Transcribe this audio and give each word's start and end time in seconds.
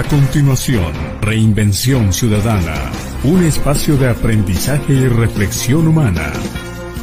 A 0.00 0.02
continuación, 0.04 0.94
Reinvención 1.20 2.10
Ciudadana, 2.14 2.90
un 3.22 3.44
espacio 3.44 3.98
de 3.98 4.08
aprendizaje 4.08 4.94
y 4.94 5.06
reflexión 5.06 5.86
humana. 5.86 6.32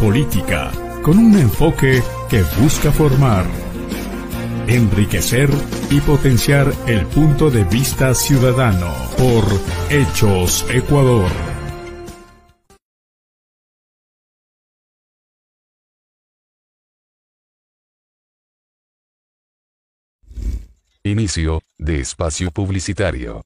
Política, 0.02 0.72
con 1.04 1.20
un 1.20 1.38
enfoque 1.38 2.02
que 2.28 2.42
busca 2.60 2.92
formar, 2.92 3.46
enriquecer 4.66 5.48
y 5.92 6.00
potenciar 6.00 6.74
el 6.88 7.06
punto 7.06 7.52
de 7.52 7.66
vista 7.66 8.16
ciudadano 8.16 8.92
por 9.16 9.44
Hechos 9.92 10.66
Ecuador. 10.72 11.47
Inicio 21.12 21.62
de 21.78 22.02
espacio 22.02 22.52
publicitario. 22.52 23.46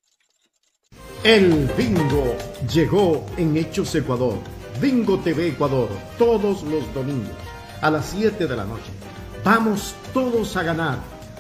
El 1.24 1.70
bingo 1.78 2.36
llegó 2.74 3.24
en 3.38 3.56
Hechos 3.56 3.94
Ecuador. 3.94 4.40
Bingo 4.82 5.20
TV 5.20 5.50
Ecuador, 5.50 5.90
todos 6.18 6.64
los 6.64 6.92
domingos 6.94 7.36
a 7.82 7.92
las 7.92 8.08
7 8.08 8.48
de 8.48 8.56
la 8.56 8.66
noche. 8.66 8.92
Vamos 9.44 9.94
todos 10.14 10.56
a 10.58 10.64
ganar 10.64 10.98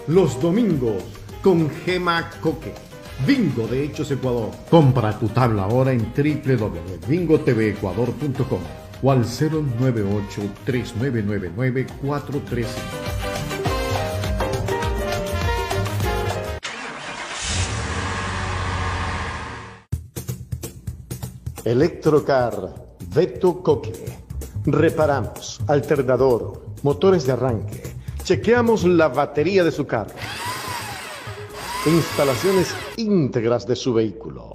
los 0.08 0.40
domingos 0.42 1.04
con 1.42 1.70
Gema 1.70 2.30
Coque. 2.42 2.74
Bingo 3.26 3.66
de 3.68 3.86
Hechos 3.86 4.12
Ecuador. 4.12 4.52
Compra 4.70 5.18
tu 5.18 5.30
tabla 5.30 5.64
ahora 5.64 5.92
en 5.92 6.14
www.bingotvecuador.com 6.16 8.60
o 9.04 9.12
al 9.12 9.22
098 9.22 10.42
3999 10.66 11.88
435. 12.02 13.31
Electrocar, 21.64 22.96
Veto 23.14 23.62
Coque. 23.62 23.94
Reparamos, 24.66 25.60
alternador, 25.68 26.66
motores 26.82 27.28
de 27.28 27.34
arranque. 27.34 27.84
Chequeamos 28.24 28.84
la 28.84 29.10
batería 29.10 29.64
de 29.64 29.72
su 29.72 29.86
carro. 29.86 30.16
Instalaciones 31.86 32.74
íntegras 32.98 33.68
de 33.68 33.76
su 33.76 33.94
vehículo. 33.94 34.54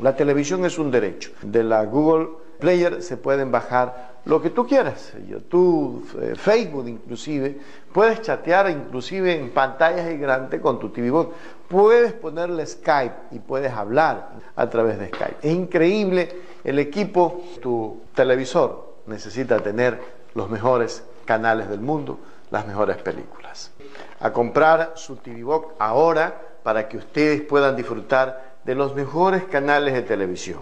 La 0.02 0.16
televisión 0.16 0.64
es 0.64 0.78
un 0.78 0.90
derecho. 0.90 1.30
De 1.42 1.62
la 1.62 1.84
Google 1.84 2.41
Player 2.62 3.02
se 3.02 3.16
pueden 3.16 3.50
bajar 3.50 4.12
lo 4.24 4.40
que 4.40 4.50
tú 4.50 4.68
quieras, 4.68 5.14
YouTube, 5.28 6.08
eh, 6.22 6.36
Facebook 6.36 6.86
inclusive, 6.86 7.58
puedes 7.92 8.22
chatear 8.22 8.70
inclusive 8.70 9.34
en 9.34 9.50
pantallas 9.50 10.08
gigantes 10.08 10.60
con 10.60 10.78
tu 10.78 10.90
TV 10.90 11.10
Box, 11.10 11.34
puedes 11.66 12.12
ponerle 12.12 12.64
Skype 12.64 13.16
y 13.32 13.40
puedes 13.40 13.72
hablar 13.72 14.28
a 14.54 14.70
través 14.70 15.00
de 15.00 15.08
Skype. 15.08 15.38
Es 15.42 15.52
increíble 15.52 16.28
el 16.62 16.78
equipo, 16.78 17.42
tu 17.60 18.02
televisor 18.14 18.94
necesita 19.06 19.58
tener 19.58 20.00
los 20.34 20.48
mejores 20.48 21.02
canales 21.24 21.68
del 21.68 21.80
mundo, 21.80 22.20
las 22.52 22.64
mejores 22.64 22.98
películas. 22.98 23.72
A 24.20 24.32
comprar 24.32 24.92
su 24.94 25.16
TV 25.16 25.42
Box 25.42 25.74
ahora 25.80 26.40
para 26.62 26.88
que 26.88 26.96
ustedes 26.96 27.42
puedan 27.42 27.74
disfrutar 27.74 28.52
de 28.62 28.76
los 28.76 28.94
mejores 28.94 29.42
canales 29.46 29.94
de 29.94 30.02
televisión. 30.02 30.60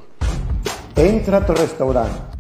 Entra 1.00 1.38
a 1.38 1.47
tu 1.47 1.55
restaurante 1.55 2.31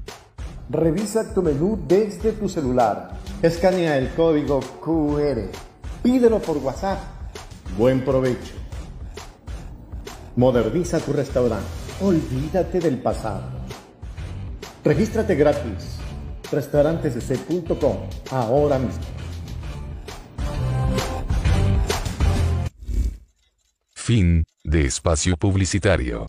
Revisa 0.68 1.32
tu 1.32 1.42
menú 1.42 1.78
desde 1.88 2.32
tu 2.32 2.46
celular. 2.46 3.18
Escanea 3.42 3.96
el 3.96 4.10
código 4.10 4.60
QR. 4.60 5.50
Pídelo 6.02 6.40
por 6.40 6.58
WhatsApp. 6.58 7.00
Buen 7.78 8.04
provecho. 8.04 8.54
Moderniza 10.36 11.00
tu 11.00 11.14
restaurante. 11.14 11.66
Olvídate 12.02 12.80
del 12.80 12.98
pasado. 12.98 13.44
Regístrate 14.84 15.34
gratis. 15.34 15.96
Restaurantesc.com 16.52 17.96
ahora 18.30 18.78
mismo. 18.78 19.00
Fin 23.94 24.44
de 24.62 24.84
espacio 24.84 25.36
publicitario. 25.36 26.28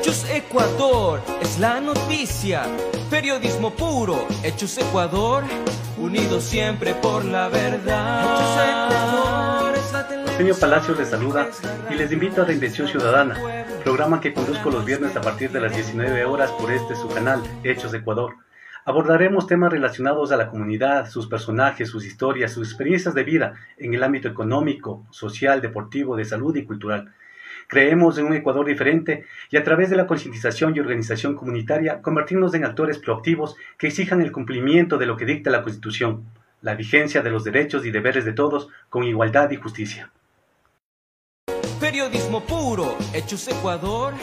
Hechos 0.00 0.24
Ecuador 0.30 1.20
es 1.42 1.58
la 1.58 1.78
noticia. 1.78 2.62
Periodismo 3.10 3.70
puro. 3.70 4.26
Hechos 4.42 4.78
Ecuador, 4.78 5.44
unidos 5.98 6.42
siempre 6.42 6.94
por 6.94 7.22
la 7.22 7.50
verdad. 7.50 8.24
Hechos 8.24 8.94
Ecuador 8.94 9.74
es 9.76 9.92
la 10.48 10.58
Palacios 10.58 10.98
les 10.98 11.10
saluda 11.10 11.48
y 11.90 11.96
les 11.96 12.10
invito 12.12 12.40
a 12.40 12.46
Reinvención 12.46 12.88
Ciudadana, 12.88 13.36
programa 13.84 14.22
que 14.22 14.32
conduzco 14.32 14.70
los 14.70 14.86
viernes 14.86 15.14
a 15.16 15.20
partir 15.20 15.52
de 15.52 15.60
las 15.60 15.74
19 15.74 16.24
horas 16.24 16.50
por 16.52 16.72
este 16.72 16.94
su 16.94 17.06
canal, 17.08 17.42
Hechos 17.62 17.92
Ecuador. 17.92 18.36
Abordaremos 18.86 19.46
temas 19.46 19.70
relacionados 19.70 20.32
a 20.32 20.38
la 20.38 20.48
comunidad, 20.48 21.10
sus 21.10 21.26
personajes, 21.26 21.90
sus 21.90 22.06
historias, 22.06 22.52
sus 22.52 22.68
experiencias 22.68 23.14
de 23.14 23.24
vida 23.24 23.52
en 23.76 23.92
el 23.92 24.02
ámbito 24.02 24.28
económico, 24.28 25.06
social, 25.10 25.60
deportivo, 25.60 26.16
de 26.16 26.24
salud 26.24 26.56
y 26.56 26.64
cultural. 26.64 27.12
Creemos 27.70 28.18
en 28.18 28.26
un 28.26 28.34
Ecuador 28.34 28.66
diferente 28.66 29.26
y 29.48 29.56
a 29.56 29.62
través 29.62 29.90
de 29.90 29.96
la 29.96 30.08
concientización 30.08 30.74
y 30.74 30.80
organización 30.80 31.36
comunitaria 31.36 32.02
convertirnos 32.02 32.52
en 32.54 32.64
actores 32.64 32.98
proactivos 32.98 33.54
que 33.78 33.86
exijan 33.86 34.20
el 34.20 34.32
cumplimiento 34.32 34.98
de 34.98 35.06
lo 35.06 35.16
que 35.16 35.24
dicta 35.24 35.50
la 35.50 35.62
Constitución, 35.62 36.24
la 36.62 36.74
vigencia 36.74 37.22
de 37.22 37.30
los 37.30 37.44
derechos 37.44 37.86
y 37.86 37.92
deberes 37.92 38.24
de 38.24 38.32
todos 38.32 38.70
con 38.88 39.04
igualdad 39.04 39.52
y 39.52 39.56
justicia. 39.56 40.10
Periodismo 41.78 42.40
puro, 42.40 42.96
hechos 43.14 43.46
Ecuador, 43.46 44.14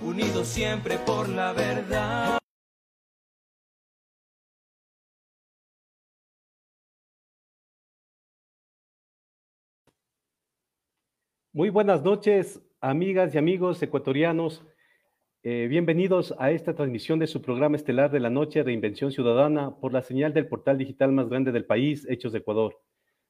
unidos 0.00 0.48
siempre 0.48 0.96
por 0.96 1.28
la 1.28 1.52
verdad. 1.52 2.38
Muy 11.52 11.68
buenas 11.68 12.02
noches, 12.02 12.60
Amigas 12.86 13.34
y 13.34 13.38
amigos 13.38 13.82
ecuatorianos, 13.82 14.62
eh, 15.42 15.68
bienvenidos 15.70 16.34
a 16.38 16.50
esta 16.50 16.74
transmisión 16.74 17.18
de 17.18 17.26
su 17.26 17.40
programa 17.40 17.76
estelar 17.76 18.10
de 18.10 18.20
la 18.20 18.28
noche, 18.28 18.62
Reinvención 18.62 19.10
Ciudadana, 19.10 19.74
por 19.80 19.94
la 19.94 20.02
señal 20.02 20.34
del 20.34 20.48
portal 20.48 20.76
digital 20.76 21.10
más 21.10 21.30
grande 21.30 21.50
del 21.50 21.64
país, 21.64 22.06
Hechos 22.10 22.32
de 22.32 22.40
Ecuador. 22.40 22.78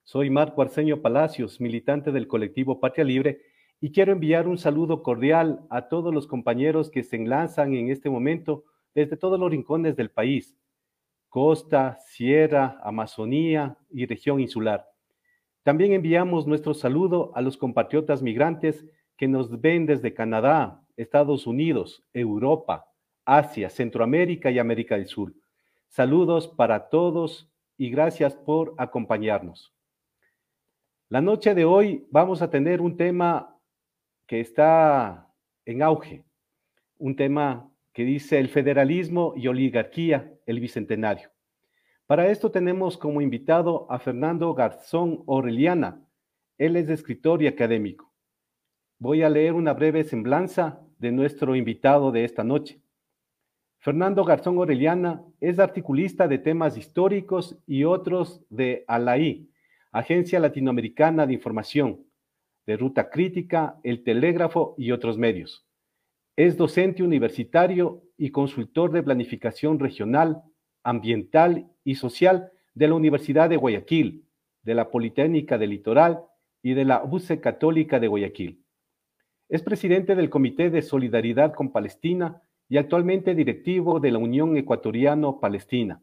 Soy 0.03 0.29
Marco 0.29 0.61
Arceño 0.61 1.01
Palacios, 1.03 1.61
militante 1.61 2.11
del 2.11 2.27
colectivo 2.27 2.81
Patria 2.81 3.05
Libre, 3.05 3.43
y 3.81 3.93
quiero 3.93 4.11
enviar 4.11 4.49
un 4.49 4.59
saludo 4.59 5.05
cordial 5.05 5.65
a 5.71 5.87
todos 5.87 6.13
los 6.13 6.27
compañeros 6.27 6.91
que 6.91 7.05
se 7.05 7.15
enlazan 7.15 7.75
en 7.75 7.91
este 7.91 8.11
momento 8.11 8.65
desde 8.93 9.17
todos 9.17 9.39
los 9.39 9.53
rincones 9.53 9.95
del 9.95 10.11
país, 10.11 10.59
costa, 11.29 12.01
sierra, 12.05 12.81
Amazonía 12.83 13.79
y 13.89 14.07
región 14.07 14.41
insular. 14.41 14.85
También 15.63 15.93
enviamos 15.93 16.45
nuestro 16.49 16.75
saludo 16.75 17.31
a 17.37 17.41
los 17.41 17.57
compatriotas 17.57 18.21
migrantes 18.21 18.85
que 19.25 19.29
nos 19.29 19.59
ven 19.59 19.87
desde 19.87 20.13
Canadá, 20.13 20.85
Estados 20.99 21.47
Unidos, 21.47 22.05
Europa, 22.13 22.93
Asia, 23.25 23.71
Centroamérica 23.71 24.51
y 24.51 24.59
América 24.59 24.99
del 24.99 25.07
Sur. 25.07 25.33
Saludos 25.89 26.47
para 26.47 26.91
todos 26.91 27.51
y 27.79 27.89
gracias 27.89 28.35
por 28.35 28.75
acompañarnos. 28.77 29.75
La 31.09 31.23
noche 31.23 31.55
de 31.55 31.65
hoy 31.65 32.07
vamos 32.11 32.43
a 32.43 32.51
tener 32.51 32.83
un 32.83 32.99
tema 32.99 33.59
que 34.27 34.41
está 34.41 35.33
en 35.65 35.81
auge, 35.81 36.27
un 36.99 37.17
tema 37.17 37.73
que 37.95 38.05
dice 38.05 38.39
el 38.39 38.51
federalismo 38.51 39.33
y 39.39 39.49
oligarquía, 39.49 40.35
el 40.45 40.61
bicentenario. 40.61 41.31
Para 42.07 42.29
esto 42.29 42.51
tenemos 42.51 42.99
como 42.99 43.23
invitado 43.23 43.87
a 43.91 43.99
Fernando 43.99 44.53
Garzón 44.53 45.23
Oreliana. 45.25 46.07
Él 46.59 46.77
es 46.77 46.91
escritor 46.91 47.43
y 47.43 47.47
académico 47.47 48.14
voy 48.99 49.23
a 49.23 49.29
leer 49.29 49.53
una 49.55 49.73
breve 49.73 50.05
semblanza 50.05 50.81
de 50.99 51.13
nuestro 51.13 51.57
invitado 51.57 52.13
de 52.13 52.25
esta 52.25 52.45
noche. 52.45 52.81
Fernando 53.79 54.25
Garzón 54.25 54.59
Orellana 54.59 55.23
es 55.41 55.59
articulista 55.59 56.27
de 56.27 56.39
temas 56.39 56.79
históricos 56.79 57.59
y 57.67 57.85
otros 57.85 58.43
de 58.49 58.85
ALAI, 58.89 59.51
Agencia 59.93 60.41
Latinoamericana 60.41 61.27
de 61.27 61.35
Información. 61.35 62.07
de 62.67 62.79
Ruta 62.79 63.11
Crítica, 63.11 63.79
El 63.83 64.03
Telégrafo 64.03 64.75
y 64.79 64.91
otros 64.91 65.19
medios. 65.19 65.67
Es 66.35 66.57
docente 66.57 67.03
universitario 67.03 68.03
y 68.17 68.31
consultor 68.31 68.91
de 68.91 69.03
planificación 69.03 69.79
regional, 69.79 70.43
ambiental 70.83 71.71
y 71.85 71.97
social 71.97 72.53
de 72.73 72.89
la 72.89 72.95
Universidad 72.95 73.51
de 73.51 73.59
Guayaquil, 73.59 74.25
de 74.63 74.75
la 74.75 74.91
Politécnica 74.91 75.59
del 75.59 75.71
Litoral 75.71 76.23
y 76.63 76.73
de 76.73 76.87
la 76.87 77.05
UCE 77.05 77.41
Católica 77.41 78.01
de 78.01 78.09
Guayaquil. 78.09 78.64
Es 79.49 79.63
presidente 79.63 80.15
del 80.15 80.31
Comité 80.31 80.71
de 80.71 80.81
Solidaridad 80.81 81.53
con 81.53 81.71
Palestina 81.71 82.43
y 82.69 82.79
actualmente 82.79 83.35
directivo 83.35 84.01
de 84.01 84.11
la 84.11 84.19
Unión 84.19 84.57
Ecuatoriano-Palestina. 84.57 86.03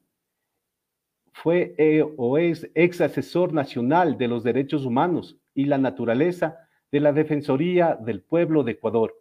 Fue 1.33 1.75
o 2.17 2.37
es 2.37 2.69
ex 2.75 3.01
asesor 3.01 3.51
nacional 3.51 4.17
de 4.17 4.27
los 4.27 4.43
derechos 4.43 4.85
humanos 4.85 5.39
y 5.55 5.65
la 5.65 5.79
naturaleza 5.79 6.57
de 6.91 6.99
la 6.99 7.13
Defensoría 7.13 7.95
del 7.95 8.21
Pueblo 8.21 8.63
de 8.63 8.73
Ecuador, 8.73 9.15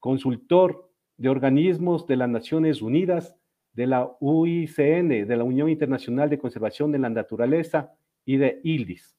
consultor 0.00 0.90
de 1.16 1.30
organismos 1.30 2.06
de 2.06 2.16
las 2.16 2.28
Naciones 2.28 2.82
Unidas, 2.82 3.36
de 3.72 3.86
la 3.86 4.10
UICN, 4.20 5.26
de 5.26 5.36
la 5.36 5.44
Unión 5.44 5.70
Internacional 5.70 6.28
de 6.28 6.38
Conservación 6.38 6.92
de 6.92 6.98
la 6.98 7.08
Naturaleza 7.08 7.94
y 8.26 8.36
de 8.36 8.60
ILDIS. 8.64 9.15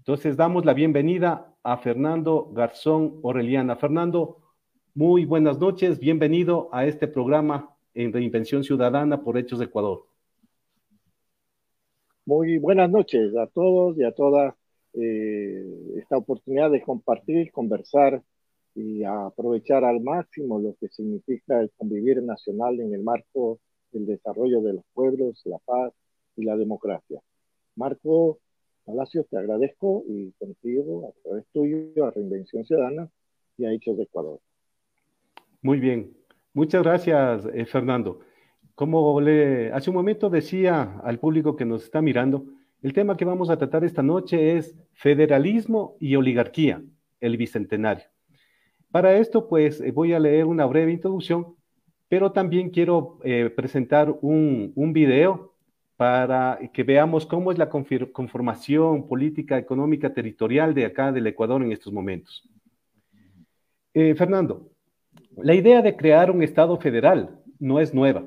Entonces 0.00 0.34
damos 0.34 0.64
la 0.64 0.72
bienvenida 0.72 1.54
a 1.62 1.76
Fernando 1.76 2.50
Garzón 2.54 3.18
Oreliana. 3.20 3.76
Fernando, 3.76 4.38
muy 4.94 5.26
buenas 5.26 5.58
noches, 5.58 5.98
bienvenido 5.98 6.70
a 6.72 6.86
este 6.86 7.06
programa 7.06 7.76
en 7.92 8.10
Reinvención 8.10 8.64
Ciudadana 8.64 9.22
por 9.22 9.36
Hechos 9.36 9.58
de 9.58 9.66
Ecuador. 9.66 10.06
Muy 12.24 12.56
buenas 12.56 12.90
noches 12.90 13.36
a 13.36 13.46
todos 13.48 13.98
y 13.98 14.04
a 14.04 14.12
todas. 14.12 14.54
Eh, 14.94 15.66
esta 15.98 16.16
oportunidad 16.16 16.70
de 16.70 16.80
compartir, 16.80 17.52
conversar 17.52 18.22
y 18.74 19.04
aprovechar 19.04 19.84
al 19.84 20.00
máximo 20.00 20.58
lo 20.60 20.74
que 20.80 20.88
significa 20.88 21.60
el 21.60 21.70
convivir 21.76 22.22
nacional 22.22 22.80
en 22.80 22.94
el 22.94 23.02
marco 23.02 23.60
del 23.92 24.06
desarrollo 24.06 24.62
de 24.62 24.72
los 24.72 24.84
pueblos, 24.94 25.42
la 25.44 25.58
paz 25.58 25.92
y 26.36 26.44
la 26.44 26.56
democracia. 26.56 27.20
Marco 27.76 28.38
Palacios, 28.90 29.28
te 29.28 29.38
agradezco 29.38 30.02
y 30.08 30.32
contigo, 30.32 31.08
a 31.08 31.22
través 31.22 31.46
tuyo, 31.52 32.04
a 32.04 32.10
Reinvención 32.10 32.64
Ciudadana 32.64 33.08
y 33.56 33.64
a 33.64 33.72
Hechos 33.72 33.96
de 33.96 34.02
Ecuador. 34.02 34.40
Muy 35.62 35.78
bien. 35.78 36.12
Muchas 36.52 36.82
gracias, 36.82 37.46
eh, 37.54 37.66
Fernando. 37.66 38.18
Como 38.74 39.20
le, 39.20 39.70
hace 39.72 39.90
un 39.90 39.96
momento 39.96 40.28
decía 40.28 40.98
al 41.04 41.20
público 41.20 41.54
que 41.54 41.64
nos 41.64 41.84
está 41.84 42.02
mirando, 42.02 42.46
el 42.82 42.92
tema 42.92 43.16
que 43.16 43.24
vamos 43.24 43.48
a 43.48 43.58
tratar 43.58 43.84
esta 43.84 44.02
noche 44.02 44.56
es 44.56 44.76
federalismo 44.92 45.96
y 46.00 46.16
oligarquía, 46.16 46.82
el 47.20 47.36
bicentenario. 47.36 48.06
Para 48.90 49.18
esto, 49.18 49.48
pues 49.48 49.80
eh, 49.80 49.92
voy 49.92 50.14
a 50.14 50.18
leer 50.18 50.46
una 50.46 50.66
breve 50.66 50.90
introducción, 50.90 51.54
pero 52.08 52.32
también 52.32 52.70
quiero 52.70 53.20
eh, 53.22 53.50
presentar 53.54 54.18
un, 54.20 54.72
un 54.74 54.92
video 54.92 55.49
para 56.00 56.58
que 56.72 56.82
veamos 56.82 57.26
cómo 57.26 57.52
es 57.52 57.58
la 57.58 57.68
conformación 57.68 59.06
política, 59.06 59.58
económica, 59.58 60.14
territorial 60.14 60.72
de 60.72 60.86
acá 60.86 61.12
del 61.12 61.26
Ecuador 61.26 61.62
en 61.62 61.72
estos 61.72 61.92
momentos. 61.92 62.48
Fernando, 63.92 64.70
la 65.36 65.52
idea 65.52 65.82
de 65.82 65.96
crear 65.96 66.30
un 66.30 66.42
Estado 66.42 66.78
federal 66.78 67.38
no 67.58 67.80
es 67.80 67.92
nueva. 67.92 68.24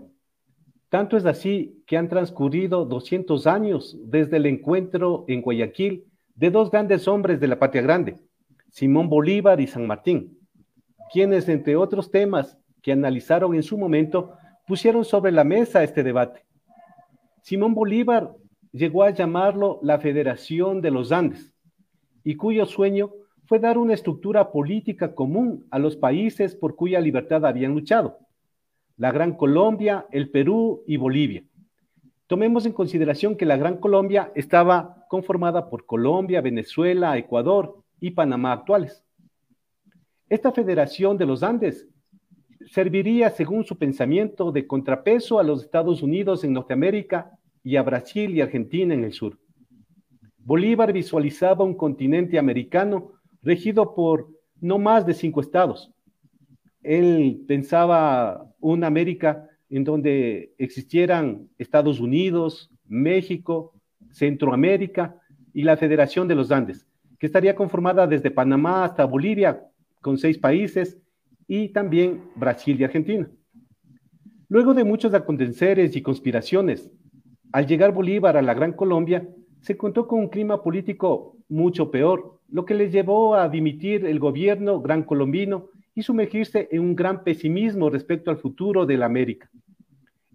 Tanto 0.90 1.18
es 1.18 1.26
así 1.26 1.84
que 1.88 1.98
han 1.98 2.10
transcurrido 2.10 2.86
200 2.86 3.48
años 3.48 3.98
desde 4.04 4.38
el 4.38 4.46
encuentro 4.46 5.26
en 5.28 5.42
Guayaquil 5.42 6.06
de 6.36 6.52
dos 6.52 6.70
grandes 6.70 7.08
hombres 7.08 7.40
de 7.40 7.48
la 7.48 7.58
patria 7.58 7.82
grande, 7.82 8.20
Simón 8.70 9.10
Bolívar 9.10 9.60
y 9.60 9.66
San 9.66 9.88
Martín, 9.88 10.38
quienes, 11.12 11.50
entre 11.50 11.76
otros 11.76 12.12
temas 12.12 12.56
que 12.84 12.92
analizaron 12.92 13.56
en 13.56 13.64
su 13.64 13.80
momento, 13.80 14.36
pusieron 14.68 15.04
sobre 15.04 15.32
la 15.32 15.44
mesa 15.44 15.84
este 15.84 16.04
debate. 16.04 16.46
Simón 17.44 17.74
Bolívar 17.74 18.32
llegó 18.72 19.04
a 19.04 19.10
llamarlo 19.10 19.78
la 19.84 20.00
Federación 20.00 20.80
de 20.80 20.92
los 20.92 21.12
Andes, 21.12 21.54
y 22.24 22.36
cuyo 22.36 22.66
sueño 22.66 23.12
fue 23.48 23.60
dar 23.60 23.78
una 23.78 23.94
estructura 23.94 24.50
política 24.50 25.14
común 25.14 25.68
a 25.70 25.78
los 25.78 25.98
países 25.98 26.56
por 26.56 26.78
cuya 26.78 27.02
libertad 27.02 27.46
habían 27.46 27.74
luchado, 27.74 28.18
la 28.96 29.12
Gran 29.12 29.36
Colombia, 29.36 30.08
el 30.12 30.30
Perú 30.30 30.84
y 30.88 30.96
Bolivia. 30.96 31.44
Tomemos 32.28 32.66
en 32.66 32.72
consideración 32.72 33.36
que 33.36 33.46
la 33.46 33.58
Gran 33.58 33.76
Colombia 33.78 34.32
estaba 34.36 35.06
conformada 35.10 35.70
por 35.70 35.86
Colombia, 35.86 36.40
Venezuela, 36.40 37.18
Ecuador 37.18 37.84
y 38.00 38.12
Panamá 38.12 38.54
actuales. 38.54 39.04
Esta 40.30 40.54
federación 40.54 41.18
de 41.18 41.26
los 41.26 41.44
Andes 41.44 41.90
serviría, 42.68 43.30
según 43.30 43.64
su 43.66 43.78
pensamiento, 43.78 44.52
de 44.52 44.68
contrapeso 44.68 45.40
a 45.40 45.44
los 45.44 45.64
Estados 45.64 46.02
Unidos 46.02 46.44
en 46.44 46.54
Norteamérica 46.54 47.38
y 47.64 47.78
a 47.78 47.84
Brasil 47.84 48.36
y 48.36 48.42
Argentina 48.42 48.94
en 48.94 49.04
el 49.04 49.14
sur. 49.14 49.38
Bolívar 50.38 50.92
visualizaba 50.92 51.64
un 51.64 51.76
continente 51.76 52.38
americano 52.38 53.14
regido 53.42 53.96
por 53.96 54.30
no 54.60 54.78
más 54.78 55.06
de 55.06 55.14
cinco 55.14 55.42
estados. 55.42 55.92
Él 56.82 57.44
pensaba 57.48 58.50
una 58.60 58.88
América 58.88 59.48
en 59.70 59.84
donde 59.84 60.54
existieran 60.58 61.50
Estados 61.58 62.00
Unidos, 62.00 62.70
México, 62.86 63.74
Centroamérica 64.12 65.16
y 65.54 65.64
la 65.64 65.78
Federación 65.78 66.28
de 66.28 66.36
los 66.36 66.52
Andes, 66.52 66.86
que 67.20 67.26
estaría 67.26 67.56
conformada 67.56 68.06
desde 68.06 68.32
Panamá 68.32 68.84
hasta 68.84 69.06
Bolivia, 69.06 69.64
con 70.02 70.18
seis 70.18 70.38
países, 70.38 71.00
y 71.48 71.70
también 71.70 72.24
Brasil 72.36 72.80
y 72.80 72.84
Argentina. 72.84 73.30
Luego 74.50 74.74
de 74.74 74.84
muchos 74.84 75.14
aconteceres 75.14 75.96
y 75.96 76.02
conspiraciones, 76.02 76.92
al 77.54 77.68
llegar 77.68 77.94
Bolívar 77.94 78.36
a 78.36 78.42
la 78.42 78.56
Gran 78.56 78.74
Colombia, 78.74 79.30
se 79.62 79.78
contó 79.78 80.08
con 80.08 80.20
un 80.20 80.30
clima 80.30 80.64
político 80.64 81.38
mucho 81.48 81.92
peor, 81.92 82.40
lo 82.50 82.66
que 82.66 82.74
le 82.74 82.90
llevó 82.90 83.36
a 83.36 83.48
dimitir 83.48 84.06
el 84.06 84.20
gobierno 84.20 84.82
gran 84.82 85.04
colombino 85.04 85.70
y 85.94 86.02
sumergirse 86.02 86.68
en 86.72 86.82
un 86.82 86.96
gran 86.96 87.24
pesimismo 87.24 87.92
respecto 87.92 88.32
al 88.32 88.38
futuro 88.38 88.88
de 88.88 88.98
la 88.98 89.06
América. 89.06 89.52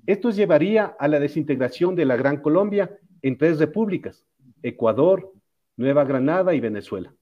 Esto 0.06 0.30
llevaría 0.30 0.86
a 0.86 1.08
la 1.08 1.18
desintegración 1.18 1.96
de 1.96 2.04
la 2.04 2.16
Gran 2.16 2.40
Colombia 2.40 2.96
en 3.20 3.36
tres 3.36 3.58
repúblicas, 3.58 4.24
Ecuador, 4.62 5.32
Nueva 5.76 6.04
Granada 6.04 6.54
y 6.54 6.60
Venezuela. 6.60 7.12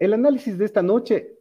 El 0.00 0.12
análisis 0.12 0.58
de 0.58 0.64
esta 0.64 0.82
noche 0.82 1.38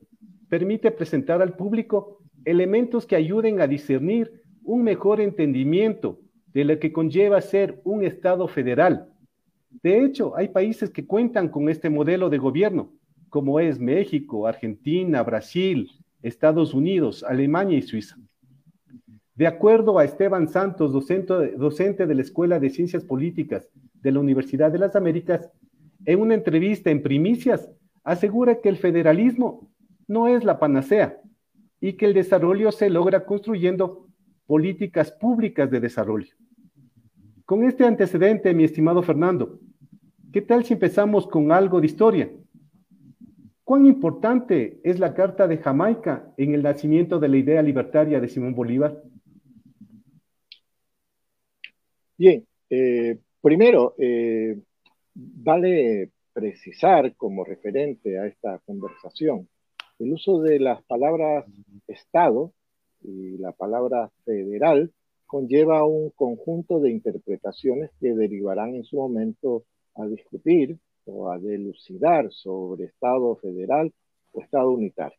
permite 0.47 0.91
presentar 0.91 1.41
al 1.41 1.55
público 1.55 2.19
elementos 2.45 3.07
que 3.07 3.15
ayuden 3.15 3.61
a 3.61 3.67
discernir 3.67 4.43
un 4.63 4.83
mejor 4.83 5.19
entendimiento 5.19 6.19
de 6.53 6.65
lo 6.65 6.79
que 6.79 6.91
conlleva 6.91 7.41
ser 7.41 7.79
un 7.83 8.03
Estado 8.03 8.47
federal 8.47 9.11
de 9.83 10.03
hecho, 10.03 10.35
hay 10.37 10.49
países 10.49 10.89
que 10.89 11.07
cuentan 11.07 11.47
con 11.47 11.69
este 11.69 11.89
modelo 11.89 12.29
de 12.29 12.37
gobierno, 12.37 12.91
como 13.29 13.59
es 13.59 13.79
México, 13.79 14.45
Argentina, 14.45 15.23
Brasil, 15.23 15.89
Estados 16.21 16.73
Unidos, 16.73 17.23
Alemania 17.23 17.77
y 17.77 17.81
Suiza. 17.81 18.17
De 19.33 19.47
acuerdo 19.47 19.97
a 19.97 20.03
Esteban 20.03 20.49
Santos, 20.49 20.91
docente, 20.91 22.05
de 22.05 22.15
la 22.15 22.21
Escuela 22.21 22.59
de 22.59 22.69
Ciencias 22.69 23.05
Políticas 23.05 23.69
de 23.93 24.11
la 24.11 24.19
Universidad 24.19 24.71
de 24.71 24.79
las 24.79 24.95
Américas, 24.95 25.49
en 26.05 26.19
una 26.19 26.33
entrevista 26.33 26.91
en 26.91 27.01
Primicias, 27.01 27.71
asegura 28.03 28.59
que 28.59 28.69
el 28.69 28.77
federalismo 28.77 29.71
no 30.07 30.27
es 30.27 30.43
la 30.43 30.59
panacea 30.59 31.21
y 31.79 31.93
que 31.93 32.07
el 32.07 32.13
desarrollo 32.13 32.71
se 32.71 32.89
logra 32.89 33.25
construyendo 33.25 34.07
políticas 34.45 35.11
públicas 35.11 35.71
de 35.71 35.79
desarrollo. 35.79 36.35
Con 37.51 37.65
este 37.65 37.83
antecedente, 37.83 38.53
mi 38.53 38.63
estimado 38.63 39.03
Fernando, 39.03 39.59
¿qué 40.31 40.41
tal 40.41 40.63
si 40.63 40.71
empezamos 40.71 41.27
con 41.27 41.51
algo 41.51 41.81
de 41.81 41.87
historia? 41.87 42.31
¿Cuán 43.65 43.85
importante 43.85 44.79
es 44.85 44.99
la 44.99 45.13
Carta 45.13 45.49
de 45.49 45.57
Jamaica 45.57 46.31
en 46.37 46.53
el 46.53 46.63
nacimiento 46.63 47.19
de 47.19 47.27
la 47.27 47.35
idea 47.35 47.61
libertaria 47.61 48.21
de 48.21 48.29
Simón 48.29 48.55
Bolívar? 48.55 49.03
Bien, 52.17 52.47
eh, 52.69 53.17
primero, 53.41 53.95
eh, 53.97 54.57
vale 55.13 56.09
precisar 56.31 57.13
como 57.17 57.43
referente 57.43 58.17
a 58.17 58.27
esta 58.27 58.59
conversación 58.59 59.49
el 59.99 60.13
uso 60.13 60.41
de 60.41 60.57
las 60.57 60.81
palabras 60.83 61.45
Estado 61.85 62.53
y 63.01 63.37
la 63.39 63.51
palabra 63.51 64.09
federal 64.23 64.93
conlleva 65.31 65.85
un 65.85 66.09
conjunto 66.09 66.81
de 66.81 66.91
interpretaciones 66.91 67.89
que 68.01 68.13
derivarán 68.13 68.75
en 68.75 68.83
su 68.83 68.97
momento 68.97 69.63
a 69.95 70.05
discutir 70.05 70.77
o 71.05 71.31
a 71.31 71.39
delucidar 71.39 72.29
sobre 72.33 72.87
Estado 72.87 73.37
federal 73.37 73.93
o 74.33 74.41
Estado 74.41 74.69
unitario. 74.71 75.17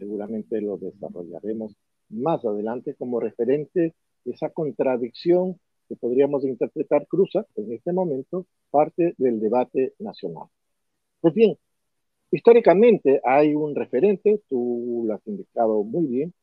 Seguramente 0.00 0.60
lo 0.60 0.78
desarrollaremos 0.78 1.76
más 2.08 2.44
adelante 2.44 2.96
como 2.96 3.20
referente 3.20 3.94
esa 4.24 4.50
contradicción 4.50 5.60
que 5.88 5.94
podríamos 5.94 6.44
interpretar 6.44 7.06
cruza 7.06 7.46
en 7.54 7.72
este 7.72 7.92
momento 7.92 8.46
parte 8.72 9.14
del 9.16 9.38
debate 9.38 9.94
nacional. 10.00 10.48
Pues 11.20 11.34
bien, 11.34 11.56
Históricamente 12.32 13.20
hay 13.22 13.54
un 13.54 13.76
referente, 13.76 14.42
tú 14.48 15.04
lo 15.06 15.14
has 15.14 15.24
indicado 15.28 15.84
muy 15.84 16.06
bien, 16.06 16.34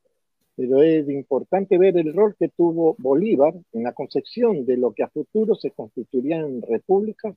pero 0.56 0.82
es 0.82 1.08
importante 1.08 1.78
ver 1.78 1.96
el 1.96 2.12
rol 2.14 2.36
que 2.38 2.48
tuvo 2.48 2.94
Bolívar 2.98 3.54
en 3.72 3.82
la 3.82 3.92
concepción 3.92 4.64
de 4.64 4.76
lo 4.76 4.92
que 4.92 5.02
a 5.02 5.08
futuro 5.08 5.54
se 5.54 5.72
constituirían 5.72 6.62
repúblicas, 6.62 7.34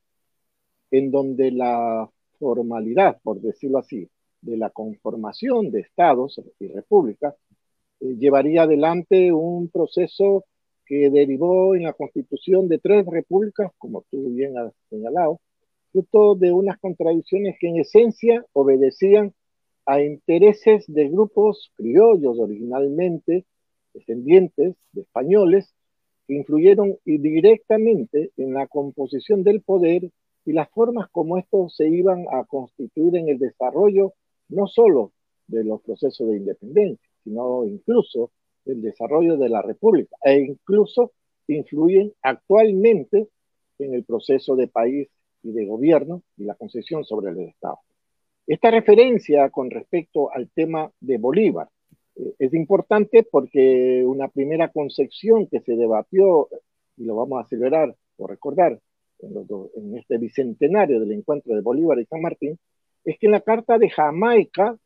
en 0.91 1.12
donde 1.12 1.51
la 1.51 2.09
formalidad, 2.39 3.19
por 3.24 3.41
decirlo 3.41 3.79
así, 3.79 4.09
de 4.41 4.57
la 4.57 4.69
conformación 4.69 5.71
de 5.71 5.81
estados 5.81 6.39
y 6.59 6.67
repúblicas 6.67 7.36
eh, 8.00 8.15
llevaría 8.17 8.63
adelante 8.63 9.31
un 9.31 9.69
proceso 9.69 10.45
que 10.86 11.09
derivó 11.09 11.75
en 11.75 11.83
la 11.83 11.93
constitución 11.93 12.67
de 12.69 12.79
tres 12.79 13.05
repúblicas, 13.05 13.71
como 13.77 14.05
tú 14.09 14.29
bien 14.33 14.57
has 14.57 14.74
señalado, 14.89 15.41
fruto 15.91 16.36
de 16.36 16.51
unas 16.53 16.77
contradicciones 16.79 17.57
que 17.59 17.67
en 17.67 17.77
esencia 17.77 18.45
obedecían 18.53 19.33
a 19.88 20.01
intereses 20.01 20.84
de 20.88 21.08
grupos 21.08 21.72
criollos 21.75 22.38
originalmente, 22.38 23.46
descendientes 23.94 24.75
de 24.91 25.01
españoles, 25.01 25.74
que 26.27 26.36
influyeron 26.36 26.98
directamente 27.06 28.32
en 28.36 28.53
la 28.53 28.67
composición 28.67 29.44
del 29.44 29.62
poder 29.62 30.12
y 30.46 30.51
las 30.51 30.70
formas 30.70 31.08
como 31.10 31.38
estos 31.38 31.74
se 31.77 31.88
iban 31.88 32.25
a 32.29 32.44
constituir 32.44 33.15
en 33.15 33.29
el 33.29 33.39
desarrollo 33.39 34.13
no 34.50 34.67
solo 34.67 35.13
de 35.48 35.63
los 35.63 35.82
procesos 35.82 36.27
de 36.29 36.36
independencia, 36.36 37.10
sino 37.24 37.65
incluso 37.65 38.32
del 38.65 38.82
desarrollo 38.82 39.38
de 39.38 39.48
la 39.48 39.62
República, 39.62 40.17
e 40.22 40.38
incluso 40.39 41.13
influyen 41.48 42.12
actualmente 42.22 43.29
en 43.79 43.94
el 43.94 44.03
proceso 44.03 44.58
de 44.58 44.67
país 44.67 45.08
y 45.44 45.51
de 45.53 45.65
gobierno 45.65 46.24
y 46.36 46.44
la 46.44 46.56
concesión 46.56 47.06
sobre 47.06 47.32
el 47.32 47.39
Estado. 47.39 47.79
Esta 48.48 48.72
referencia 48.72 49.50
con 49.50 49.70
respecto 49.70 50.32
al 50.34 50.50
tema 50.50 50.89
de 51.01 51.18
Bolívar 51.18 51.68
eh, 52.16 52.34
es 52.39 52.54
importante 52.54 53.27
porque 53.30 54.04
una 54.06 54.30
primera 54.30 54.70
concepción 54.70 55.48
que 55.48 55.60
se 55.60 55.75
debatió, 55.75 56.48
y 56.96 57.04
lo 57.04 57.18
vamos 57.18 57.44
a 57.44 57.50
celebrar 57.50 57.94
o 58.16 58.25
recordar 58.25 58.80
en, 59.20 59.98
este 59.98 60.18
bicentenario 60.18 61.01
del 61.01 61.12
encuentro 61.12 61.56
de 61.56 61.62
Bolívar 61.62 62.00
y 62.00 62.06
San 62.06 62.22
Martín, 62.22 62.58
es 63.04 63.20
que 63.20 63.25
en 63.25 63.34
la 63.34 63.42
Carta 63.42 63.77
de 63.77 63.89
Jamaica, 63.89 64.77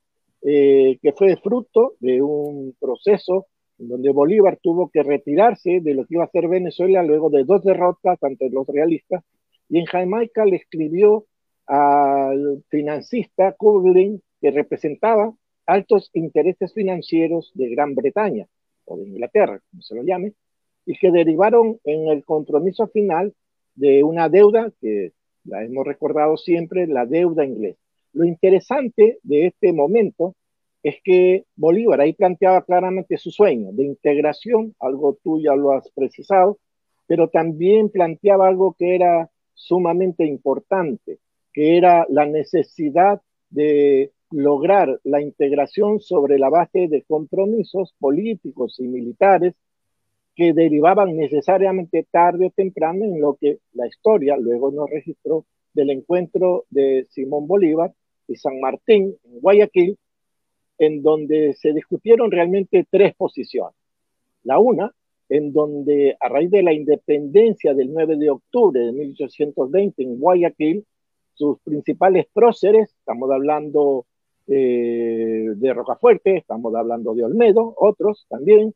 eh, 0.42 0.98
que 1.00 1.12
fue 1.14 1.38
fruto 1.38 1.94
de 2.00 2.20
un 2.20 2.76
proceso 2.80 3.46
donde 3.78 4.12
Bolívar 4.12 4.58
tuvo 4.62 4.90
que 4.90 5.04
retirarse 5.04 5.82
de 5.82 5.94
lo 5.94 6.06
que 6.06 6.16
iba 6.16 6.24
a 6.24 6.32
ser 6.32 6.48
Venezuela 6.48 7.04
luego 7.04 7.30
de 7.30 7.44
dos 7.44 7.64
derrotas 7.64 8.18
ante 8.24 8.50
los 8.50 8.66
realistas, 8.66 9.24
y 9.70 9.78
en 9.78 9.86
Jamaica 9.86 10.46
le 10.46 10.56
escribió 10.56 11.26
al 11.68 12.64
financista 12.70 13.54
Coughlin, 13.54 14.22
que 14.40 14.52
representaba 14.52 15.34
altos 15.66 16.10
intereses 16.14 16.74
financieros 16.74 17.52
de 17.54 17.70
Gran 17.70 17.96
Bretaña 17.96 18.48
o 18.86 18.98
de 18.98 19.08
Inglaterra, 19.08 19.62
como 19.70 19.82
se 19.82 19.96
lo 19.96 20.04
llame, 20.04 20.34
y 20.86 20.98
que 20.98 21.12
derivaron 21.12 21.80
en 21.84 22.08
el 22.08 22.26
compromiso 22.26 22.88
final 22.88 23.34
de 23.76 24.04
una 24.04 24.30
deuda 24.30 24.72
que 24.82 25.14
la 25.46 25.64
hemos 25.64 25.86
recordado 25.86 26.38
siempre, 26.38 26.88
la 26.88 27.06
deuda 27.06 27.46
inglesa. 27.46 27.80
Lo 28.14 28.26
interesante 28.26 29.20
de 29.24 29.48
este 29.48 29.72
momento 29.72 30.36
es 30.84 30.98
que 31.04 31.46
Bolívar 31.56 32.02
ahí 32.02 32.14
planteaba 32.14 32.64
claramente 32.64 33.18
su 33.18 33.32
sueño 33.32 33.72
de 33.72 33.86
integración, 33.86 34.76
algo 34.80 35.18
tú 35.24 35.40
ya 35.40 35.56
lo 35.56 35.72
has 35.72 35.90
precisado, 35.92 36.58
pero 37.08 37.30
también 37.30 37.90
planteaba 37.90 38.48
algo 38.48 38.76
que 38.78 38.96
era 38.96 39.30
sumamente 39.54 40.26
importante, 40.26 41.20
que 41.54 41.78
era 41.78 42.06
la 42.10 42.26
necesidad 42.26 43.22
de 43.50 44.12
lograr 44.32 45.00
la 45.04 45.22
integración 45.22 46.00
sobre 46.00 46.40
la 46.40 46.50
base 46.50 46.88
de 46.88 47.04
compromisos 47.04 47.94
políticos 48.00 48.80
y 48.80 48.88
militares 48.88 49.54
que 50.36 50.54
derivaban 50.54 51.16
necesariamente 51.18 52.08
tarde 52.10 52.48
o 52.48 52.52
temprano 52.52 53.04
en 53.04 53.20
lo 53.20 53.36
que 53.36 53.60
la 53.74 53.88
historia 53.88 54.38
luego 54.38 54.72
nos 54.72 54.90
registró 54.90 55.46
del 55.74 55.90
encuentro 55.90 56.66
de 56.70 57.06
Simón 57.10 57.48
Bolívar 57.48 57.94
y 58.28 58.36
San 58.36 58.60
Martín 58.60 59.16
en 59.26 59.40
Guayaquil, 59.42 59.98
en 60.78 61.02
donde 61.04 61.54
se 61.54 61.74
discutieron 61.74 62.32
realmente 62.32 62.86
tres 62.90 63.14
posiciones. 63.16 63.76
La 64.44 64.60
una, 64.60 64.94
en 65.30 65.54
donde 65.54 66.16
a 66.20 66.30
raíz 66.30 66.50
de 66.50 66.64
la 66.64 66.74
independencia 66.74 67.74
del 67.74 67.94
9 67.94 68.18
de 68.18 68.30
octubre 68.30 68.80
de 68.80 68.92
1820 68.92 70.02
en 70.02 70.20
Guayaquil, 70.20 70.86
sus 71.42 71.60
principales 71.62 72.28
próceres, 72.32 72.94
estamos 73.00 73.32
hablando 73.32 74.06
eh, 74.46 75.48
de 75.56 75.74
Rocafuerte, 75.74 76.38
estamos 76.38 76.76
hablando 76.76 77.16
de 77.16 77.24
Olmedo, 77.24 77.74
otros 77.78 78.28
también, 78.30 78.76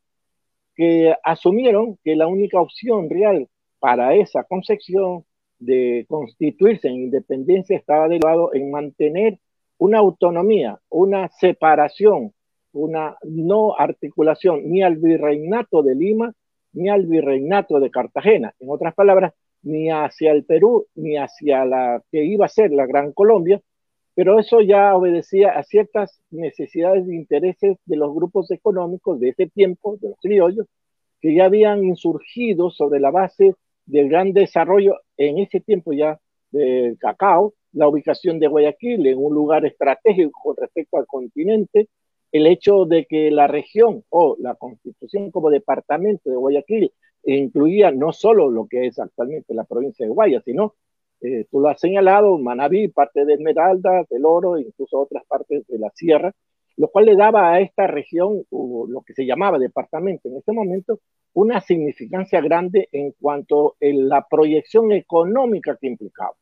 que 0.75 1.13
asumieron 1.23 1.99
que 2.03 2.15
la 2.15 2.25
única 2.25 2.59
opción 2.59 3.07
real 3.07 3.47
para 3.79 4.15
esa 4.15 4.45
concepción 4.45 5.25
de 5.59 6.07
constituirse 6.09 6.87
en 6.87 6.95
independencia 6.95 7.77
estaba 7.77 8.07
derivado 8.07 8.51
en 8.55 8.71
mantener 8.71 9.37
una 9.77 9.99
autonomía, 9.99 10.79
una 10.89 11.29
separación, 11.29 12.33
una 12.73 13.15
no 13.21 13.77
articulación 13.77 14.71
ni 14.71 14.81
al 14.81 14.95
virreinato 14.97 15.83
de 15.83 15.93
Lima 15.93 16.33
ni 16.73 16.89
al 16.89 17.05
virreinato 17.05 17.79
de 17.79 17.91
Cartagena. 17.91 18.55
En 18.59 18.71
otras 18.71 18.95
palabras, 18.95 19.33
ni 19.65 19.89
hacia 19.89 20.31
el 20.31 20.45
Perú 20.45 20.87
ni 20.95 21.17
hacia 21.17 21.65
la 21.65 22.01
que 22.11 22.23
iba 22.23 22.45
a 22.45 22.49
ser 22.49 22.71
la 22.71 22.85
Gran 22.85 23.11
Colombia, 23.11 23.61
pero 24.13 24.39
eso 24.39 24.61
ya 24.61 24.95
obedecía 24.95 25.51
a 25.51 25.63
ciertas 25.63 26.21
necesidades 26.31 27.07
e 27.07 27.15
intereses 27.15 27.77
de 27.85 27.97
los 27.97 28.13
grupos 28.15 28.49
económicos 28.51 29.19
de 29.19 29.29
ese 29.29 29.47
tiempo, 29.47 29.97
de 30.01 30.09
los 30.09 30.19
criollos, 30.21 30.67
que 31.19 31.35
ya 31.35 31.45
habían 31.45 31.83
insurgido 31.83 32.69
sobre 32.69 32.99
la 32.99 33.11
base 33.11 33.55
del 33.85 34.09
gran 34.09 34.31
desarrollo 34.33 35.01
en 35.17 35.39
ese 35.39 35.59
tiempo 35.59 35.93
ya 35.93 36.19
del 36.51 36.97
cacao, 36.97 37.53
la 37.73 37.87
ubicación 37.87 38.39
de 38.39 38.47
Guayaquil 38.47 39.05
en 39.07 39.17
un 39.17 39.33
lugar 39.33 39.65
estratégico 39.65 40.39
con 40.41 40.55
respecto 40.57 40.97
al 40.97 41.07
continente, 41.07 41.89
el 42.31 42.47
hecho 42.47 42.85
de 42.85 43.05
que 43.05 43.31
la 43.31 43.47
región 43.47 44.03
o 44.09 44.37
la 44.39 44.55
constitución 44.55 45.31
como 45.31 45.49
departamento 45.49 46.29
de 46.29 46.35
Guayaquil 46.37 46.91
incluía 47.25 47.91
no 47.91 48.13
solo 48.13 48.49
lo 48.49 48.67
que 48.67 48.87
es 48.87 48.99
actualmente 48.99 49.53
la 49.53 49.63
provincia 49.63 50.05
de 50.05 50.11
Guaya, 50.11 50.41
sino, 50.41 50.75
eh, 51.21 51.45
tú 51.49 51.59
lo 51.59 51.69
has 51.69 51.79
señalado, 51.79 52.37
Manabí, 52.37 52.87
parte 52.89 53.25
de 53.25 53.33
Esmeralda, 53.33 54.05
del 54.09 54.25
Oro, 54.25 54.57
incluso 54.59 54.99
otras 54.99 55.25
partes 55.25 55.65
de 55.67 55.79
la 55.79 55.89
sierra, 55.91 56.33
lo 56.77 56.89
cual 56.89 57.05
le 57.05 57.15
daba 57.15 57.53
a 57.53 57.61
esta 57.61 57.87
región, 57.87 58.43
lo 58.51 59.01
que 59.05 59.13
se 59.13 59.25
llamaba 59.25 59.57
departamento 59.57 60.27
en 60.27 60.37
este 60.37 60.51
momento, 60.51 60.99
una 61.33 61.61
significancia 61.61 62.41
grande 62.41 62.89
en 62.91 63.11
cuanto 63.11 63.75
a 63.81 63.85
la 63.93 64.25
proyección 64.29 64.91
económica 64.91 65.77
que 65.79 65.87
implicaba. 65.87 66.33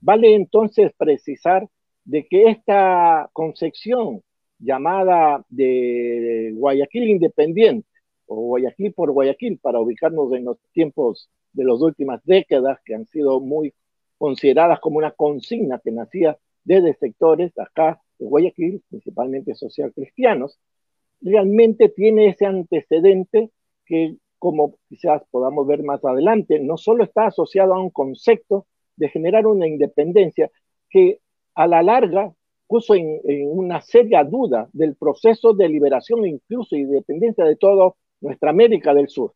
Vale 0.00 0.34
entonces 0.34 0.92
precisar 0.96 1.68
de 2.04 2.26
que 2.26 2.44
esta 2.44 3.28
concepción 3.32 4.22
llamada 4.58 5.44
de 5.48 6.52
Guayaquil 6.54 7.10
Independiente 7.10 7.89
o 8.30 8.36
Guayaquil 8.36 8.92
por 8.92 9.10
Guayaquil 9.10 9.58
para 9.58 9.80
ubicarnos 9.80 10.32
en 10.34 10.44
los 10.44 10.58
tiempos 10.72 11.28
de 11.52 11.64
las 11.64 11.80
últimas 11.80 12.24
décadas 12.24 12.78
que 12.84 12.94
han 12.94 13.06
sido 13.06 13.40
muy 13.40 13.74
consideradas 14.18 14.78
como 14.78 14.98
una 14.98 15.10
consigna 15.10 15.80
que 15.82 15.90
nacía 15.90 16.38
desde 16.62 16.94
sectores 16.94 17.58
acá 17.58 18.00
de 18.18 18.26
Guayaquil, 18.26 18.82
principalmente 18.88 19.54
social 19.56 19.92
cristianos, 19.92 20.60
realmente 21.20 21.88
tiene 21.88 22.28
ese 22.28 22.46
antecedente 22.46 23.50
que, 23.84 24.16
como 24.38 24.76
quizás 24.88 25.22
podamos 25.30 25.66
ver 25.66 25.82
más 25.82 26.04
adelante, 26.04 26.60
no 26.60 26.76
solo 26.76 27.02
está 27.02 27.26
asociado 27.26 27.74
a 27.74 27.82
un 27.82 27.90
concepto 27.90 28.66
de 28.94 29.08
generar 29.08 29.46
una 29.48 29.66
independencia 29.66 30.50
que 30.88 31.20
a 31.56 31.66
la 31.66 31.82
larga 31.82 32.32
puso 32.68 32.94
en, 32.94 33.20
una 33.48 33.80
seria 33.80 34.22
duda 34.22 34.68
del 34.72 34.94
proceso 34.94 35.52
de 35.52 35.68
liberación 35.68 36.24
e 36.24 36.28
incluso 36.28 36.76
independencia 36.76 37.44
de 37.44 37.56
toda 37.56 37.92
nuestra 38.20 38.50
América 38.50 38.94
del 38.94 39.08
Sur. 39.08 39.34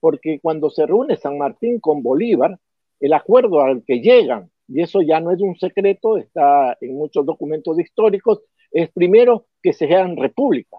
Porque 0.00 0.40
cuando 0.40 0.70
se 0.70 0.86
reúne 0.86 1.16
San 1.16 1.38
Martín 1.38 1.80
con 1.80 2.02
Bolívar, 2.02 2.58
el 3.00 3.12
acuerdo 3.12 3.60
al 3.60 3.82
que 3.84 4.00
llegan, 4.00 4.50
y 4.68 4.82
eso 4.82 5.00
ya 5.02 5.20
no 5.20 5.30
es 5.30 5.40
un 5.40 5.56
secreto, 5.56 6.16
está 6.16 6.76
en 6.80 6.94
muchos 6.94 7.24
documentos 7.24 7.78
históricos, 7.78 8.42
es 8.70 8.90
primero 8.90 9.46
que 9.62 9.72
se 9.72 9.86
sean 9.86 10.16
república. 10.16 10.78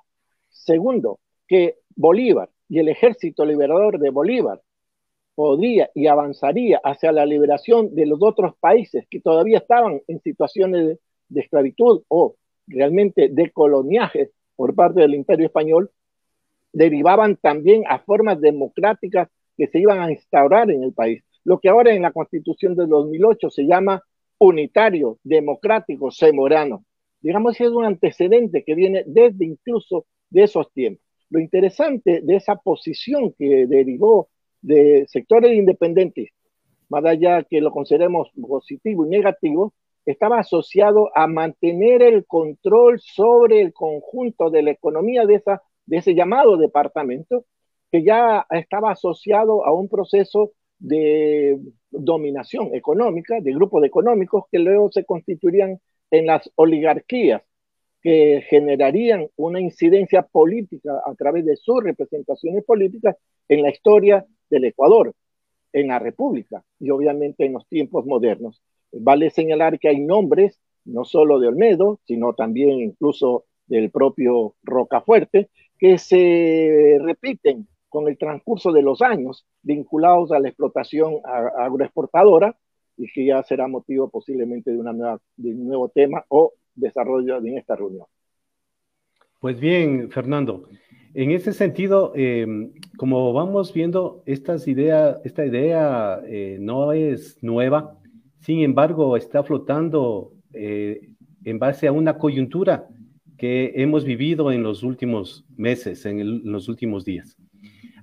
Segundo, 0.49 1.19
que 1.47 1.77
Bolívar 1.95 2.49
y 2.69 2.79
el 2.79 2.89
ejército 2.89 3.45
liberador 3.45 3.99
de 3.99 4.09
Bolívar 4.09 4.61
podría 5.35 5.89
y 5.93 6.07
avanzaría 6.07 6.81
hacia 6.83 7.11
la 7.11 7.25
liberación 7.25 7.93
de 7.93 8.07
los 8.07 8.19
otros 8.21 8.55
países 8.59 9.05
que 9.09 9.21
todavía 9.21 9.59
estaban 9.59 10.01
en 10.07 10.19
situaciones 10.21 10.97
de, 11.29 11.39
esclavitud 11.41 12.01
o 12.07 12.35
realmente 12.65 13.29
de 13.29 13.51
coloniaje 13.51 14.31
por 14.55 14.73
parte 14.73 15.01
del 15.01 15.13
imperio 15.13 15.45
español, 15.45 15.91
derivaban 16.77 17.37
también 17.37 17.83
a 17.89 17.97
formas 17.97 18.39
democráticas 18.39 19.29
que 19.57 19.65
se 19.67 19.79
iban 19.79 19.99
a 19.99 20.11
instaurar 20.11 20.69
en 20.69 20.83
el 20.83 20.93
país. 20.93 21.23
Lo 21.43 21.59
que 21.59 21.69
ahora 21.69 21.91
en 21.91 22.03
la 22.03 22.11
constitución 22.11 22.75
de 22.75 22.85
2008 22.85 23.49
se 23.49 23.63
llama 23.63 24.03
unitario, 24.37 25.17
democrático, 25.23 26.11
semorano. 26.11 26.85
Digamos 27.19 27.57
que 27.57 27.63
es 27.63 27.71
un 27.71 27.83
antecedente 27.83 28.63
que 28.63 28.75
viene 28.75 29.03
desde 29.07 29.45
incluso 29.45 30.05
de 30.29 30.43
esos 30.43 30.71
tiempos. 30.71 31.03
Lo 31.31 31.39
interesante 31.39 32.21
de 32.21 32.35
esa 32.35 32.55
posición 32.57 33.33
que 33.35 33.65
derivó 33.65 34.29
de 34.61 35.05
sectores 35.07 35.57
independentistas, 35.57 36.39
más 36.89 37.03
allá 37.05 37.41
que 37.41 37.59
lo 37.59 37.71
consideremos 37.71 38.29
positivo 38.39 39.07
y 39.07 39.09
negativo, 39.09 39.73
estaba 40.05 40.39
asociado 40.39 41.09
a 41.15 41.25
mantener 41.25 42.03
el 42.03 42.25
control 42.27 42.99
sobre 42.99 43.61
el 43.61 43.73
conjunto 43.73 44.51
de 44.51 44.61
la 44.61 44.71
economía 44.71 45.25
de, 45.25 45.35
esa, 45.35 45.63
de 45.87 45.97
ese 45.97 46.13
llamado 46.13 46.57
departamento, 46.57 47.45
que 47.91 48.03
ya 48.03 48.45
estaba 48.51 48.91
asociado 48.91 49.65
a 49.65 49.73
un 49.73 49.89
proceso 49.89 50.51
de 50.79 51.59
dominación 51.89 52.75
económica, 52.75 53.39
de 53.41 53.53
grupos 53.53 53.83
económicos 53.83 54.43
que 54.51 54.59
luego 54.59 54.91
se 54.91 55.05
constituirían 55.05 55.79
en 56.11 56.25
las 56.27 56.51
oligarquías, 56.55 57.41
que 58.01 58.43
generarían 58.47 59.27
una 59.35 59.59
incidencia 59.59 60.21
política 60.21 61.01
a 61.05 61.15
través 61.15 61.45
de 61.45 61.55
sus 61.57 61.83
representaciones 61.83 62.63
políticas 62.63 63.15
en 63.49 63.63
la 63.63 63.69
historia 63.69 64.25
del 64.49 64.65
Ecuador, 64.65 65.13
en 65.73 65.87
la 65.87 65.99
República 65.99 66.63
y 66.79 66.89
obviamente 66.89 67.45
en 67.45 67.53
los 67.53 67.67
tiempos 67.67 68.05
modernos. 68.05 68.61
Vale 68.91 69.29
señalar 69.29 69.79
que 69.79 69.89
hay 69.89 69.99
nombres, 69.99 70.59
no 70.85 71.05
solo 71.05 71.39
de 71.39 71.47
Olmedo, 71.47 71.99
sino 72.05 72.33
también 72.33 72.79
incluso 72.79 73.45
del 73.65 73.91
propio 73.91 74.55
Rocafuerte, 74.63 75.49
que 75.77 75.97
se 75.97 76.97
repiten 77.01 77.67
con 77.89 78.07
el 78.07 78.17
transcurso 78.17 78.71
de 78.71 78.81
los 78.81 79.01
años 79.01 79.45
vinculados 79.61 80.31
a 80.31 80.39
la 80.39 80.49
explotación 80.49 81.15
agroexportadora 81.57 82.55
y 82.97 83.11
que 83.11 83.25
ya 83.25 83.43
será 83.43 83.67
motivo 83.67 84.09
posiblemente 84.09 84.71
de, 84.71 84.77
una 84.77 84.93
nueva, 84.93 85.19
de 85.35 85.51
un 85.51 85.67
nuevo 85.67 85.89
tema 85.89 86.25
o 86.29 86.53
desarrollo 86.75 87.37
en 87.37 87.57
esta 87.57 87.75
reunión. 87.75 88.05
Pues 89.39 89.59
bien, 89.59 90.09
Fernando, 90.09 90.67
en 91.13 91.31
ese 91.31 91.53
sentido, 91.53 92.11
em, 92.15 92.73
como 92.97 93.33
vamos 93.33 93.73
viendo, 93.73 94.23
estas 94.25 94.67
idea, 94.67 95.19
esta 95.23 95.45
idea 95.45 96.21
eh, 96.27 96.57
no 96.59 96.91
es 96.91 97.41
nueva, 97.43 97.97
sin 98.39 98.61
embargo, 98.61 99.17
está 99.17 99.43
flotando 99.43 100.33
eh, 100.53 101.09
en 101.43 101.59
base 101.59 101.87
a 101.87 101.91
una 101.91 102.17
coyuntura 102.17 102.87
que 103.37 103.73
hemos 103.75 104.03
vivido 104.03 104.51
en 104.51 104.63
los 104.63 104.83
últimos 104.83 105.45
meses, 105.55 106.05
en, 106.05 106.51
los 106.51 106.67
últimos 106.67 107.05
días. 107.05 107.37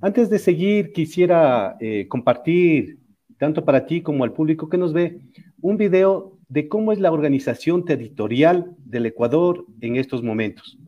Antes 0.01 0.31
de 0.31 0.39
seguir, 0.39 0.93
quisiera 0.93 1.77
eh, 1.81 2.07
compartir, 2.09 2.99
tanto 3.39 3.65
para 3.65 3.87
ti 3.87 4.03
como 4.03 4.25
al 4.25 4.33
público 4.33 4.69
que 4.69 4.79
nos 4.79 4.93
ve, 4.93 5.19
un 5.61 5.77
video 5.77 6.39
de 6.49 6.69
cómo 6.69 6.93
es 6.93 7.01
la 7.01 7.11
organización 7.11 7.85
territorial 7.85 8.77
del 8.85 9.07
Ecuador 9.07 9.67
en 9.81 9.97
estos 9.97 10.23
momentos. 10.23 10.79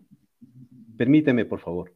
Permíteme, 0.96 1.44
por 1.44 1.60
favor. 1.60 1.95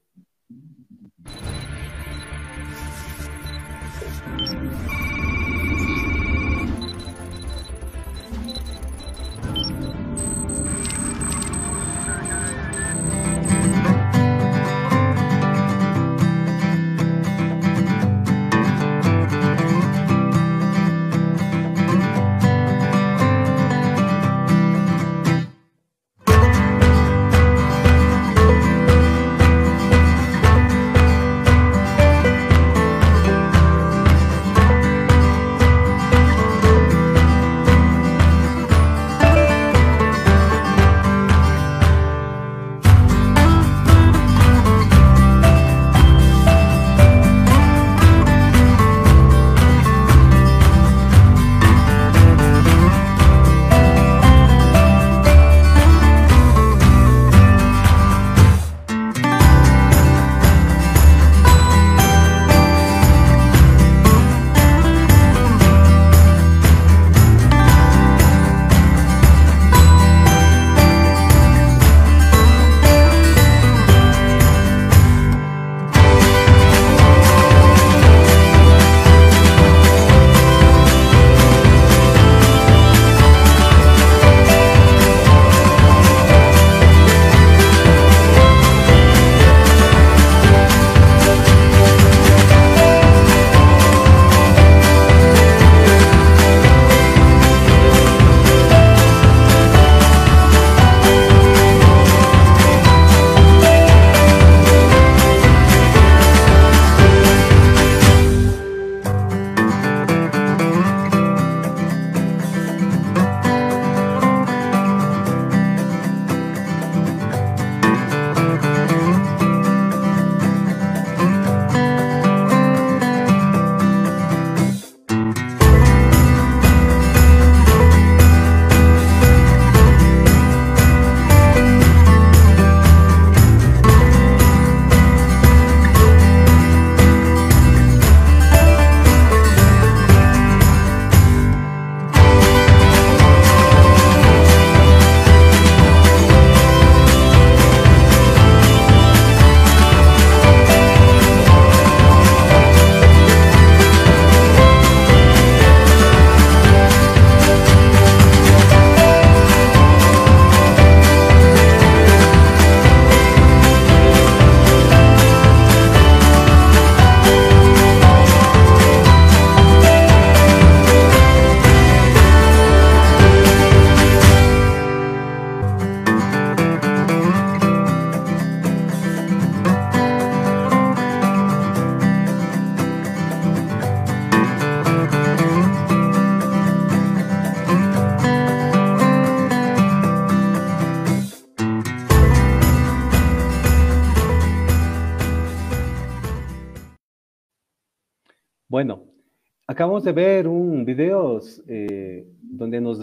Acabamos 199.66 200.04
de 200.04 200.12
ver 200.12 200.48
un 200.48 200.84
video 200.84 201.40
eh, 201.68 202.26
donde 202.42 202.80
nos 202.80 202.98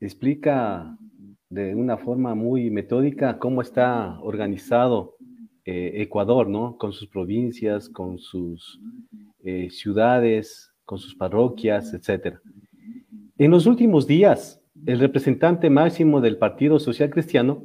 explica 0.00 0.96
de 1.48 1.74
una 1.74 1.96
forma 1.96 2.34
muy 2.34 2.70
metódica 2.70 3.38
cómo 3.38 3.60
está 3.60 4.20
organizado 4.20 5.16
eh, 5.64 6.02
Ecuador, 6.02 6.48
¿no? 6.48 6.76
Con 6.78 6.92
sus 6.92 7.08
provincias, 7.08 7.88
con 7.88 8.18
sus 8.18 8.80
eh, 9.44 9.68
ciudades, 9.70 10.72
con 10.84 10.98
sus 10.98 11.14
parroquias, 11.14 11.92
etc. 11.92 12.36
En 13.36 13.50
los 13.50 13.66
últimos 13.66 14.06
días, 14.06 14.62
el 14.86 15.00
representante 15.00 15.70
máximo 15.70 16.20
del 16.20 16.38
Partido 16.38 16.78
Social 16.78 17.10
Cristiano 17.10 17.64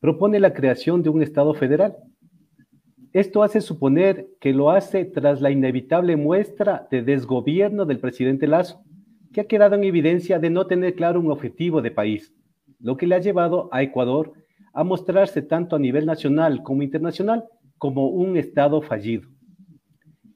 propone 0.00 0.40
la 0.40 0.52
creación 0.52 1.02
de 1.02 1.10
un 1.10 1.22
Estado 1.22 1.54
federal. 1.54 1.96
Esto 3.12 3.42
hace 3.42 3.60
suponer 3.60 4.28
que 4.40 4.54
lo 4.54 4.70
hace 4.70 5.04
tras 5.04 5.42
la 5.42 5.50
inevitable 5.50 6.16
muestra 6.16 6.88
de 6.90 7.02
desgobierno 7.02 7.84
del 7.84 7.98
presidente 7.98 8.46
Lazo, 8.46 8.82
que 9.34 9.42
ha 9.42 9.46
quedado 9.46 9.74
en 9.74 9.84
evidencia 9.84 10.38
de 10.38 10.48
no 10.48 10.66
tener 10.66 10.94
claro 10.94 11.20
un 11.20 11.30
objetivo 11.30 11.82
de 11.82 11.90
país, 11.90 12.34
lo 12.80 12.96
que 12.96 13.06
le 13.06 13.14
ha 13.14 13.20
llevado 13.20 13.68
a 13.70 13.82
Ecuador 13.82 14.32
a 14.72 14.82
mostrarse 14.82 15.42
tanto 15.42 15.76
a 15.76 15.78
nivel 15.78 16.06
nacional 16.06 16.62
como 16.62 16.82
internacional 16.82 17.44
como 17.76 18.08
un 18.08 18.38
Estado 18.38 18.80
fallido. 18.80 19.28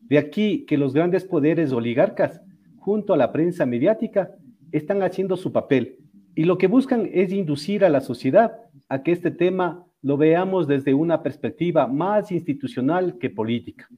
De 0.02 0.18
aquí 0.18 0.66
que 0.66 0.76
los 0.76 0.92
grandes 0.92 1.24
poderes 1.24 1.72
oligarcas, 1.72 2.42
junto 2.76 3.14
a 3.14 3.16
la 3.16 3.32
prensa 3.32 3.64
mediática, 3.64 4.30
están 4.70 5.02
haciendo 5.02 5.36
su 5.36 5.50
papel 5.50 5.96
y 6.34 6.44
lo 6.44 6.58
que 6.58 6.66
buscan 6.66 7.08
es 7.10 7.32
inducir 7.32 7.84
a 7.86 7.88
la 7.88 8.02
sociedad 8.02 8.52
a 8.90 9.02
que 9.02 9.12
este 9.12 9.30
tema 9.30 9.85
lo 10.02 10.16
veamos 10.16 10.66
desde 10.66 10.94
una 10.94 11.22
perspectiva 11.22 11.86
más 11.86 12.30
institucional 12.30 13.18
que 13.18 13.30
política. 13.30 13.88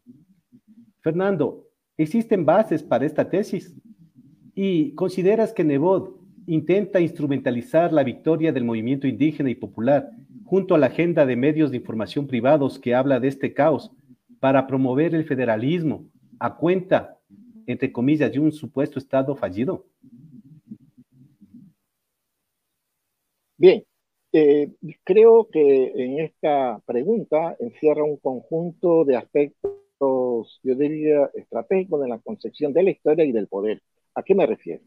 Fernando, 1.00 1.66
¿existen 1.96 2.44
bases 2.44 2.82
para 2.82 3.06
esta 3.06 3.28
tesis? 3.28 3.74
¿Y 4.54 4.94
consideras 4.94 5.52
que 5.52 5.64
Nebot 5.64 6.18
intenta 6.46 7.00
instrumentalizar 7.00 7.92
la 7.92 8.02
victoria 8.02 8.52
del 8.52 8.64
movimiento 8.64 9.06
indígena 9.06 9.50
y 9.50 9.54
popular 9.54 10.10
junto 10.44 10.74
a 10.74 10.78
la 10.78 10.86
agenda 10.86 11.26
de 11.26 11.36
medios 11.36 11.70
de 11.70 11.76
información 11.76 12.26
privados 12.26 12.78
que 12.78 12.94
habla 12.94 13.20
de 13.20 13.28
este 13.28 13.52
caos 13.52 13.90
para 14.40 14.66
promover 14.66 15.14
el 15.14 15.24
federalismo 15.24 16.06
a 16.38 16.56
cuenta, 16.56 17.18
entre 17.66 17.92
comillas, 17.92 18.32
de 18.32 18.40
un 18.40 18.50
supuesto 18.50 18.98
Estado 18.98 19.36
fallido? 19.36 19.84
Bien, 23.58 23.84
eh, 24.32 24.72
creo 25.04 25.48
que 25.50 25.92
en 25.94 26.20
esta 26.20 26.80
pregunta 26.86 27.56
encierra 27.60 28.04
un 28.04 28.18
conjunto 28.18 29.04
de 29.04 29.16
aspectos, 29.16 30.60
yo 30.62 30.74
diría, 30.76 31.30
estratégicos 31.34 32.00
de 32.02 32.08
la 32.08 32.18
concepción 32.20 32.72
de 32.72 32.82
la 32.82 32.90
historia 32.90 33.24
y 33.24 33.32
del 33.32 33.48
poder. 33.48 33.82
¿A 34.14 34.22
qué 34.22 34.34
me 34.34 34.46
refiero? 34.46 34.82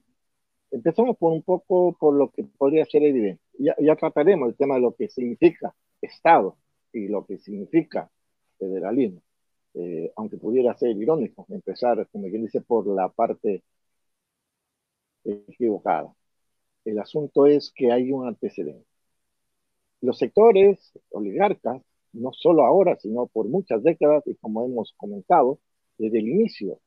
Empezamos 0.72 1.18
por 1.18 1.34
un 1.34 1.44
poco 1.44 1.96
por 2.00 2.16
lo 2.16 2.32
que 2.32 2.44
podría 2.44 2.86
ser 2.86 3.04
evidente. 3.04 3.42
Ya, 3.60 3.76
ya 3.80 3.96
trataremos 3.96 4.50
el 4.50 4.56
tema 4.56 4.76
de 4.76 4.82
lo 4.82 4.96
que 4.96 5.10
significa 5.10 5.76
Estado 6.02 6.58
y 6.94 7.08
lo 7.08 7.26
que 7.26 7.38
significa 7.38 8.10
federalismo, 8.58 9.22
eh, 9.76 10.12
aunque 10.16 10.38
pudiera 10.38 10.76
ser 10.78 10.92
irónico 10.98 11.46
empezar, 11.50 12.08
como 12.12 12.30
quien 12.30 12.44
dice, 12.44 12.62
por 12.62 12.88
la 12.88 13.10
parte 13.10 13.64
equivocada. 15.24 16.14
El 16.86 17.00
asunto 17.00 17.48
es 17.48 17.72
que 17.76 17.92
hay 17.92 18.12
un 18.12 18.28
antecedente. 18.28 18.91
Los 20.02 20.18
sectores 20.18 20.92
oligarcas, 21.12 21.82
no 22.14 22.32
solo 22.34 22.64
ahora, 22.66 22.98
sino 22.98 23.28
por 23.28 23.48
muchas 23.48 23.84
décadas, 23.84 24.24
y 24.28 24.36
como 24.36 24.66
hemos 24.66 24.94
comentado, 24.98 25.60
desde 25.98 26.20
el 26.20 26.28
inicio 26.28 26.80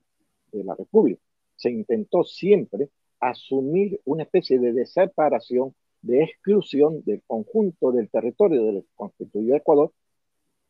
de 0.53 0.65
la 0.65 0.75
República, 0.75 1.23
se 1.57 1.71
intentó 1.71 2.25
siempre 2.25 2.91
asumir 3.21 4.01
una 4.05 4.25
especie 4.25 4.59
de 4.59 4.87
separación, 4.87 5.75
de 6.03 6.25
exclusión 6.25 7.03
del 7.05 7.23
conjunto 7.27 7.93
del 7.93 8.11
territorio 8.11 8.65
del 8.65 8.85
constituido 8.97 9.57
Ecuador, 9.57 9.93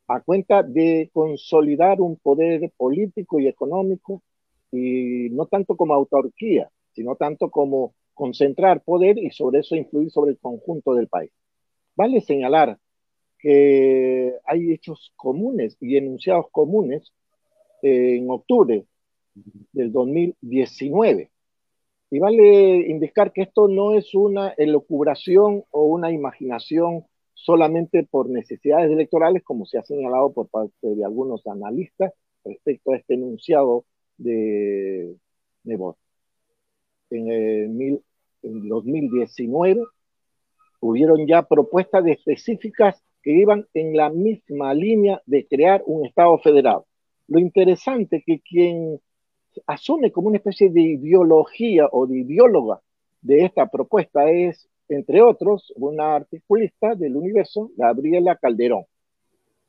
a 0.06 0.20
cuenta 0.20 0.62
de 0.62 1.10
consolidar 1.12 2.00
un 2.00 2.16
poder 2.16 2.70
político 2.76 3.40
y 3.40 3.48
económico, 3.48 4.22
y 4.70 5.30
no 5.30 5.46
tanto 5.46 5.76
como 5.76 5.94
autarquía, 5.94 6.70
sino 6.92 7.16
tanto 7.16 7.50
como 7.50 7.94
concentrar 8.12 8.82
poder 8.84 9.18
y 9.18 9.30
sobre 9.30 9.60
eso 9.60 9.76
influir 9.76 10.10
sobre 10.10 10.32
el 10.32 10.38
conjunto 10.38 10.94
del 10.94 11.08
país. 11.08 11.30
Vale 11.96 12.20
señalar 12.20 12.78
que 13.38 14.32
hay 14.44 14.72
hechos 14.72 15.12
comunes 15.16 15.76
y 15.80 15.96
enunciados 15.96 16.46
comunes 16.50 17.12
en 17.82 18.30
octubre 18.30 18.84
del 19.72 19.92
2019 19.92 21.30
y 22.10 22.18
vale 22.20 22.88
indicar 22.88 23.32
que 23.32 23.42
esto 23.42 23.68
no 23.68 23.94
es 23.94 24.14
una 24.14 24.50
elucubración 24.56 25.64
o 25.70 25.86
una 25.86 26.12
imaginación 26.12 27.06
solamente 27.34 28.04
por 28.04 28.30
necesidades 28.30 28.90
electorales, 28.90 29.42
como 29.42 29.66
se 29.66 29.78
ha 29.78 29.82
señalado 29.82 30.32
por 30.32 30.48
parte 30.48 30.94
de 30.94 31.04
algunos 31.04 31.46
analistas 31.46 32.12
respecto 32.44 32.92
a 32.92 32.98
este 32.98 33.14
enunciado 33.14 33.84
de 34.16 35.16
Nebot. 35.64 35.96
En, 37.10 37.28
el, 37.30 38.00
en 38.42 38.68
2019 38.68 39.82
hubieron 40.86 41.26
ya 41.26 41.42
propuestas 41.42 42.06
específicas 42.06 43.02
que 43.22 43.32
iban 43.32 43.66
en 43.72 43.96
la 43.96 44.10
misma 44.10 44.74
línea 44.74 45.22
de 45.24 45.46
crear 45.46 45.82
un 45.86 46.04
Estado 46.04 46.38
federal. 46.40 46.82
Lo 47.26 47.38
interesante 47.38 48.22
que 48.26 48.40
quien 48.40 49.00
asume 49.66 50.12
como 50.12 50.28
una 50.28 50.36
especie 50.36 50.68
de 50.68 50.82
ideología 50.82 51.88
o 51.90 52.06
de 52.06 52.18
ideóloga 52.18 52.82
de 53.22 53.46
esta 53.46 53.66
propuesta 53.68 54.30
es, 54.30 54.68
entre 54.90 55.22
otros, 55.22 55.72
una 55.76 56.16
articulista 56.16 56.94
del 56.94 57.16
universo, 57.16 57.70
Gabriela 57.78 58.36
Calderón. 58.36 58.84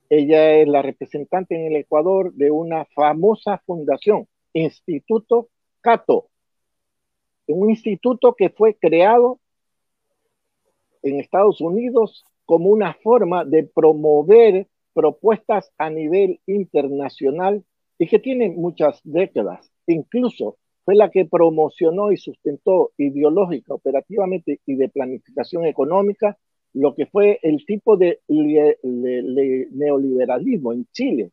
Ella 0.10 0.56
es 0.56 0.67
la 0.67 0.82
representante 0.82 1.56
en 1.56 1.71
el 1.71 1.78
Ecuador 1.78 2.34
de 2.34 2.51
una 2.51 2.84
famosa 2.93 3.62
fundación, 3.65 4.28
Instituto 4.51 5.47
Cato, 5.80 6.28
un 7.47 7.69
instituto 7.69 8.34
que 8.34 8.49
fue 8.49 8.75
creado 8.75 9.39
en 11.06 11.20
Estados 11.20 11.62
Unidos 11.62 12.26
como 12.46 12.70
una 12.70 12.94
forma 12.96 13.46
de 13.46 13.63
promover 13.63 14.68
propuestas 14.94 15.72
a 15.78 15.89
nivel 15.89 16.39
internacional 16.46 17.63
y 17.98 18.08
que 18.08 18.20
tiene 18.20 18.50
muchas 18.50 19.00
décadas 19.04 19.72
incluso 19.88 20.58
fue 20.84 20.96
la 20.96 21.10
que 21.10 21.26
promocionó 21.26 22.12
y 22.12 22.18
sustentó 22.18 22.91
ideológica, 22.98 23.74
operativamente 23.74 24.60
y 24.65 24.76
de 24.76 24.89
planificación 24.89 25.65
económica 25.65 26.38
lo 26.74 26.94
que 26.94 27.06
fue 27.06 27.39
el 27.41 27.65
tipo 27.65 27.96
de 27.98 28.20
neoliberalismo 28.28 30.74
en 30.74 30.86
Chile 30.91 31.32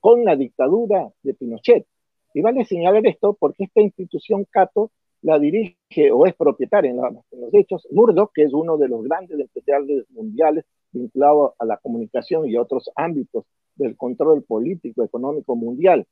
con 0.00 0.24
la 0.24 0.34
dictadura 0.34 1.08
de 1.22 1.34
Pinochet. 1.34 1.86
Y 2.34 2.42
vale 2.42 2.64
señalar 2.64 3.06
esto 3.06 3.36
porque 3.38 3.62
esta 3.64 3.80
institución 3.80 4.44
Cato 4.50 4.90
la 5.22 5.38
dirige 5.38 6.10
o 6.12 6.26
es 6.26 6.34
propietaria 6.34 6.90
en, 6.90 6.96
los 6.98 7.54
hechos 7.54 7.86
Murdoch, 7.90 8.30
que 8.34 8.42
es 8.44 8.52
uno 8.52 8.76
de 8.76 8.88
los 8.88 9.02
grandes 9.04 9.38
empresarios 9.38 10.04
mundiales 10.10 10.64
vinculado 10.92 11.54
a 11.58 11.64
la 11.64 11.78
comunicación 11.78 12.48
y 12.48 12.56
otros 12.56 12.90
ámbitos 12.96 13.44
del 13.76 13.96
control 13.96 14.42
político 14.42 15.02
económico 15.02 15.56
mundial 15.56 16.06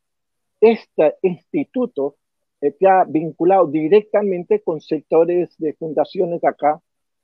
este 0.61 1.17
instituto 1.23 2.17
está 2.61 3.05
vinculado 3.05 3.67
directamente 3.67 4.61
con 4.61 4.81
sectores 4.81 5.55
de 5.59 5.73
fundaciones 5.73 6.45
acá 6.45 6.81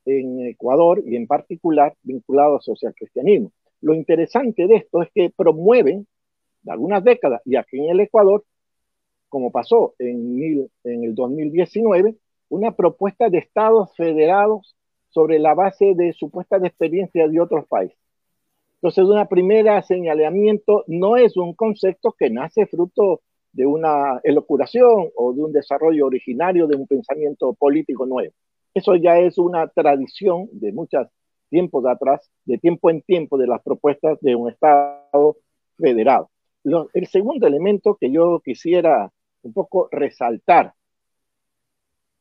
en 0.06 0.46
Ecuador 0.46 1.02
y 1.04 1.16
en 1.16 1.26
particular 1.26 1.94
vinculados 2.02 2.66
al 2.82 2.94
cristianismo. 2.94 3.52
Lo 3.82 3.92
interesante 3.92 4.66
de 4.66 4.76
esto 4.76 5.02
es 5.02 5.10
que 5.14 5.30
promueven, 5.36 6.06
de 6.62 6.72
algunas 6.72 7.04
décadas, 7.04 7.42
y 7.44 7.56
aquí 7.56 7.78
en 7.78 7.90
el 7.90 8.00
Ecuador, 8.00 8.44
como 9.36 9.50
pasó 9.50 9.94
en, 9.98 10.66
en 10.84 11.04
el 11.04 11.14
2019, 11.14 12.16
una 12.48 12.74
propuesta 12.74 13.28
de 13.28 13.36
estados 13.36 13.94
federados 13.94 14.74
sobre 15.10 15.38
la 15.38 15.52
base 15.52 15.92
de 15.94 16.14
supuestas 16.14 16.64
experiencias 16.64 17.30
de 17.30 17.38
otros 17.38 17.66
países. 17.66 17.98
Entonces, 18.76 19.04
una 19.04 19.28
primera 19.28 19.82
señalamiento 19.82 20.84
no 20.86 21.18
es 21.18 21.36
un 21.36 21.52
concepto 21.52 22.14
que 22.18 22.30
nace 22.30 22.64
fruto 22.64 23.20
de 23.52 23.66
una 23.66 24.22
elocuración 24.24 25.10
o 25.14 25.34
de 25.34 25.42
un 25.42 25.52
desarrollo 25.52 26.06
originario 26.06 26.66
de 26.66 26.76
un 26.78 26.86
pensamiento 26.86 27.52
político 27.52 28.06
nuevo. 28.06 28.32
Eso 28.72 28.96
ya 28.96 29.18
es 29.18 29.36
una 29.36 29.68
tradición 29.68 30.48
de 30.50 30.72
muchos 30.72 31.08
tiempos 31.50 31.84
atrás, 31.84 32.30
de 32.46 32.56
tiempo 32.56 32.88
en 32.88 33.02
tiempo, 33.02 33.36
de 33.36 33.48
las 33.48 33.62
propuestas 33.62 34.18
de 34.22 34.34
un 34.34 34.48
Estado 34.48 35.36
federado. 35.76 36.30
el 36.94 37.06
segundo 37.06 37.46
elemento 37.46 37.98
que 38.00 38.10
yo 38.10 38.40
quisiera 38.42 39.12
un 39.46 39.52
poco 39.52 39.88
resaltar 39.90 40.74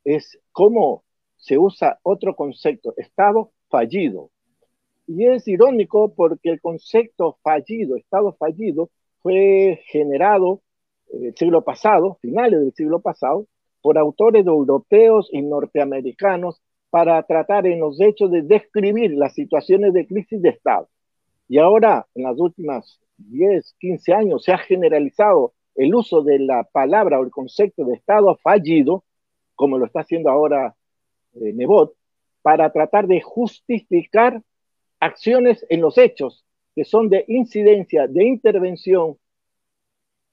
es 0.04 0.40
cómo 0.52 1.04
se 1.36 1.58
usa 1.58 2.00
otro 2.04 2.36
concepto, 2.36 2.94
Estado 2.98 3.52
fallido. 3.70 4.30
Y 5.08 5.26
es 5.26 5.48
irónico 5.48 6.14
porque 6.16 6.50
el 6.50 6.62
concepto 6.62 7.38
fallido, 7.44 7.98
Estado 7.98 8.34
fallido, 8.34 8.90
fue 9.22 9.82
generado 9.88 10.62
el 11.12 11.36
siglo 11.36 11.64
pasado, 11.64 12.18
finales 12.22 12.62
del 12.62 12.74
siglo 12.74 13.00
pasado, 13.02 13.48
por 13.82 13.98
autores 13.98 14.46
europeos 14.46 15.30
y 15.32 15.42
norteamericanos 15.42 16.62
para 16.90 17.22
tratar 17.24 17.68
en 17.68 17.80
los 17.80 18.00
hechos 18.00 18.32
de 18.32 18.42
describir 18.42 19.12
las 19.12 19.34
situaciones 19.34 19.94
de 19.94 20.08
crisis 20.08 20.42
de 20.42 20.50
Estado. 20.50 20.88
Y 21.48 21.60
ahora, 21.60 22.08
en 22.16 22.24
las 22.24 22.40
últimas 22.40 23.00
10, 23.18 23.76
15 23.80 24.14
años, 24.14 24.44
se 24.44 24.54
ha 24.54 24.58
generalizado 24.58 25.54
el 25.76 25.94
uso 25.94 26.22
de 26.22 26.40
la 26.40 26.64
palabra 26.64 27.20
o 27.20 27.24
el 27.24 27.32
concepto 27.32 27.86
de 27.86 27.96
Estado 27.96 28.38
fallido, 28.38 29.04
como 29.56 29.78
lo 29.78 29.86
está 29.86 30.02
haciendo 30.02 30.30
ahora 30.30 30.76
eh, 31.34 31.54
Nebot, 31.54 31.96
para 32.42 32.72
tratar 32.72 33.08
de 33.08 33.22
justificar 33.22 34.42
acciones 35.00 35.66
en 35.70 35.82
los 35.82 35.98
hechos 35.98 36.46
que 36.76 36.84
son 36.84 37.10
de 37.10 37.26
incidencia, 37.28 38.08
de 38.08 38.26
intervención 38.26 39.18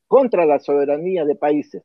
contra 0.09 0.45
la 0.45 0.59
soberanía 0.59 1.25
de 1.25 1.37
países. 1.37 1.85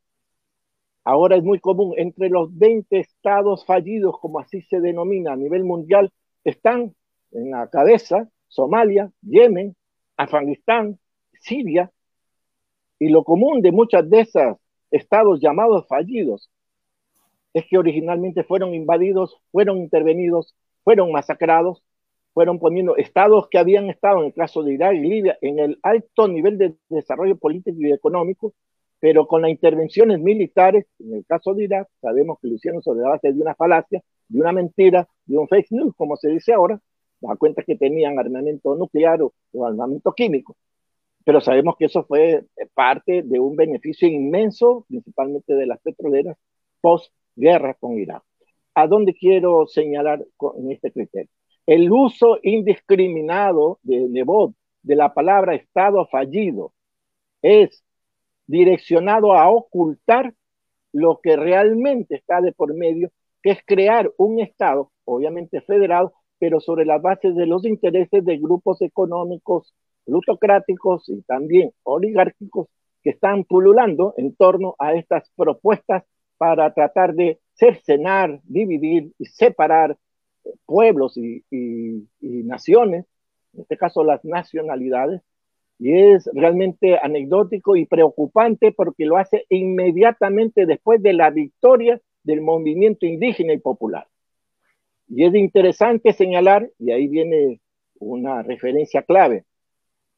Ahora 1.03 1.37
es 1.37 1.43
muy 1.43 1.59
común, 1.59 1.93
entre 1.97 2.29
los 2.29 2.55
20 2.57 2.99
estados 2.99 3.65
fallidos, 3.65 4.19
como 4.19 4.39
así 4.39 4.61
se 4.63 4.81
denomina 4.81 5.33
a 5.33 5.37
nivel 5.37 5.63
mundial, 5.63 6.11
están 6.43 6.93
en 7.31 7.51
la 7.51 7.69
cabeza 7.69 8.27
Somalia, 8.47 9.11
Yemen, 9.21 9.75
Afganistán, 10.17 10.99
Siria, 11.33 11.91
y 12.99 13.09
lo 13.09 13.23
común 13.23 13.61
de 13.61 13.71
muchas 13.71 14.09
de 14.09 14.21
esos 14.21 14.57
estados 14.91 15.39
llamados 15.39 15.87
fallidos 15.87 16.49
es 17.53 17.65
que 17.69 17.77
originalmente 17.77 18.43
fueron 18.43 18.73
invadidos, 18.73 19.37
fueron 19.51 19.77
intervenidos, 19.79 20.55
fueron 20.83 21.11
masacrados, 21.11 21.83
fueron 22.33 22.59
poniendo 22.59 22.95
estados 22.97 23.47
que 23.49 23.57
habían 23.57 23.89
estado, 23.89 24.19
en 24.19 24.27
el 24.27 24.33
caso 24.33 24.61
de 24.63 24.73
Irak 24.73 24.93
y 24.93 24.99
Libia, 24.99 25.37
en 25.41 25.59
el 25.59 25.79
alto 25.81 26.27
nivel 26.27 26.57
de 26.57 26.75
desarrollo 26.89 27.35
político 27.37 27.77
y 27.79 27.91
económico, 27.91 28.53
pero 28.99 29.27
con 29.27 29.41
las 29.41 29.51
intervenciones 29.51 30.19
militares, 30.19 30.85
en 30.99 31.15
el 31.15 31.25
caso 31.25 31.53
de 31.53 31.63
Irak, 31.63 31.87
sabemos 32.01 32.37
que 32.39 32.47
lo 32.47 32.55
hicieron 32.55 32.81
sobre 32.81 33.01
la 33.01 33.09
base 33.09 33.33
de 33.33 33.41
una 33.41 33.55
falacia, 33.55 34.03
de 34.27 34.39
una 34.39 34.51
mentira, 34.51 35.07
de 35.25 35.37
un 35.37 35.47
fake 35.47 35.71
news, 35.71 35.95
como 35.95 36.15
se 36.15 36.29
dice 36.29 36.53
ahora, 36.53 36.79
da 37.21 37.35
cuenta 37.35 37.63
que 37.63 37.75
tenían 37.75 38.19
armamento 38.19 38.75
nuclear 38.75 39.19
o 39.21 39.65
armamento 39.65 40.13
químico 40.13 40.55
pero 41.27 41.41
sabemos 41.41 41.75
que 41.77 41.83
eso 41.87 42.05
fue 42.05 42.45
eh, 42.55 42.67
parte 42.73 43.21
de 43.21 43.37
un 43.37 43.57
beneficio 43.57 44.07
inmenso, 44.07 44.85
principalmente 44.87 45.55
de 45.55 45.65
las 45.65 45.77
petroleras, 45.81 46.37
post-guerra 46.79 47.73
con 47.73 47.99
Irak. 47.99 48.23
¿A 48.75 48.87
dónde 48.87 49.13
quiero 49.13 49.67
señalar 49.67 50.25
en 50.57 50.71
este 50.71 50.89
criterio? 50.89 51.29
El 51.65 51.91
uso 51.91 52.39
indiscriminado 52.43 53.77
de 53.83 54.07
Nebot 54.07 54.53
de 54.83 54.95
la 54.95 55.13
palabra 55.13 55.53
Estado 55.55 56.07
fallido 56.07 56.71
es 57.41 57.83
direccionado 58.45 59.33
a 59.33 59.49
ocultar 59.49 60.33
lo 60.93 61.19
que 61.21 61.35
realmente 61.35 62.15
está 62.15 62.39
de 62.39 62.53
por 62.53 62.73
medio, 62.73 63.11
que 63.43 63.51
es 63.51 63.59
crear 63.65 64.09
un 64.15 64.39
Estado, 64.39 64.93
obviamente 65.03 65.59
federado, 65.59 66.13
pero 66.39 66.61
sobre 66.61 66.85
la 66.85 66.99
base 66.99 67.33
de 67.33 67.47
los 67.47 67.65
intereses 67.65 68.23
de 68.23 68.37
grupos 68.37 68.81
económicos 68.81 69.75
plutocráticos 70.07 71.09
y 71.09 71.21
también 71.23 71.71
oligárquicos 71.83 72.69
que 73.03 73.09
están 73.11 73.43
pululando 73.43 74.13
en 74.17 74.33
torno 74.35 74.75
a 74.79 74.93
estas 74.93 75.29
propuestas 75.35 76.03
para 76.37 76.73
tratar 76.73 77.13
de 77.13 77.39
cercenar, 77.53 78.39
dividir 78.43 79.11
y 79.19 79.25
separar 79.25 79.97
pueblos 80.65 81.17
y, 81.17 81.43
naciones, 82.21 83.05
en 83.53 83.61
este 83.61 83.77
caso 83.77 84.03
las 84.03 84.23
nacionalidades, 84.23 85.21
y 85.77 85.91
es 85.91 86.29
realmente 86.33 86.97
anecdótico 86.97 87.75
y 87.75 87.85
preocupante 87.85 88.71
porque 88.71 89.05
lo 89.05 89.17
hace 89.17 89.45
inmediatamente 89.49 90.65
después 90.65 91.03
de 91.03 91.13
la 91.13 91.29
victoria 91.29 91.99
del 92.23 92.41
movimiento 92.41 93.05
indígena 93.05 93.53
y 93.53 93.59
popular. 93.59 94.07
Y 95.09 95.25
es 95.25 95.35
interesante 95.35 96.13
señalar, 96.13 96.69
y 96.79 96.91
ahí 96.91 97.07
viene 97.07 97.59
una 97.99 98.41
referencia 98.43 99.01
clave, 99.01 99.43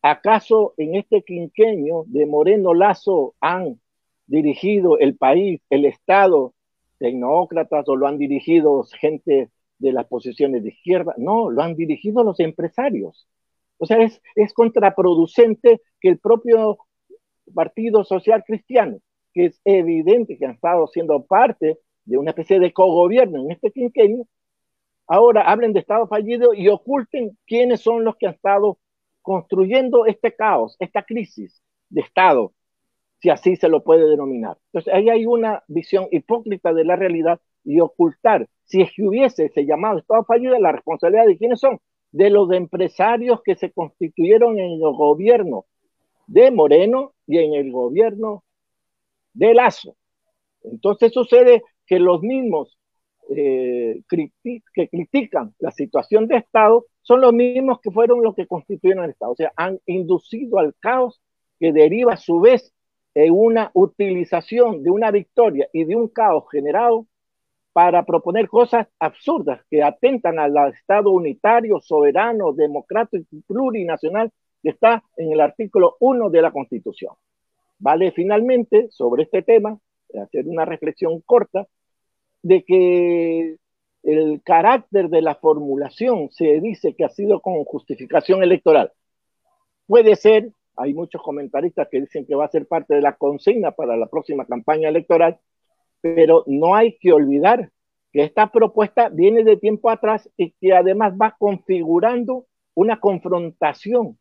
¿Acaso 0.02 0.74
en 0.78 0.96
este 0.96 1.24
quinquenio 1.24 2.06
de 2.08 2.26
Moreno 2.26 2.74
Lazo 2.74 3.36
han 3.42 3.82
dirigido 4.28 4.98
el 4.98 5.18
país, 5.18 5.62
el 5.70 5.86
Estado, 5.86 6.54
tecnócratas 7.00 7.88
o 7.90 7.96
lo 7.98 8.08
han 8.08 8.18
dirigido 8.18 8.84
gente 9.00 9.50
de 9.78 9.92
las 9.92 10.08
posiciones 10.08 10.64
de 10.64 10.70
izquierda? 10.70 11.16
No, 11.18 11.50
lo 11.50 11.62
han 11.62 11.76
dirigido 11.76 12.24
los 12.24 12.40
empresarios. 12.40 13.28
O 13.78 13.86
sea, 13.86 13.98
es, 14.02 14.54
contraproducente 14.54 15.82
que 16.00 16.10
el 16.10 16.20
propio 16.20 16.78
Partido 17.54 18.04
Social 18.06 18.44
Cristiano, 18.46 19.00
que 19.34 19.46
es 19.46 19.62
evidente 19.66 20.38
que 20.38 20.46
han 20.46 20.54
estado 20.54 20.88
siendo 20.88 21.26
parte 21.26 21.78
de 22.06 22.18
una 22.18 22.32
especie 22.32 22.60
de 22.60 22.72
cogobierno 22.72 23.42
en 23.42 23.52
este 23.52 23.72
quinquenio, 23.72 24.28
ahora 25.08 25.50
hablen 25.50 25.74
de 25.74 25.82
Estado 25.82 26.08
fallido 26.08 26.54
y 26.54 26.70
oculten 26.70 27.38
quiénes 27.46 27.82
son 27.82 28.06
los 28.06 28.16
que 28.16 28.28
han 28.28 28.36
estado 28.36 28.78
construyendo 29.30 30.08
este 30.08 30.34
caos, 30.34 30.76
esta 30.80 31.04
crisis 31.04 31.62
de 31.88 32.02
Estado, 32.02 32.52
si 33.20 33.30
así 33.30 33.56
se 33.58 33.70
lo 33.70 33.84
puede 33.84 34.10
denominar. 34.10 34.58
Entonces, 34.74 34.92
ahí 34.92 35.08
hay 35.08 35.28
una 35.28 35.64
visión 35.68 36.08
hipócrita 36.10 36.74
de 36.74 36.84
la 36.84 36.96
realidad 36.96 37.40
y 37.64 37.80
ocultar, 37.80 38.50
si 38.66 38.82
es 38.82 38.92
que 38.92 39.04
hubiese 39.04 39.46
ese 39.46 39.68
llamado 39.68 40.00
Estado 40.00 40.24
fallido, 40.24 40.58
la 40.58 40.72
responsabilidad 40.72 41.28
de 41.28 41.38
quiénes 41.38 41.60
son, 41.60 41.80
de 42.12 42.32
los 42.32 42.52
empresarios 42.52 43.44
que 43.44 43.54
se 43.54 43.72
constituyeron 43.72 44.58
en 44.58 44.72
el 44.72 44.80
gobierno 44.80 45.66
de 46.26 46.50
Moreno 46.50 47.14
y 47.28 47.38
en 47.38 47.54
el 47.54 47.72
gobierno 47.72 48.44
de 49.36 49.54
Lazo. 49.54 49.96
Entonces 50.64 51.14
sucede 51.14 51.62
que 51.86 52.00
los 52.00 52.24
mismos 52.24 52.79
eh, 53.36 54.02
que 54.10 54.88
critican 54.90 55.54
la 55.60 55.72
situación 55.72 56.28
de 56.28 56.38
Estado 56.38 56.86
son 57.02 57.22
los 57.22 57.34
mismos 57.34 57.80
que 57.82 57.92
fueron 57.92 58.24
los 58.24 58.36
que 58.36 58.48
constituyeron 58.48 59.04
el 59.04 59.12
Estado. 59.12 59.32
O 59.32 59.36
sea, 59.36 59.52
han 59.56 59.80
inducido 59.86 60.60
al 60.60 60.74
caos 60.80 61.22
que 61.60 61.72
deriva 61.72 62.14
a 62.14 62.18
su 62.18 62.40
vez 62.40 62.74
en 63.14 63.34
una 63.34 63.72
utilización 63.74 64.84
de 64.84 64.92
una 64.92 65.12
victoria 65.12 65.68
y 65.74 65.84
de 65.84 65.96
un 65.96 66.08
caos 66.08 66.46
generado 66.52 67.06
para 67.74 68.04
proponer 68.04 68.48
cosas 68.48 68.88
absurdas 69.00 69.62
que 69.70 69.84
atentan 69.84 70.40
al 70.40 70.56
Estado 70.74 71.12
unitario, 71.12 71.80
soberano, 71.80 72.52
democrático 72.54 73.26
y 73.32 73.42
plurinacional 73.42 74.32
que 74.62 74.70
está 74.70 75.04
en 75.18 75.32
el 75.32 75.42
artículo 75.42 75.96
1 76.00 76.30
de 76.30 76.42
la 76.42 76.52
Constitución. 76.52 77.14
Vale 77.78 78.12
finalmente 78.12 78.88
sobre 78.90 79.24
este 79.24 79.42
tema 79.42 79.78
hacer 80.22 80.48
una 80.48 80.66
reflexión 80.66 81.22
corta 81.22 81.68
de 82.42 82.64
que 82.64 83.58
el 84.04 84.42
carácter 84.44 85.10
de 85.10 85.22
la 85.22 85.36
formulación 85.36 86.30
se 86.32 86.60
dice 86.62 86.96
que 86.96 87.06
ha 87.06 87.10
sido 87.10 87.42
con 87.42 87.64
justificación 87.66 88.44
electoral. 88.44 88.92
Puede 89.88 90.16
ser, 90.16 90.52
hay 90.76 90.94
muchos 90.94 91.22
comentaristas 91.22 91.88
que 91.90 92.02
dicen 92.02 92.26
que 92.26 92.36
va 92.36 92.46
a 92.46 92.50
ser 92.50 92.68
parte 92.68 92.96
de 92.96 93.02
la 93.02 93.16
consigna 93.16 93.72
para 93.72 93.98
la 93.98 94.08
próxima 94.08 94.46
campaña 94.46 94.90
electoral, 94.90 95.40
pero 96.02 96.44
no 96.48 96.76
hay 96.76 96.98
que 96.98 97.12
olvidar 97.12 97.72
que 98.12 98.24
esta 98.24 98.52
propuesta 98.52 99.10
viene 99.10 99.44
de 99.44 99.58
tiempo 99.58 99.90
atrás 99.90 100.30
y 100.38 100.52
que 100.60 100.74
además 100.74 101.14
va 101.22 101.36
configurando 101.38 102.46
una 102.74 103.00
confrontación 103.00 104.18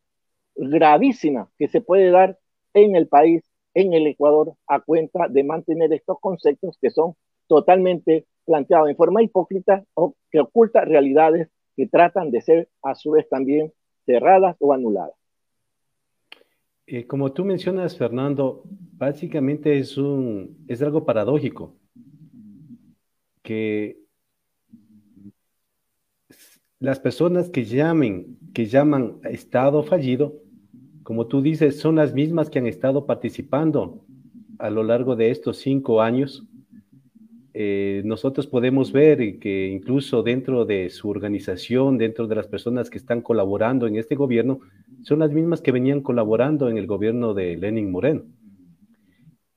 gravísima 0.57 1.49
que 1.59 1.69
se 1.69 1.81
puede 1.81 2.11
dar 2.11 2.39
en 2.75 2.97
el 2.97 3.09
país, 3.09 3.43
en 3.75 3.95
el 3.95 4.07
Ecuador, 4.07 4.55
a 4.67 4.81
cuenta 4.81 5.29
de 5.29 5.45
mantener 5.45 5.93
estos 5.93 6.19
conceptos 6.21 6.77
que 6.81 6.91
son 6.91 7.15
totalmente 7.49 8.27
planteado 8.45 8.89
en 8.89 8.97
forma 8.97 9.23
hipócrita 9.23 9.85
o 9.95 10.15
que 10.31 10.41
oculta 10.41 10.85
realidades 10.85 11.49
que 11.77 11.87
tratan 11.87 12.31
de 12.31 12.41
ser 12.41 12.69
a 12.83 12.95
su 12.95 13.13
vez 13.13 13.29
también 13.29 13.73
cerradas 14.07 14.57
o 14.61 14.73
anuladas. 14.73 15.15
Eh, 16.87 17.07
como 17.07 17.33
tú 17.33 17.45
mencionas, 17.45 17.99
Fernando, 17.99 18.63
básicamente 18.65 19.79
es, 19.79 19.99
un, 19.99 20.65
es 20.69 20.81
algo 20.81 21.05
paradójico 21.05 21.77
que 23.43 23.99
las 26.81 26.99
personas 26.99 27.51
que 27.51 27.65
llamen, 27.65 28.39
que 28.55 28.67
llaman 28.67 29.21
Estado 29.25 29.83
fallido, 29.83 30.41
como 31.03 31.27
tú 31.27 31.43
dices, 31.43 31.79
son 31.79 31.97
las 31.97 32.15
mismas 32.15 32.49
que 32.49 32.59
han 32.59 32.67
estado 32.67 33.05
participando 33.05 34.05
a 34.59 34.71
lo 34.71 34.83
largo 34.83 35.15
de 35.17 35.31
estos 35.31 35.59
cinco 35.59 36.01
años 36.01 36.48
eh, 37.55 38.03
nosotros 38.05 38.47
podemos 38.47 38.93
ver 38.93 39.39
que 39.39 39.69
incluso 39.69 40.23
dentro 40.23 40.65
de 40.65 40.91
su 40.91 41.09
organización, 41.09 41.99
dentro 41.99 42.27
de 42.27 42.37
las 42.37 42.47
personas 42.47 42.91
que 42.91 42.99
están 42.99 43.23
colaborando 43.23 43.87
en 43.87 43.97
este 43.97 44.15
gobierno, 44.15 44.61
son 45.03 45.21
las 45.21 45.33
mismas 45.33 45.61
que 45.61 45.73
venían 45.73 46.01
colaborando 46.01 46.69
en 46.69 46.79
el 46.79 46.87
gobierno 46.87 47.35
de 47.35 47.57
Lenin 47.57 47.91
Moreno. 47.91 48.23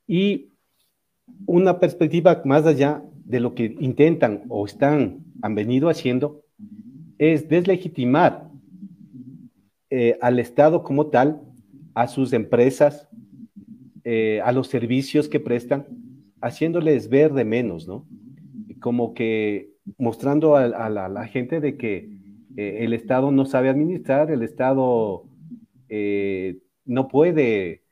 Y 0.08 0.52
una 1.46 1.80
perspectiva 1.80 2.42
más 2.46 2.66
allá 2.66 3.04
de 3.26 3.40
lo 3.40 3.56
que 3.56 3.76
intentan 3.80 4.44
o 4.50 4.66
están, 4.66 5.20
han 5.42 5.56
venido 5.56 5.90
haciendo, 5.90 6.44
es 7.18 7.48
deslegitimar 7.48 8.50
eh, 9.90 10.18
al 10.22 10.40
Estado 10.40 10.84
como 10.84 11.08
tal, 11.08 11.42
a 11.94 12.08
sus 12.08 12.34
empresas, 12.34 13.08
eh, 14.04 14.42
a 14.44 14.52
los 14.52 14.68
servicios 14.68 15.28
que 15.28 15.40
prestan, 15.40 15.86
haciéndoles 16.42 17.10
ver 17.10 17.34
de 17.34 17.46
menos, 17.46 17.88
¿no? 17.88 18.06
Como 18.80 19.14
que 19.14 19.72
mostrando 19.98 20.56
a, 20.56 20.90
la, 20.90 21.28
gente 21.28 21.60
de 21.60 21.78
que 21.78 22.10
eh, 22.58 22.78
el 22.82 22.94
Estado 22.94 23.32
no 23.32 23.46
sabe 23.46 23.70
administrar, 23.70 24.32
el 24.32 24.44
Estado 24.44 25.24
eh, 25.90 26.58
no 26.86 27.08
puede 27.08 27.84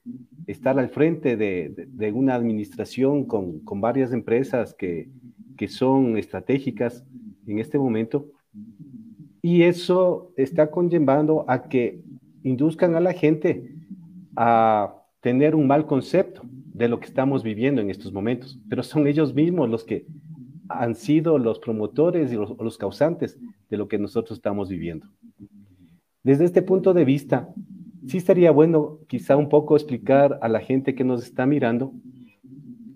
estar 0.48 0.80
al 0.80 0.90
frente 0.90 1.38
de, 1.38 2.12
una 2.14 2.36
administración 2.36 3.26
con, 3.26 3.62
varias 3.80 4.12
empresas 4.12 4.74
que, 4.74 5.10
que 5.58 5.68
son 5.68 6.18
estratégicas 6.18 7.06
en 7.46 7.60
este 7.60 7.78
momento. 7.78 8.28
Y 9.42 9.64
eso 9.64 10.34
está 10.36 10.70
conllevando 10.70 11.46
a 11.48 11.64
que 11.70 12.02
induzcan 12.44 12.96
a 12.96 13.00
la 13.00 13.14
gente 13.14 13.76
a 14.36 14.96
tener 15.22 15.56
un 15.56 15.68
mal 15.68 15.86
concepto 15.86 16.44
de 16.80 16.88
lo 16.88 17.00
que 17.02 17.08
estamos 17.08 17.44
viviendo 17.44 17.82
en 17.82 17.90
estos 17.90 18.14
momentos, 18.14 18.58
pero 18.70 18.84
son 18.84 19.06
ellos 19.06 19.34
mismos 19.34 19.70
los 19.70 19.84
que 19.84 20.06
han 20.70 20.96
sido 20.96 21.38
los 21.38 21.60
promotores 21.60 22.32
y 22.32 22.36
los, 22.36 22.78
causantes 22.78 23.38
de 23.70 23.78
lo 23.78 23.90
que 23.90 23.98
nosotros 23.98 24.38
estamos 24.38 24.70
viviendo. 24.70 25.06
Desde 26.24 26.46
este 26.46 26.62
punto 26.62 26.94
de 26.94 27.04
vista, 27.04 27.50
sí 28.08 28.18
estaría 28.18 28.52
bueno 28.52 29.00
quizá 29.08 29.36
un 29.36 29.50
poco 29.50 29.76
explicar 29.76 30.40
a 30.42 30.48
la 30.48 30.62
gente 30.62 30.96
que 30.96 31.04
nos 31.04 31.22
está 31.22 31.46
mirando 31.46 31.92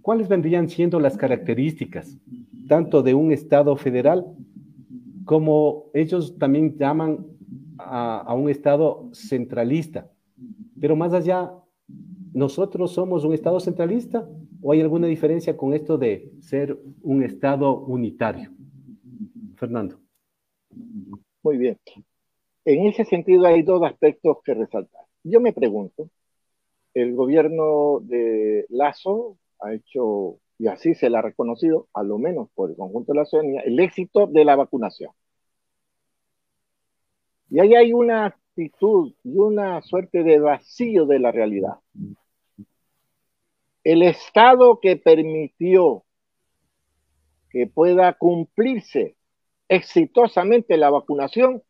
cuáles 0.02 0.30
vendrían 0.30 0.70
siendo 0.70 1.02
las 1.02 1.18
características 1.18 2.18
tanto 2.70 3.04
de 3.04 3.14
un 3.14 3.34
Estado 3.34 3.76
federal 3.76 4.26
como 5.26 5.88
ellos 5.94 6.38
también 6.38 6.78
llaman 6.78 7.26
a, 7.78 8.34
un 8.34 8.50
Estado 8.50 9.10
centralista. 9.12 10.10
Pero 10.80 10.96
más 10.96 11.12
allá, 11.12 11.52
¿nosotros 12.34 12.92
somos 12.92 13.24
un 13.24 13.34
Estado 13.34 13.60
centralista 13.60 14.28
o 14.62 14.72
hay 14.72 14.82
alguna 14.82 15.08
diferencia 15.08 15.56
con 15.56 15.74
esto 15.74 15.98
de 15.98 16.32
ser 16.42 16.78
un 17.02 17.24
Estado 17.24 17.78
unitario? 17.78 18.52
Fernando. 19.56 20.00
Muy 21.44 21.58
bien. 21.58 21.80
En 22.66 22.88
ese 22.88 23.06
sentido 23.06 23.46
hay 23.46 23.62
dos 23.62 23.84
aspectos 23.84 24.38
que 24.44 24.54
resaltar. 24.54 25.04
Yo 25.24 25.40
me 25.40 25.54
pregunto, 25.54 26.10
el 26.94 27.16
gobierno 27.16 28.00
de 28.02 28.66
Lazo 28.70 29.38
ha 29.60 29.74
hecho, 29.74 30.40
y 30.58 30.68
así 30.68 30.94
se 30.96 31.10
le 31.10 31.18
ha 31.18 31.22
reconocido, 31.22 31.88
a 31.94 32.04
lo 32.04 32.18
menos 32.18 32.50
por 32.54 32.70
el 32.70 32.76
conjunto 32.76 33.14
de 33.14 33.20
la 33.20 33.26
ciudadanía, 33.26 33.62
el 33.62 33.80
éxito 33.80 34.28
de 34.28 34.46
la 34.46 34.56
vacunación. 34.56 35.12
Y 37.50 37.60
ahí 37.60 37.76
hay 37.76 37.94
una 37.94 38.26
actitud 38.26 39.14
y 39.24 39.38
una 39.38 39.82
suerte 39.82 40.24
de 40.24 40.40
vacío 40.40 41.06
de 41.06 41.20
la 41.20 41.32
realidad. 41.32 41.76
El 43.84 44.02
Estado 44.04 44.80
que 44.82 44.96
permitió 44.98 46.06
que 47.50 47.68
pueda 47.68 48.14
cumplirse 48.14 49.16
exitosamente 49.68 50.78
la 50.78 50.90
vacunación, 50.90 51.62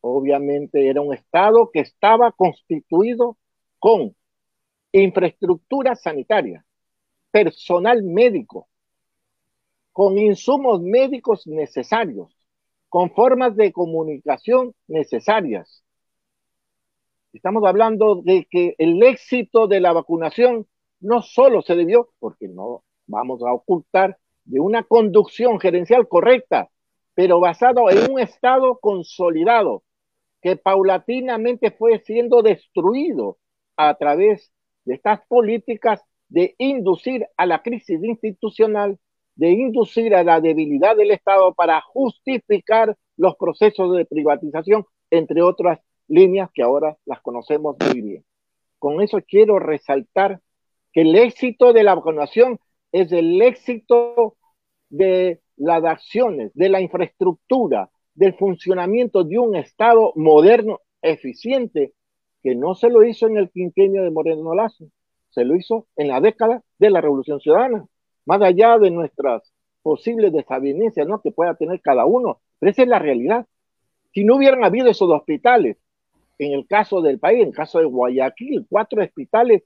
obviamente 0.00 0.88
era 0.88 1.00
un 1.00 1.14
Estado 1.14 1.70
que 1.72 1.80
estaba 1.80 2.32
constituido 2.32 3.38
con 3.78 4.14
infraestructura 4.92 5.94
sanitaria, 5.96 6.64
personal 7.30 8.02
médico, 8.02 8.68
con 9.92 10.18
insumos 10.18 10.80
médicos 10.80 11.46
necesarios, 11.46 12.36
con 12.88 13.10
formas 13.14 13.56
de 13.56 13.72
comunicación 13.72 14.74
necesarias. 14.86 15.82
Estamos 17.32 17.64
hablando 17.64 18.16
de 18.16 18.46
que 18.50 18.74
el 18.78 19.02
éxito 19.02 19.66
de 19.66 19.80
la 19.80 19.92
vacunación 19.92 20.66
no 21.00 21.22
solo 21.22 21.62
se 21.62 21.74
debió, 21.74 22.10
porque 22.18 22.48
no 22.48 22.84
vamos 23.06 23.42
a 23.42 23.52
ocultar, 23.52 24.18
de 24.44 24.60
una 24.60 24.82
conducción 24.82 25.60
gerencial 25.60 26.08
correcta, 26.08 26.70
pero 27.14 27.40
basado 27.40 27.90
en 27.90 28.10
un 28.10 28.20
Estado 28.20 28.78
consolidado, 28.80 29.82
que 30.40 30.56
paulatinamente 30.56 31.70
fue 31.70 32.00
siendo 32.00 32.42
destruido 32.42 33.38
a 33.76 33.94
través 33.94 34.52
de 34.84 34.94
estas 34.94 35.24
políticas 35.26 36.02
de 36.28 36.54
inducir 36.58 37.26
a 37.36 37.46
la 37.46 37.62
crisis 37.62 38.02
institucional 38.02 38.98
de 39.34 39.50
inducir 39.50 40.14
a 40.14 40.24
la 40.24 40.40
debilidad 40.40 40.96
del 40.96 41.10
Estado 41.10 41.54
para 41.54 41.80
justificar 41.80 42.96
los 43.16 43.36
procesos 43.36 43.96
de 43.96 44.04
privatización, 44.04 44.84
entre 45.10 45.42
otras 45.42 45.80
líneas 46.08 46.50
que 46.52 46.62
ahora 46.62 46.96
las 47.04 47.20
conocemos 47.20 47.76
muy 47.80 48.00
bien. 48.00 48.24
Con 48.78 49.00
eso 49.00 49.18
quiero 49.26 49.58
resaltar 49.58 50.40
que 50.92 51.02
el 51.02 51.14
éxito 51.16 51.72
de 51.72 51.82
la 51.84 51.94
vacunación 51.94 52.58
es 52.90 53.12
el 53.12 53.40
éxito 53.40 54.36
de 54.90 55.40
las 55.56 55.84
acciones, 55.84 56.52
de 56.54 56.68
la 56.68 56.80
infraestructura, 56.80 57.90
del 58.14 58.34
funcionamiento 58.34 59.24
de 59.24 59.38
un 59.38 59.56
Estado 59.56 60.12
moderno, 60.16 60.80
eficiente, 61.00 61.94
que 62.42 62.54
no 62.54 62.74
se 62.74 62.90
lo 62.90 63.04
hizo 63.04 63.26
en 63.26 63.38
el 63.38 63.50
quinquenio 63.50 64.02
de 64.02 64.10
Moreno 64.10 64.54
Lazo, 64.54 64.86
se 65.30 65.44
lo 65.44 65.56
hizo 65.56 65.86
en 65.96 66.08
la 66.08 66.20
década 66.20 66.62
de 66.78 66.90
la 66.90 67.00
Revolución 67.00 67.40
Ciudadana 67.40 67.86
más 68.24 68.42
allá 68.42 68.78
de 68.78 68.90
nuestras 68.90 69.52
posibles 69.82 70.32
desavenencias 70.32 71.06
¿no? 71.06 71.20
que 71.20 71.32
pueda 71.32 71.54
tener 71.54 71.80
cada 71.80 72.04
uno, 72.06 72.40
pero 72.58 72.70
esa 72.70 72.82
es 72.82 72.88
la 72.88 72.98
realidad. 72.98 73.46
Si 74.12 74.24
no 74.24 74.36
hubieran 74.36 74.64
habido 74.64 74.88
esos 74.88 75.10
hospitales, 75.10 75.76
en 76.38 76.52
el 76.52 76.66
caso 76.66 77.00
del 77.02 77.18
país, 77.18 77.42
en 77.42 77.48
el 77.48 77.54
caso 77.54 77.78
de 77.78 77.84
Guayaquil, 77.86 78.66
cuatro 78.68 79.02
hospitales 79.02 79.62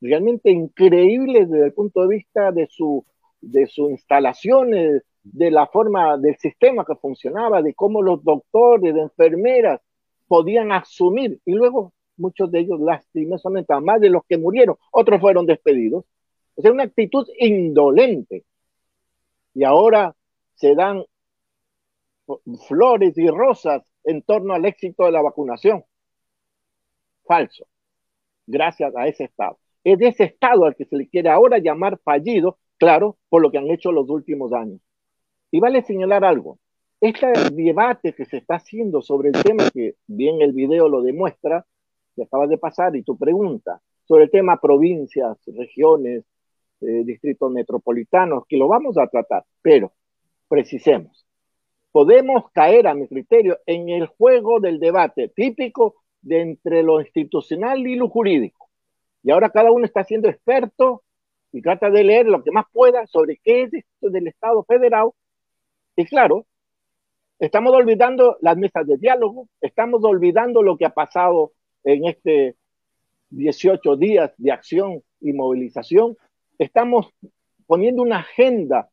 realmente 0.00 0.50
increíbles 0.50 1.48
desde 1.50 1.66
el 1.66 1.72
punto 1.72 2.02
de 2.02 2.16
vista 2.16 2.52
de 2.52 2.66
su, 2.70 3.04
de 3.40 3.66
sus 3.66 3.90
instalaciones, 3.90 5.02
de 5.22 5.50
la 5.50 5.66
forma 5.66 6.16
del 6.18 6.36
sistema 6.36 6.84
que 6.84 6.94
funcionaba, 6.96 7.62
de 7.62 7.74
cómo 7.74 8.02
los 8.02 8.22
doctores, 8.22 8.94
de 8.94 9.02
enfermeras 9.02 9.80
podían 10.28 10.72
asumir, 10.72 11.40
y 11.44 11.52
luego 11.52 11.92
muchos 12.16 12.50
de 12.50 12.60
ellos 12.60 12.80
lastimosamente, 12.80 13.74
más 13.80 14.00
de 14.00 14.10
los 14.10 14.22
que 14.28 14.38
murieron, 14.38 14.76
otros 14.92 15.20
fueron 15.20 15.46
despedidos, 15.46 16.04
o 16.54 16.62
sea, 16.62 16.72
una 16.72 16.84
actitud 16.84 17.26
indolente. 17.38 18.44
Y 19.54 19.64
ahora 19.64 20.14
se 20.54 20.74
dan 20.74 21.04
flores 22.66 23.16
y 23.16 23.28
rosas 23.28 23.82
en 24.04 24.22
torno 24.22 24.54
al 24.54 24.64
éxito 24.64 25.04
de 25.04 25.12
la 25.12 25.22
vacunación. 25.22 25.84
Falso. 27.26 27.66
Gracias 28.46 28.94
a 28.96 29.06
ese 29.06 29.24
Estado. 29.24 29.58
Es 29.84 29.98
de 29.98 30.08
ese 30.08 30.24
Estado 30.24 30.64
al 30.64 30.76
que 30.76 30.84
se 30.84 30.96
le 30.96 31.08
quiere 31.08 31.28
ahora 31.28 31.58
llamar 31.58 31.98
fallido, 32.02 32.58
claro, 32.78 33.16
por 33.28 33.42
lo 33.42 33.50
que 33.50 33.58
han 33.58 33.70
hecho 33.70 33.92
los 33.92 34.08
últimos 34.08 34.52
años. 34.52 34.80
Y 35.50 35.60
vale 35.60 35.82
señalar 35.82 36.24
algo. 36.24 36.58
Este 37.00 37.32
debate 37.52 38.14
que 38.14 38.24
se 38.24 38.38
está 38.38 38.56
haciendo 38.56 39.02
sobre 39.02 39.28
el 39.28 39.42
tema, 39.42 39.70
que 39.70 39.96
bien 40.06 40.40
el 40.40 40.52
video 40.52 40.88
lo 40.88 41.02
demuestra, 41.02 41.66
que 42.14 42.22
acabas 42.22 42.48
de 42.48 42.58
pasar, 42.58 42.96
y 42.96 43.02
tu 43.02 43.16
pregunta, 43.18 43.80
sobre 44.04 44.24
el 44.24 44.30
tema 44.30 44.60
provincias, 44.60 45.38
regiones, 45.46 46.24
eh, 46.80 47.02
distritos 47.04 47.50
metropolitanos, 47.50 48.44
que 48.48 48.56
lo 48.56 48.68
vamos 48.68 48.96
a 48.98 49.06
tratar, 49.06 49.44
pero 49.62 49.92
precisemos. 50.48 51.26
Podemos 51.92 52.50
caer, 52.52 52.86
a 52.86 52.94
mi 52.94 53.08
criterio, 53.08 53.58
en 53.66 53.88
el 53.88 54.06
juego 54.06 54.60
del 54.60 54.78
debate 54.78 55.28
típico 55.28 55.96
de 56.22 56.40
entre 56.40 56.82
lo 56.82 57.00
institucional 57.00 57.86
y 57.86 57.96
lo 57.96 58.08
jurídico. 58.08 58.68
Y 59.22 59.30
ahora 59.30 59.50
cada 59.50 59.70
uno 59.70 59.84
está 59.84 60.04
siendo 60.04 60.28
experto 60.28 61.02
y 61.52 61.62
trata 61.62 61.90
de 61.90 62.04
leer 62.04 62.26
lo 62.26 62.42
que 62.42 62.50
más 62.50 62.66
pueda 62.72 63.06
sobre 63.06 63.38
qué 63.42 63.62
es 63.62 63.74
esto 63.74 64.10
del 64.10 64.28
Estado 64.28 64.64
federal. 64.64 65.10
Y 65.96 66.04
claro, 66.04 66.46
estamos 67.38 67.72
olvidando 67.74 68.36
las 68.40 68.56
mesas 68.56 68.86
de 68.86 68.96
diálogo, 68.98 69.48
estamos 69.60 70.04
olvidando 70.04 70.62
lo 70.62 70.76
que 70.76 70.86
ha 70.86 70.90
pasado 70.90 71.52
en 71.84 72.06
este 72.06 72.56
18 73.30 73.96
días 73.96 74.32
de 74.36 74.52
acción 74.52 75.02
y 75.20 75.32
movilización, 75.32 76.16
estamos 76.58 77.12
poniendo 77.66 78.02
una 78.02 78.20
agenda 78.20 78.88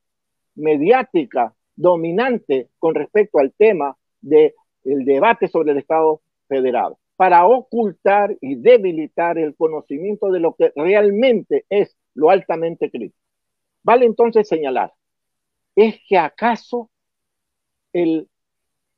mediática 0.56 1.54
dominante 1.76 2.70
con 2.80 2.96
respecto 2.96 3.40
al 3.40 3.54
tema 3.54 3.98
del 4.22 4.54
debate 4.84 5.48
sobre 5.48 5.72
el 5.72 5.80
Estado 5.80 6.22
federal, 6.48 6.96
para 7.16 7.46
ocultar 7.46 8.36
y 8.42 8.56
debilitar 8.56 9.38
el 9.38 9.56
conocimiento 9.56 10.32
de 10.32 10.40
lo 10.40 10.56
que 10.56 10.72
realmente 10.76 11.66
es 11.70 11.96
lo 12.16 12.30
altamente 12.30 12.90
crítico. 12.90 13.18
Vale 13.84 14.06
entonces 14.06 14.48
señalar, 14.48 14.94
¿es 15.76 16.00
que 16.08 16.18
acaso 16.18 16.90
el, 17.92 18.30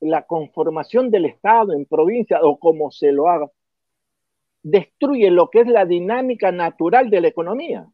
la 0.00 0.26
conformación 0.26 1.10
del 1.10 1.26
Estado 1.26 1.72
en 1.72 1.86
provincia 1.86 2.40
o 2.42 2.58
como 2.58 2.90
se 2.90 3.12
lo 3.12 3.28
haga, 3.28 3.50
destruye 4.62 5.30
lo 5.30 5.50
que 5.50 5.60
es 5.60 5.68
la 5.68 5.84
dinámica 5.84 6.52
natural 6.52 7.10
de 7.10 7.20
la 7.20 7.28
economía? 7.28 7.86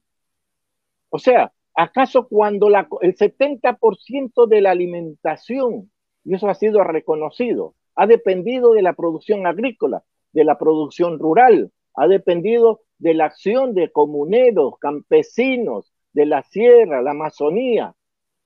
O 1.10 1.18
sea, 1.18 1.52
¿acaso 1.74 2.28
cuando 2.28 2.68
el 2.68 3.14
70% 3.16 4.46
de 4.46 4.60
la 4.60 4.70
alimentación, 4.70 5.90
y 6.24 6.34
eso 6.34 6.48
ha 6.48 6.54
sido 6.54 6.82
reconocido, 6.84 7.74
ha 7.94 8.06
dependido 8.06 8.72
de 8.72 8.82
la 8.82 8.94
producción 8.94 9.46
agrícola, 9.46 10.04
de 10.32 10.44
la 10.44 10.58
producción 10.58 11.18
rural, 11.18 11.70
ha 11.94 12.08
dependido 12.08 12.80
de 12.98 13.14
la 13.14 13.26
acción 13.26 13.74
de 13.74 13.90
comuneros, 13.90 14.78
campesinos, 14.78 15.92
de 16.12 16.26
la 16.26 16.42
sierra, 16.42 17.02
la 17.02 17.12
Amazonía, 17.12 17.94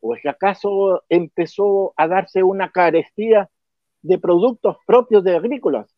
¿O 0.00 0.14
es 0.14 0.22
que 0.22 0.28
acaso 0.28 1.02
empezó 1.08 1.92
a 1.96 2.06
darse 2.06 2.42
una 2.42 2.70
carestía 2.70 3.50
de 4.02 4.18
productos 4.18 4.76
propios 4.86 5.24
de 5.24 5.36
agrícolas? 5.36 5.92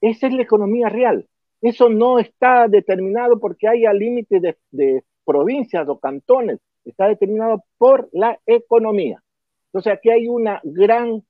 Esa 0.00 0.26
es 0.26 0.34
la 0.34 0.42
economía 0.42 0.88
real. 0.88 1.28
Eso 1.60 1.88
no 1.88 2.18
está 2.18 2.68
determinado 2.68 3.38
porque 3.38 3.68
haya 3.68 3.92
límites 3.92 4.42
de, 4.70 5.04
provincias 5.24 5.88
o 5.88 5.98
cantones, 5.98 6.60
está 6.84 7.06
determinado 7.06 7.64
por 7.78 8.10
la 8.12 8.38
economía. 8.44 9.22
Entonces 9.68 9.92
aquí 9.94 10.10
hay 10.10 10.28
una 10.28 10.60
gran 10.64 11.22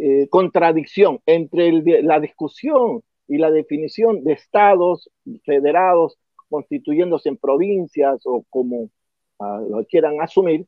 eh, 0.00 0.26
contradicción 0.30 1.20
entre 1.26 1.72
la 2.02 2.18
discusión 2.18 3.02
y 3.28 3.38
la 3.38 3.50
definición 3.50 4.24
de 4.24 4.32
estados 4.32 5.10
federados 5.44 6.18
constituyéndose 6.48 7.28
en 7.28 7.36
provincias 7.36 8.20
o 8.24 8.44
como 8.50 8.90
uh, 9.38 9.68
lo 9.68 9.84
quieran 9.86 10.20
asumir, 10.20 10.66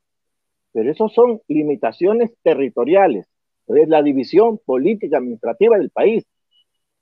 pero 0.73 0.91
eso 0.91 1.09
son 1.09 1.41
limitaciones 1.49 2.33
territoriales, 2.43 3.27
es 3.69 3.89
la 3.89 4.03
división 4.03 4.59
política 4.59 5.19
administrativa 5.19 5.79
del 5.79 5.91
país, 5.91 6.27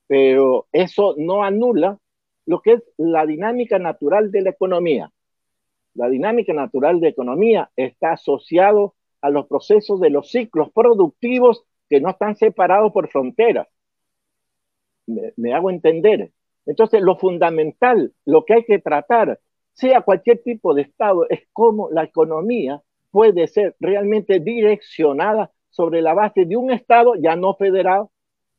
pero 0.06 0.66
eso 0.72 1.14
no 1.16 1.42
anula 1.42 1.98
lo 2.44 2.60
que 2.60 2.74
es 2.74 2.82
la 2.96 3.26
dinámica 3.26 3.78
natural 3.78 4.30
de 4.30 4.42
la 4.42 4.50
economía. 4.50 5.12
La 5.94 6.08
dinámica 6.08 6.52
natural 6.52 7.00
de 7.00 7.08
economía 7.08 7.70
está 7.76 8.12
asociado 8.12 8.94
a 9.20 9.30
los 9.30 9.46
procesos 9.46 10.00
de 10.00 10.10
los 10.10 10.30
ciclos 10.30 10.70
productivos 10.72 11.64
que 11.88 12.00
no 12.00 12.10
están 12.10 12.36
separados 12.36 12.92
por 12.92 13.08
fronteras. 13.08 13.66
Me, 15.06 15.54
hago 15.54 15.70
entender. 15.70 16.30
Entonces, 16.66 17.00
lo 17.00 17.16
fundamental, 17.16 18.12
lo 18.24 18.44
que 18.44 18.54
hay 18.54 18.64
que 18.64 18.78
tratar, 18.78 19.38
sea 19.72 20.00
cualquier 20.00 20.42
tipo 20.42 20.74
de 20.74 20.82
Estado, 20.82 21.26
es 21.28 21.42
cómo 21.52 21.90
la 21.90 22.04
economía 22.04 22.82
puede 23.10 23.46
ser 23.46 23.76
realmente 23.78 24.40
direccionada 24.40 25.50
sobre 25.70 26.02
la 26.02 26.14
base 26.14 26.44
de 26.44 26.56
un 26.56 26.70
Estado 26.70 27.14
ya 27.16 27.36
no 27.36 27.54
federado, 27.54 28.10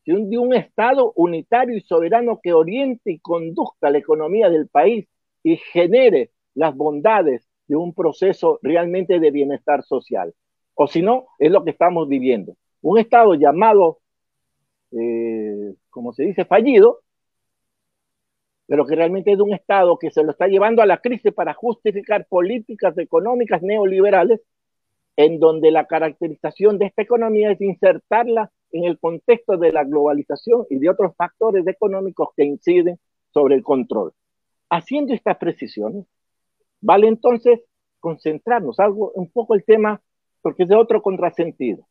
de 0.06 0.38
un 0.38 0.54
Estado 0.54 1.12
unitario 1.16 1.76
y 1.76 1.82
soberano 1.82 2.40
que 2.42 2.54
oriente 2.54 3.12
y 3.12 3.20
conduzca 3.20 3.90
la 3.90 3.98
economía 3.98 4.50
del 4.50 4.70
país 4.70 5.06
y 5.44 5.58
genere 5.58 6.32
las 6.54 6.76
bondades 6.76 7.46
de 7.68 7.76
un 7.76 7.94
proceso 7.94 8.60
realmente 8.62 9.20
de 9.20 9.32
bienestar 9.32 9.84
social. 9.84 10.34
O 10.76 10.88
si 10.88 11.02
no, 11.02 11.28
es 11.40 11.52
lo 11.52 11.66
que 11.66 11.72
estamos 11.72 12.08
viviendo 12.08 12.56
un 12.82 13.00
Estado 13.00 13.34
llamado, 13.36 14.00
eh, 14.92 15.74
como 15.90 16.14
se 16.14 16.24
dice, 16.24 16.46
fallido, 16.46 17.02
pero 18.68 18.86
que 18.86 18.96
realmente 18.96 19.32
es 19.32 19.40
un 19.40 19.54
Estado 19.54 19.98
que 19.98 20.12
se 20.12 20.24
lo 20.24 20.32
está 20.32 20.48
llevando 20.48 20.82
a 20.82 20.86
la 20.86 21.00
crisis 21.00 21.34
para 21.34 21.54
justificar 21.54 22.28
políticas 22.28 22.98
económicas 22.98 23.62
neoliberales, 23.62 24.42
en 25.16 25.40
donde 25.40 25.72
la 25.72 25.88
caracterización 25.88 26.78
de 26.78 26.88
esta 26.88 27.02
economía 27.02 27.52
es 27.52 27.62
insertarla 27.62 28.52
en 28.72 28.84
el 28.84 29.00
contexto 29.00 29.58
de 29.58 29.72
la 29.72 29.84
globalización 29.84 30.66
y 30.70 30.78
de 30.78 30.90
otros 30.90 31.16
factores 31.16 31.66
económicos 31.66 32.30
que 32.36 32.44
inciden 32.44 33.00
sobre 33.34 33.56
el 33.56 33.64
control. 33.64 34.14
Haciendo 34.70 35.14
estas 35.14 35.38
precisiones, 35.38 36.06
vale 36.82 37.08
entonces 37.08 37.62
concentrarnos 38.00 38.80
algo, 38.80 39.12
un 39.16 39.32
poco 39.32 39.56
el 39.56 39.64
tema, 39.64 40.02
porque 40.42 40.64
es 40.64 40.70
de 40.70 40.76
otro 40.76 41.02
contrasentido 41.02 41.88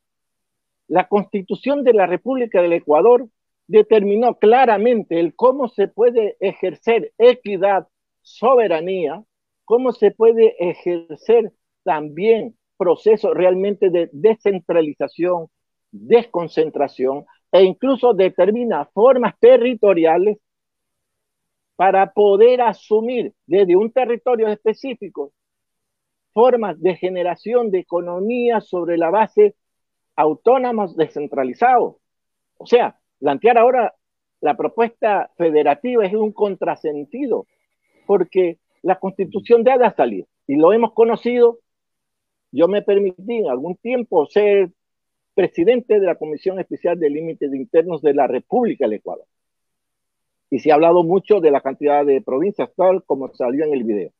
la 0.89 1.09
constitución 1.09 1.85
de 1.85 1.93
la 1.93 2.07
República 2.07 2.63
del 2.63 2.73
Ecuador 2.73 3.29
determinó 3.67 4.39
claramente 4.39 5.19
el 5.19 5.35
cómo 5.35 5.69
se 5.69 5.89
puede 5.89 6.37
ejercer 6.41 7.13
equidad, 7.19 7.89
soberanía, 8.23 9.25
cómo 9.65 9.93
se 9.93 10.13
puede 10.13 10.55
ejercer 10.59 11.53
también 11.83 12.57
procesos 12.77 13.35
realmente 13.35 13.91
de 13.91 14.09
descentralización, 14.13 15.49
desconcentración 15.91 17.25
e 17.51 17.65
incluso 17.65 18.13
determina 18.13 18.85
formas 18.93 19.35
territoriales 19.41 20.39
para 21.75 22.13
poder 22.13 22.63
asumir 22.63 23.35
desde 23.47 23.77
un 23.77 23.93
territorio 23.93 24.49
específico 24.49 25.33
formas 26.33 26.81
de 26.81 26.97
generación 26.97 27.71
de 27.71 27.79
economía 27.79 28.61
sobre 28.61 28.99
la 28.99 29.11
base 29.11 29.55
autónomos 30.17 30.97
descentralizados. 30.97 31.97
O 32.59 32.67
sea, 32.67 32.99
plantear 33.19 33.59
ahora 33.59 33.95
la 34.41 34.57
propuesta 34.57 35.31
federativa 35.37 36.05
es 36.05 36.15
un 36.15 36.33
contrasentido, 36.33 37.47
porque 38.07 38.59
la 38.83 38.99
constitución 38.99 39.63
debe 39.63 39.91
salir, 39.93 40.27
y 40.47 40.57
lo 40.57 40.73
hemos 40.73 40.93
conocido. 40.93 41.59
Yo 42.53 42.69
me 42.69 42.83
permití 42.83 43.35
en 43.35 43.49
algún 43.49 43.77
tiempo 43.77 44.27
ser 44.27 44.71
presidente 45.35 46.01
de 46.01 46.07
la 46.07 46.15
Comisión 46.15 46.59
Especial 46.59 46.99
de 46.99 47.11
Límites 47.11 47.53
Internos 47.53 48.01
de 48.01 48.15
la 48.15 48.27
República 48.27 48.85
del 48.87 48.95
Ecuador. 48.95 49.27
Y 50.49 50.61
se 50.61 50.71
ha 50.71 50.75
hablado 50.75 51.03
mucho 51.03 51.41
de 51.41 51.51
la 51.51 51.61
cantidad 51.61 52.07
de 52.07 52.23
provincias, 52.23 52.71
tal 52.77 53.03
como 53.05 53.35
salió 53.35 53.65
en 53.65 53.75
el 53.75 53.85
video. 53.85 54.13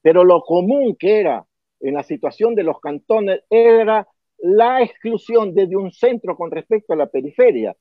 Pero 0.00 0.24
lo 0.24 0.42
común 0.42 0.96
que 0.96 1.20
era 1.20 1.44
en 1.80 1.94
la 1.94 2.04
situación 2.04 2.54
de 2.54 2.62
los 2.62 2.80
cantones 2.80 3.42
era 3.50 4.08
la 4.38 4.82
exclusión 4.82 5.54
desde 5.54 5.76
un 5.76 5.92
centro 5.92 6.36
con 6.36 6.50
respecto 6.50 6.92
a 6.92 6.96
la 6.96 7.06
periferia, 7.06 7.76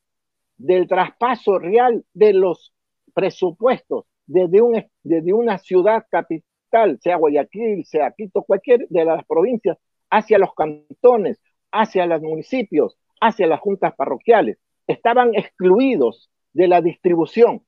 del 0.58 0.88
traspaso 0.88 1.60
real 1.60 2.06
de 2.14 2.34
los 2.34 2.74
presupuestos 3.14 4.06
desde, 4.26 4.62
un, 4.62 4.84
desde 5.04 5.34
una 5.34 5.58
ciudad 5.58 6.06
capital, 6.10 7.00
sea 7.02 7.18
Guayaquil, 7.18 7.86
sea 7.86 8.12
Quito, 8.12 8.44
cualquier 8.44 8.88
de 8.90 9.06
las 9.06 9.26
provincias, 9.26 9.78
hacia 10.10 10.38
los 10.38 10.54
cantones, 10.54 11.40
hacia 11.72 12.06
los 12.06 12.22
municipios, 12.22 12.98
hacia 13.22 13.48
las 13.48 13.60
juntas 13.60 13.94
parroquiales. 13.96 14.58
Estaban 14.88 15.36
excluidos 15.36 16.30
de 16.54 16.68
la 16.68 16.82
distribución. 16.82 17.66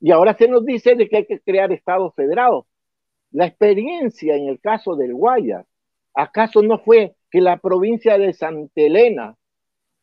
Y 0.00 0.12
ahora 0.12 0.34
se 0.34 0.48
nos 0.48 0.64
dice 0.64 0.94
de 0.94 1.08
que 1.08 1.18
hay 1.18 1.26
que 1.26 1.40
crear 1.40 1.72
estados 1.72 2.14
federados. 2.14 2.66
La 3.32 3.46
experiencia 3.46 4.34
en 4.34 4.48
el 4.48 4.60
caso 4.60 4.96
del 4.96 5.14
Guayas, 5.14 5.66
¿acaso 6.14 6.62
no 6.62 6.78
fue 6.78 7.14
que 7.30 7.40
la 7.40 7.58
provincia 7.58 8.18
de 8.18 8.32
Santa 8.32 8.80
Elena, 8.80 9.36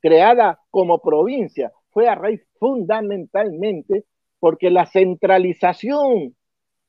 creada 0.01 0.59
como 0.69 1.01
provincia, 1.01 1.71
fue 1.89 2.07
a 2.07 2.15
raíz 2.15 2.41
fundamentalmente 2.59 4.05
porque 4.39 4.69
la 4.69 4.85
centralización 4.85 6.35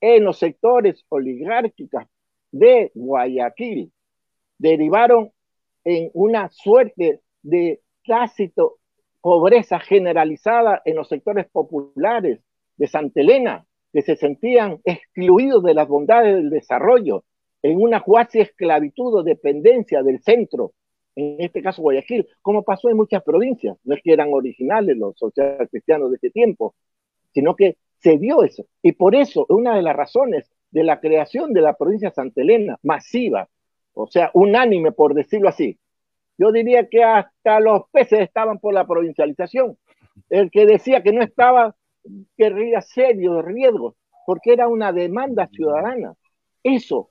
en 0.01 0.25
los 0.25 0.39
sectores 0.39 1.05
oligárquicos 1.09 2.05
de 2.53 2.91
Guayaquil 2.95 3.93
derivaron 4.59 5.33
en 5.85 6.11
una 6.13 6.51
suerte 6.51 7.21
de 7.43 7.81
tácito 8.07 8.79
pobreza 9.21 9.81
generalizada 9.81 10.83
en 10.85 10.97
los 10.97 11.09
sectores 11.09 11.47
populares 11.51 12.41
de 12.77 12.87
Santa 12.87 13.21
Elena, 13.21 13.67
que 13.93 14.03
se 14.03 14.17
sentían 14.17 14.81
excluidos 14.85 15.63
de 15.65 15.75
las 15.75 15.89
bondades 15.89 16.37
del 16.37 16.51
desarrollo 16.51 17.25
en 17.63 17.81
una 17.81 18.03
cuasi 18.03 18.41
esclavitud 18.41 19.15
o 19.15 19.23
dependencia 19.23 20.03
del 20.03 20.21
centro, 20.21 20.73
en 21.17 21.41
este 21.41 21.63
caso 21.63 21.83
Guayaquil, 21.83 22.29
como 22.43 22.63
pasó 22.63 22.89
en 22.89 22.97
muchas 22.97 23.23
provincias. 23.23 23.77
No 23.85 23.95
es 23.95 24.03
que 24.03 24.13
eran 24.13 24.33
originales 24.33 24.97
los 24.97 25.19
social 25.19 25.69
cristianos 25.69 26.11
de 26.11 26.17
ese 26.17 26.31
tiempo, 26.31 26.75
sino 27.33 27.57
que 27.57 27.77
se 27.99 28.19
dio 28.19 28.45
eso. 28.45 28.67
Y 28.83 28.93
por 28.93 29.17
eso, 29.17 29.45
una 29.49 29.75
de 29.75 29.83
las 29.83 29.97
razones 29.97 30.49
de 30.71 30.85
la 30.85 31.01
creación 31.01 31.53
de 31.53 31.63
la 31.63 31.75
provincia 31.75 32.11
de 32.11 32.15
Santa 32.15 32.41
Elena, 32.41 32.79
masiva, 32.83 33.49
o 33.95 34.07
sea, 34.07 34.31
unánime, 34.35 34.93
por 34.93 35.15
decirlo 35.15 35.49
así. 35.49 35.79
Yo 36.37 36.53
diría 36.53 36.89
que 36.89 37.03
hasta 37.03 37.59
los 37.59 37.83
peces 37.91 38.21
estaban 38.21 38.61
por 38.61 38.73
la 38.73 38.87
provincialización. 38.87 39.77
El 40.31 40.53
que 40.53 40.67
decía 40.67 41.03
que 41.03 41.13
no 41.13 41.21
estaba, 41.21 41.75
querría 42.37 42.81
serios 42.81 43.45
riesgos, 43.45 43.97
porque 44.25 44.53
era 44.53 44.69
una 44.69 44.93
demanda 44.93 45.49
ciudadana. 45.49 46.15
Eso 46.63 47.11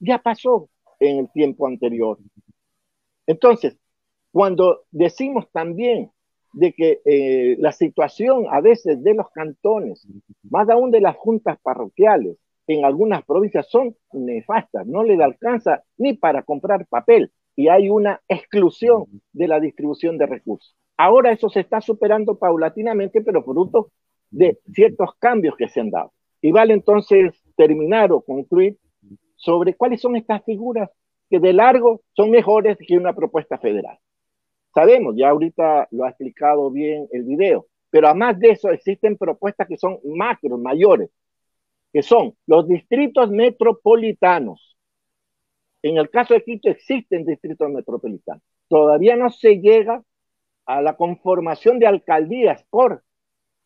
ya 0.00 0.18
pasó 0.18 0.68
en 0.98 1.18
el 1.18 1.32
tiempo 1.32 1.66
anterior. 1.66 2.18
Entonces, 3.26 3.76
cuando 4.32 4.82
decimos 4.90 5.48
también 5.52 6.10
de 6.52 6.72
que 6.72 7.00
eh, 7.04 7.56
la 7.60 7.72
situación 7.72 8.46
a 8.50 8.60
veces 8.60 9.02
de 9.02 9.14
los 9.14 9.30
cantones, 9.30 10.06
más 10.42 10.68
aún 10.68 10.90
de 10.90 11.00
las 11.00 11.16
juntas 11.16 11.58
parroquiales, 11.62 12.36
en 12.66 12.84
algunas 12.84 13.24
provincias 13.24 13.68
son 13.68 13.96
nefastas, 14.12 14.86
no 14.86 15.02
le 15.02 15.22
alcanza 15.22 15.82
ni 15.96 16.14
para 16.14 16.42
comprar 16.42 16.86
papel 16.86 17.32
y 17.56 17.68
hay 17.68 17.90
una 17.90 18.20
exclusión 18.28 19.04
de 19.32 19.48
la 19.48 19.60
distribución 19.60 20.18
de 20.18 20.26
recursos. 20.26 20.74
Ahora 20.96 21.32
eso 21.32 21.48
se 21.48 21.60
está 21.60 21.80
superando 21.80 22.38
paulatinamente, 22.38 23.22
pero 23.22 23.42
fruto 23.42 23.90
de 24.30 24.58
ciertos 24.72 25.10
cambios 25.18 25.56
que 25.56 25.68
se 25.68 25.80
han 25.80 25.90
dado. 25.90 26.12
Y 26.40 26.52
vale 26.52 26.74
entonces 26.74 27.34
terminar 27.56 28.12
o 28.12 28.20
concluir 28.20 28.78
sobre 29.40 29.74
cuáles 29.74 30.00
son 30.00 30.16
estas 30.16 30.44
figuras 30.44 30.90
que 31.28 31.40
de 31.40 31.52
largo 31.52 32.02
son 32.12 32.30
mejores 32.30 32.76
que 32.78 32.96
una 32.96 33.14
propuesta 33.14 33.58
federal. 33.58 33.98
Sabemos, 34.74 35.14
ya 35.16 35.30
ahorita 35.30 35.88
lo 35.90 36.04
ha 36.04 36.10
explicado 36.10 36.70
bien 36.70 37.08
el 37.12 37.24
video, 37.24 37.66
pero 37.90 38.08
además 38.08 38.38
de 38.38 38.50
eso 38.50 38.70
existen 38.70 39.16
propuestas 39.16 39.66
que 39.66 39.76
son 39.76 39.98
macro, 40.04 40.58
mayores, 40.58 41.10
que 41.92 42.02
son 42.02 42.34
los 42.46 42.68
distritos 42.68 43.30
metropolitanos. 43.30 44.76
En 45.82 45.96
el 45.96 46.10
caso 46.10 46.34
de 46.34 46.44
Quito 46.44 46.68
existen 46.68 47.24
distritos 47.24 47.70
metropolitanos. 47.70 48.42
Todavía 48.68 49.16
no 49.16 49.30
se 49.30 49.60
llega 49.60 50.02
a 50.66 50.82
la 50.82 50.96
conformación 50.96 51.78
de 51.78 51.86
alcaldías 51.86 52.64
por 52.70 53.02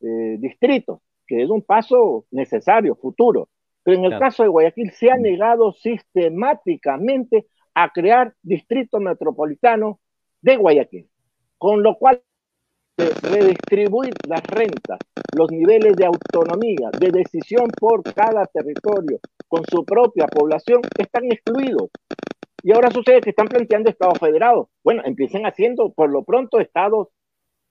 eh, 0.00 0.36
distritos, 0.38 1.00
que 1.26 1.42
es 1.42 1.50
un 1.50 1.62
paso 1.62 2.24
necesario, 2.30 2.94
futuro. 2.94 3.48
Pero 3.84 3.98
en 3.98 4.04
el 4.06 4.18
caso 4.18 4.42
de 4.42 4.48
Guayaquil 4.48 4.90
se 4.92 5.10
ha 5.10 5.16
negado 5.16 5.72
sistemáticamente 5.72 7.46
a 7.74 7.90
crear 7.90 8.34
distrito 8.42 8.98
metropolitano 8.98 10.00
de 10.40 10.56
Guayaquil, 10.56 11.08
con 11.58 11.82
lo 11.82 11.96
cual 11.96 12.22
redistribuir 12.96 14.14
las 14.28 14.42
rentas, 14.44 14.98
los 15.36 15.50
niveles 15.50 15.96
de 15.96 16.06
autonomía, 16.06 16.90
de 16.98 17.10
decisión 17.10 17.68
por 17.78 18.02
cada 18.14 18.46
territorio 18.46 19.18
con 19.48 19.62
su 19.70 19.84
propia 19.84 20.26
población 20.26 20.80
están 20.98 21.24
excluidos. 21.26 21.90
Y 22.62 22.72
ahora 22.72 22.90
sucede 22.90 23.20
que 23.20 23.30
están 23.30 23.48
planteando 23.48 23.90
estados 23.90 24.18
federados. 24.18 24.68
Bueno, 24.82 25.02
empiecen 25.04 25.44
haciendo 25.44 25.92
por 25.92 26.10
lo 26.10 26.24
pronto 26.24 26.60
estados, 26.60 27.08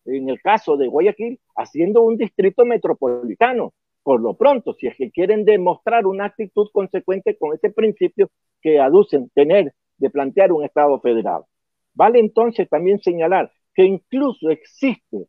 en 0.05 0.29
el 0.29 0.39
caso 0.41 0.77
de 0.77 0.87
Guayaquil, 0.87 1.39
haciendo 1.55 2.03
un 2.03 2.17
distrito 2.17 2.63
metropolitano. 2.65 3.73
Por 4.03 4.21
lo 4.21 4.35
pronto, 4.35 4.73
si 4.73 4.87
es 4.87 4.97
que 4.97 5.11
quieren 5.11 5.45
demostrar 5.45 6.05
una 6.05 6.25
actitud 6.25 6.67
consecuente 6.73 7.37
con 7.37 7.53
ese 7.53 7.69
principio 7.71 8.29
que 8.61 8.79
aducen 8.79 9.29
tener 9.33 9.73
de 9.97 10.09
plantear 10.09 10.51
un 10.51 10.65
estado 10.65 10.99
federado. 10.99 11.47
Vale 11.93 12.19
entonces 12.19 12.67
también 12.69 12.99
señalar 12.99 13.51
que 13.73 13.83
incluso 13.85 14.49
existe 14.49 15.27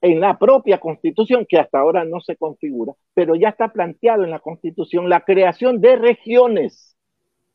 en 0.00 0.20
la 0.20 0.38
propia 0.38 0.78
constitución, 0.78 1.46
que 1.48 1.58
hasta 1.58 1.78
ahora 1.78 2.04
no 2.04 2.20
se 2.20 2.36
configura, 2.36 2.92
pero 3.14 3.34
ya 3.34 3.48
está 3.48 3.72
planteado 3.72 4.24
en 4.24 4.30
la 4.30 4.38
constitución 4.38 5.08
la 5.08 5.24
creación 5.24 5.80
de 5.80 5.96
regiones. 5.96 6.96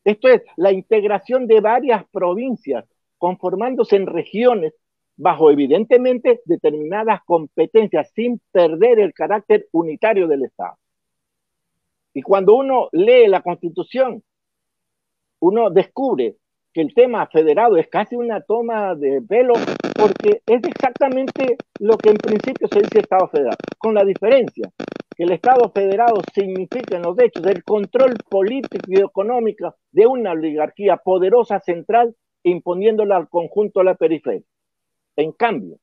Esto 0.04 0.28
es 0.28 0.42
la 0.58 0.74
integración 0.74 1.48
de 1.48 1.62
varias 1.62 2.04
provincias 2.12 2.86
conformándose 3.18 3.96
en 3.96 4.08
regiones 4.08 4.74
bajo 5.22 5.52
evidentemente 5.52 6.42
determinadas 6.46 7.22
competencias 7.26 8.12
sin 8.16 8.42
perder 8.52 9.00
el 9.00 9.14
carácter 9.14 9.68
unitario 9.72 10.28
del 10.28 10.46
Estado. 10.46 10.78
Y 12.12 12.24
cuando 12.24 12.56
uno 12.56 12.90
lee 12.92 13.28
la 13.28 13.42
constitución, 13.42 14.24
uno 15.40 15.70
descubre 15.70 16.38
que 16.74 16.82
el 16.82 16.96
tema 16.96 17.28
federado 17.28 17.78
es 17.78 17.88
casi 17.88 18.16
una 18.16 18.42
toma 18.42 18.96
de 18.96 19.22
pelo 19.22 19.54
porque 19.96 20.42
es 20.44 20.64
exactamente 20.64 21.56
lo 21.80 21.98
que 21.98 22.10
en 22.10 22.18
principio 22.18 22.68
se 22.68 22.80
dice 22.80 23.02
Estado 23.02 23.28
federal, 23.28 23.58
con 23.78 23.94
la 23.94 24.04
diferencia 24.04 24.72
que 25.16 25.24
el 25.24 25.34
Estado 25.34 25.70
federado 25.70 26.16
significa 26.34 26.96
en 26.96 27.04
los 27.04 27.20
hechos 27.20 27.46
el 27.46 27.64
control 27.64 28.16
político 28.28 28.86
y 28.88 29.00
económico 29.00 29.76
de 29.92 30.08
una 30.08 30.32
oligarquía 30.32 30.98
poderosa 30.98 31.60
central 31.60 32.16
imponiéndola 32.42 33.18
al 33.18 33.30
conjunto 33.30 33.82
de 33.82 33.86
la 33.86 33.96
periferia. 33.96 34.48
En 35.16 35.32
cambio, 35.32 35.78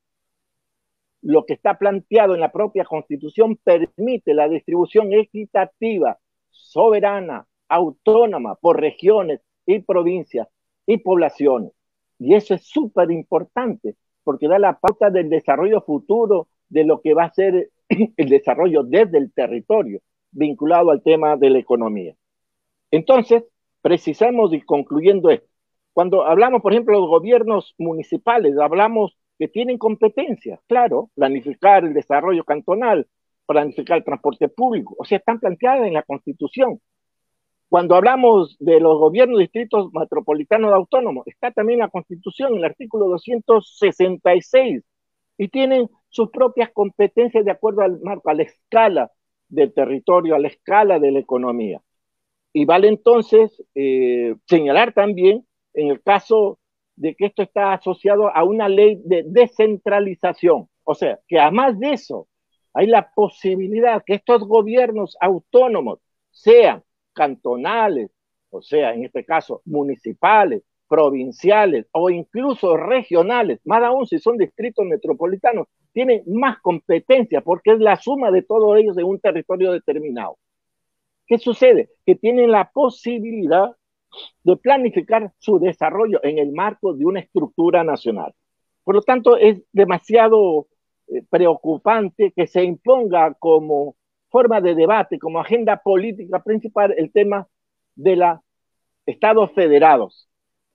lo 1.23 1.45
que 1.45 1.55
está 1.55 1.79
planteado 1.79 2.35
en 2.35 2.41
la 2.41 2.53
propia 2.53 2.85
Constitución 2.85 3.57
permite 3.57 4.35
la 4.35 4.49
distribución 4.49 5.13
equitativa, 5.13 6.19
soberana, 6.51 7.47
autónoma 7.69 8.55
por 8.55 8.81
regiones 8.81 9.41
y 9.67 9.81
provincias 9.81 10.49
y 10.87 10.99
poblaciones. 10.99 11.73
Y 12.19 12.35
eso 12.35 12.55
es 12.55 12.67
súper 12.67 13.11
importante 13.11 13.97
porque 14.25 14.49
da 14.49 14.59
la 14.59 14.79
pauta 14.79 15.11
del 15.11 15.31
desarrollo 15.31 15.81
futuro 15.83 16.49
de 16.69 16.85
lo 16.85 17.01
que 17.01 17.15
va 17.15 17.25
a 17.25 17.33
ser 17.33 17.71
el 17.89 18.29
desarrollo 18.29 18.83
desde 18.83 19.19
el 19.19 19.33
territorio, 19.33 20.01
vinculado 20.31 20.91
al 20.91 21.03
tema 21.03 21.37
de 21.37 21.51
la 21.51 21.59
economía. 21.59 22.15
Entonces, 22.91 23.45
precisamos 23.83 24.53
y 24.53 24.61
concluyendo 24.61 25.31
esto, 25.31 25.48
cuando 25.99 26.25
hablamos, 26.25 26.63
por 26.63 26.73
ejemplo, 26.73 26.95
de 26.95 27.01
los 27.01 27.11
gobiernos 27.11 27.75
municipales, 27.77 28.57
hablamos 28.57 29.19
que 29.37 29.49
tienen 29.49 29.79
competencias, 29.79 30.61
claro, 30.69 31.11
planificar 31.17 31.85
el 31.85 31.93
desarrollo 31.93 32.45
cantonal, 32.45 33.09
planificar 33.47 33.99
el 33.99 34.05
transporte 34.05 34.49
público, 34.49 34.95
o 34.97 35.05
sea, 35.05 35.19
están 35.19 35.41
planteadas 35.41 35.89
en 35.89 35.95
la 35.95 36.05
Constitución, 36.05 36.81
cuando 37.69 37.97
hablamos 37.97 38.57
de 38.61 38.79
los 38.79 38.97
gobiernos 38.97 39.41
distritos 39.41 39.93
metropolitanos 39.93 40.73
autónomos, 40.73 41.27
está 41.27 41.51
también 41.51 41.81
la 41.81 41.89
Constitución, 41.89 42.55
el 42.55 42.65
artículo 42.65 43.09
266, 43.09 44.85
y 45.37 45.49
tienen 45.49 45.91
sus 46.11 46.31
propias 46.31 46.71
competencias 46.71 47.45
de 47.45 47.51
acuerdo 47.51 47.81
al 47.83 47.99
marco, 48.03 48.31
a 48.31 48.35
la 48.35 48.45
escala 48.45 49.11
del 49.49 49.75
territorio, 49.75 50.37
a 50.37 50.39
la 50.39 50.47
escala 50.47 51.01
de 51.01 51.11
la 51.11 51.19
economía. 51.19 51.83
Y 52.53 52.67
vale 52.67 52.87
entonces 52.87 53.65
eh, 53.75 54.37
señalar 54.47 54.93
también, 54.93 55.45
en 55.79 55.89
el 55.91 56.03
caso 56.03 56.59
de 56.97 57.15
que 57.15 57.27
esto 57.27 57.43
está 57.43 57.73
asociado 57.73 58.35
a 58.35 58.43
una 58.45 58.69
ley 58.69 59.01
de 59.05 59.23
descentralización, 59.27 60.69
o 60.85 60.95
sea, 60.95 61.21
que 61.29 61.39
además 61.39 61.79
de 61.79 61.93
eso, 61.93 62.29
hay 62.73 62.87
la 62.87 63.11
posibilidad 63.15 64.03
que 64.05 64.15
estos 64.15 64.43
gobiernos 64.47 65.17
autónomos 65.21 66.01
sean 66.31 66.83
cantonales, 67.13 68.11
o 68.51 68.61
sea, 68.61 68.95
en 68.95 69.05
este 69.05 69.25
caso 69.25 69.63
municipales, 69.65 70.63
provinciales 70.89 71.87
o 71.93 72.11
incluso 72.11 72.77
regionales, 72.77 73.61
más 73.65 73.83
aún 73.83 74.07
si 74.07 74.19
son 74.19 74.39
distritos 74.39 74.85
metropolitanos, 74.87 75.69
tienen 75.93 76.23
más 76.27 76.59
competencia 76.61 77.41
porque 77.43 77.73
es 77.73 77.79
la 77.79 77.97
suma 77.97 78.31
de 78.31 78.43
todos 78.43 78.77
ellos 78.79 78.97
en 78.99 79.05
un 79.05 79.21
territorio 79.21 79.73
determinado. 79.73 80.39
¿Qué 81.27 81.39
sucede? 81.39 81.91
Que 82.07 82.15
tienen 82.15 82.51
la 82.51 82.71
posibilidad 82.71 83.77
de 84.43 84.57
planificar 84.57 85.33
su 85.39 85.59
desarrollo 85.59 86.21
en 86.23 86.39
el 86.39 86.53
marco 86.53 86.95
de 86.95 87.05
una 87.05 87.21
estructura 87.21 87.85
nacional. 87.85 88.35
Por 88.85 88.95
lo 88.95 89.03
tanto, 89.03 89.37
es 89.37 89.63
demasiado 89.73 90.69
eh, 91.09 91.23
preocupante 91.29 92.33
que 92.35 92.47
se 92.47 92.65
imponga 92.65 93.35
como 93.35 93.97
forma 94.31 94.61
de 94.61 94.75
debate, 94.75 95.19
como 95.19 95.41
agenda 95.41 95.81
política 95.83 96.43
principal, 96.43 96.95
el 96.97 97.13
tema 97.13 97.49
de 97.95 98.17
los 98.17 98.39
estados 99.07 99.53
federados, 99.53 100.29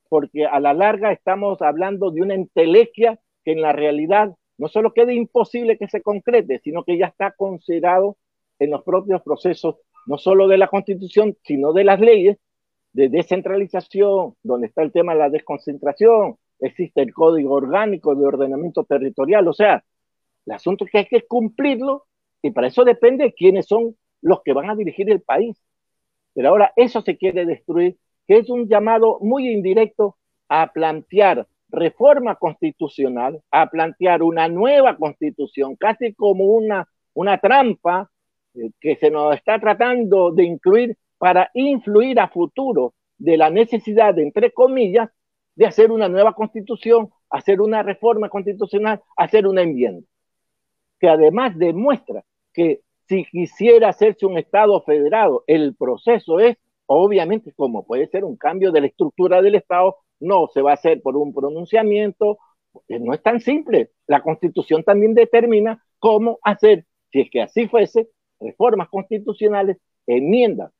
porque 0.09 0.45
a 0.45 0.59
la 0.59 0.73
larga 0.73 1.11
estamos 1.11 1.61
hablando 1.61 2.11
de 2.11 2.21
una 2.21 2.33
entelequia 2.33 3.19
que 3.43 3.51
en 3.51 3.61
la 3.61 3.73
realidad 3.73 4.35
no 4.57 4.67
solo 4.67 4.93
queda 4.93 5.13
imposible 5.13 5.77
que 5.77 5.87
se 5.87 6.01
concrete, 6.01 6.59
sino 6.63 6.83
que 6.83 6.97
ya 6.97 7.07
está 7.07 7.31
considerado 7.31 8.17
en 8.59 8.71
los 8.71 8.83
propios 8.83 9.21
procesos, 9.21 9.75
no 10.05 10.17
solo 10.17 10.47
de 10.47 10.57
la 10.57 10.67
constitución, 10.67 11.37
sino 11.43 11.73
de 11.73 11.83
las 11.83 11.99
leyes 11.99 12.37
de 12.93 13.09
descentralización, 13.09 14.35
donde 14.43 14.67
está 14.67 14.83
el 14.83 14.91
tema 14.91 15.13
de 15.13 15.19
la 15.19 15.29
desconcentración, 15.29 16.37
existe 16.59 17.01
el 17.01 17.13
código 17.13 17.53
orgánico 17.53 18.15
de 18.15 18.25
ordenamiento 18.25 18.83
territorial, 18.83 19.47
o 19.47 19.53
sea, 19.53 19.83
el 20.45 20.53
asunto 20.53 20.85
es 20.85 20.91
que 20.91 20.97
hay 20.99 21.05
que 21.07 21.25
cumplirlo 21.27 22.05
y 22.41 22.51
para 22.51 22.67
eso 22.67 22.83
depende 22.83 23.33
quiénes 23.33 23.65
son 23.67 23.95
los 24.21 24.41
que 24.43 24.53
van 24.53 24.69
a 24.69 24.75
dirigir 24.75 25.09
el 25.09 25.21
país. 25.21 25.57
Pero 26.33 26.49
ahora 26.49 26.73
eso 26.75 27.01
se 27.01 27.17
quiere 27.17 27.45
destruir, 27.45 27.97
que 28.27 28.37
es 28.37 28.49
un 28.49 28.67
llamado 28.67 29.19
muy 29.21 29.49
indirecto 29.49 30.17
a 30.49 30.71
plantear 30.71 31.47
reforma 31.69 32.35
constitucional, 32.35 33.41
a 33.51 33.69
plantear 33.69 34.21
una 34.23 34.47
nueva 34.47 34.97
constitución, 34.97 35.75
casi 35.75 36.13
como 36.13 36.45
una, 36.45 36.87
una 37.13 37.37
trampa 37.39 38.11
eh, 38.55 38.71
que 38.79 38.95
se 38.97 39.09
nos 39.09 39.35
está 39.35 39.59
tratando 39.59 40.31
de 40.31 40.43
incluir 40.43 40.97
para 41.23 41.49
influir 41.53 42.19
a 42.19 42.27
futuro 42.27 42.95
de 43.17 43.37
la 43.37 43.49
necesidad, 43.49 44.19
entre 44.19 44.51
comillas, 44.51 45.09
de 45.55 45.65
hacer 45.65 45.89
una 45.89 46.09
nueva 46.09 46.33
constitución, 46.33 47.11
hacer 47.29 47.61
una 47.61 47.81
reforma 47.81 48.27
constitucional, 48.27 49.01
hacer 49.15 49.47
una 49.47 49.61
enmienda, 49.61 50.05
que 50.99 51.07
además 51.07 51.57
demuestra 51.57 52.25
que 52.53 52.81
si 53.07 53.23
quisiera 53.23 53.87
hacerse 53.87 54.25
un 54.25 54.37
Estado 54.37 54.81
federado, 54.81 55.45
el 55.47 55.77
proceso 55.77 56.41
es, 56.41 56.57
obviamente, 56.87 57.53
como 57.53 57.85
puede 57.85 58.07
ser 58.07 58.25
un 58.25 58.35
cambio 58.35 58.73
de 58.73 58.81
la 58.81 58.87
estructura 58.87 59.41
del 59.41 59.55
Estado, 59.55 59.95
no 60.19 60.47
se 60.53 60.61
va 60.61 60.71
a 60.71 60.73
hacer 60.73 61.01
por 61.01 61.15
un 61.15 61.33
pronunciamiento, 61.33 62.37
no 62.89 63.13
es 63.13 63.23
tan 63.23 63.39
simple. 63.39 63.91
La 64.07 64.21
Constitución 64.21 64.83
también 64.83 65.13
determina 65.13 65.85
cómo 65.99 66.39
hacer, 66.43 66.85
si 67.13 67.21
es 67.21 67.29
que 67.29 67.41
así 67.43 67.69
fuese, 67.69 68.09
reformas 68.41 68.89
constitucionales, 68.89 69.77
enmiendas. 70.05 70.73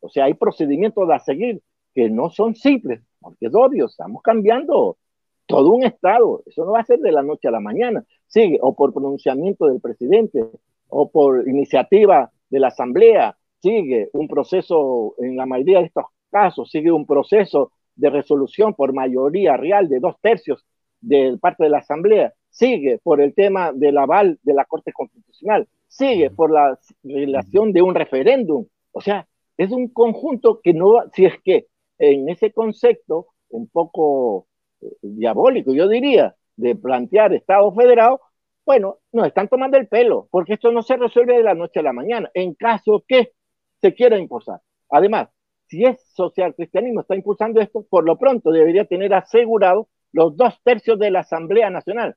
O 0.00 0.08
sea, 0.08 0.24
hay 0.24 0.34
procedimientos 0.34 1.08
a 1.10 1.18
seguir 1.18 1.62
que 1.94 2.10
no 2.10 2.30
son 2.30 2.54
simples, 2.54 3.00
porque 3.20 3.46
es 3.46 3.54
obvio, 3.54 3.86
estamos 3.86 4.22
cambiando 4.22 4.98
todo 5.46 5.70
un 5.70 5.84
Estado. 5.84 6.42
Eso 6.46 6.64
no 6.64 6.72
va 6.72 6.80
a 6.80 6.84
ser 6.84 6.98
de 7.00 7.12
la 7.12 7.22
noche 7.22 7.48
a 7.48 7.52
la 7.52 7.60
mañana. 7.60 8.04
Sigue, 8.26 8.58
o 8.60 8.74
por 8.74 8.92
pronunciamiento 8.92 9.66
del 9.66 9.80
presidente, 9.80 10.44
o 10.88 11.10
por 11.10 11.48
iniciativa 11.48 12.30
de 12.50 12.60
la 12.60 12.68
Asamblea, 12.68 13.36
sigue 13.60 14.10
un 14.12 14.28
proceso, 14.28 15.14
en 15.18 15.36
la 15.36 15.46
mayoría 15.46 15.80
de 15.80 15.86
estos 15.86 16.04
casos, 16.30 16.70
sigue 16.70 16.92
un 16.92 17.06
proceso 17.06 17.72
de 17.94 18.10
resolución 18.10 18.74
por 18.74 18.92
mayoría 18.92 19.56
real 19.56 19.88
de 19.88 20.00
dos 20.00 20.16
tercios 20.20 20.64
de 21.00 21.38
parte 21.40 21.64
de 21.64 21.70
la 21.70 21.78
Asamblea, 21.78 22.32
sigue 22.50 22.98
por 23.02 23.20
el 23.20 23.34
tema 23.34 23.72
del 23.72 23.98
aval 23.98 24.38
de 24.42 24.54
la 24.54 24.64
Corte 24.64 24.92
Constitucional, 24.92 25.66
sigue 25.88 26.30
por 26.30 26.50
la 26.50 26.78
relación 27.02 27.72
de 27.72 27.82
un 27.82 27.94
referéndum. 27.94 28.66
O 28.92 29.00
sea, 29.00 29.26
es 29.56 29.70
un 29.72 29.88
conjunto 29.88 30.60
que 30.62 30.72
no, 30.74 31.02
si 31.14 31.26
es 31.26 31.40
que 31.42 31.66
en 31.98 32.28
ese 32.28 32.52
concepto 32.52 33.28
un 33.48 33.68
poco 33.68 34.48
eh, 34.80 34.88
diabólico, 35.02 35.72
yo 35.72 35.88
diría, 35.88 36.36
de 36.56 36.74
plantear 36.74 37.34
Estado 37.34 37.72
federado, 37.74 38.20
bueno, 38.64 38.98
nos 39.12 39.28
están 39.28 39.48
tomando 39.48 39.76
el 39.76 39.88
pelo, 39.88 40.28
porque 40.30 40.54
esto 40.54 40.72
no 40.72 40.82
se 40.82 40.96
resuelve 40.96 41.36
de 41.36 41.42
la 41.44 41.54
noche 41.54 41.80
a 41.80 41.84
la 41.84 41.92
mañana, 41.92 42.30
en 42.34 42.54
caso 42.54 43.04
que 43.06 43.32
se 43.80 43.94
quiera 43.94 44.18
impulsar. 44.18 44.60
Además, 44.90 45.28
si 45.68 45.84
es 45.84 46.00
social 46.14 46.54
cristianismo 46.54 47.00
está 47.00 47.14
impulsando 47.14 47.60
esto, 47.60 47.86
por 47.88 48.04
lo 48.04 48.18
pronto 48.18 48.50
debería 48.50 48.84
tener 48.84 49.14
asegurado 49.14 49.88
los 50.12 50.36
dos 50.36 50.60
tercios 50.62 50.98
de 50.98 51.10
la 51.10 51.20
Asamblea 51.20 51.70
Nacional, 51.70 52.16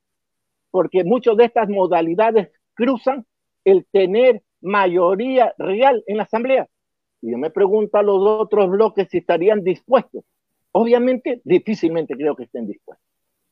porque 0.72 1.04
muchas 1.04 1.38
de 1.38 1.46
estas 1.46 1.70
modalidades 1.70 2.52
cruzan 2.74 3.26
el 3.66 3.86
tener 3.92 4.42
mayoría 4.62 5.54
real 5.58 6.04
en 6.08 6.18
la 6.18 6.24
Asamblea. 6.24 6.68
Y 7.22 7.32
yo 7.32 7.38
me 7.38 7.50
pregunto 7.50 7.98
a 7.98 8.04
los 8.04 8.22
otros 8.22 8.70
bloques 8.70 9.08
si 9.10 9.20
estarían 9.20 9.64
dispuestos. 9.64 10.24
Obviamente, 10.72 11.42
difícilmente 11.44 12.16
creo 12.16 12.36
que 12.36 12.44
estén 12.44 12.68
dispuestos. 12.68 13.06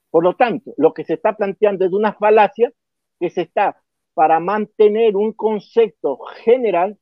Por 0.09 0.23
lo 0.23 0.35
tanto, 0.35 0.73
lo 0.77 0.93
que 0.93 1.03
se 1.03 1.13
está 1.13 1.35
planteando 1.35 1.85
es 1.85 1.91
una 1.91 2.13
falacia 2.13 2.71
que 3.19 3.29
se 3.29 3.41
está 3.41 3.81
para 4.13 4.39
mantener 4.39 5.15
un 5.15 5.33
concepto 5.33 6.17
general 6.43 6.97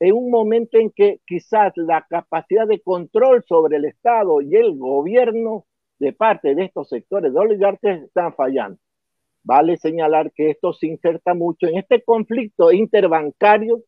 en 0.00 0.14
un 0.14 0.30
momento 0.30 0.78
en 0.78 0.90
que 0.90 1.20
quizás 1.26 1.72
la 1.76 2.06
capacidad 2.08 2.66
de 2.66 2.80
control 2.80 3.44
sobre 3.46 3.78
el 3.78 3.84
Estado 3.84 4.40
y 4.40 4.54
el 4.54 4.76
gobierno 4.78 5.66
de 5.98 6.12
parte 6.12 6.54
de 6.54 6.66
estos 6.66 6.88
sectores 6.88 7.32
de 7.32 7.38
oligarcas 7.38 8.02
están 8.02 8.32
fallando. 8.34 8.78
Vale 9.42 9.76
señalar 9.76 10.30
que 10.32 10.50
esto 10.50 10.72
se 10.72 10.86
inserta 10.86 11.34
mucho 11.34 11.66
en 11.66 11.78
este 11.78 12.02
conflicto 12.02 12.70
interbancario 12.70 13.82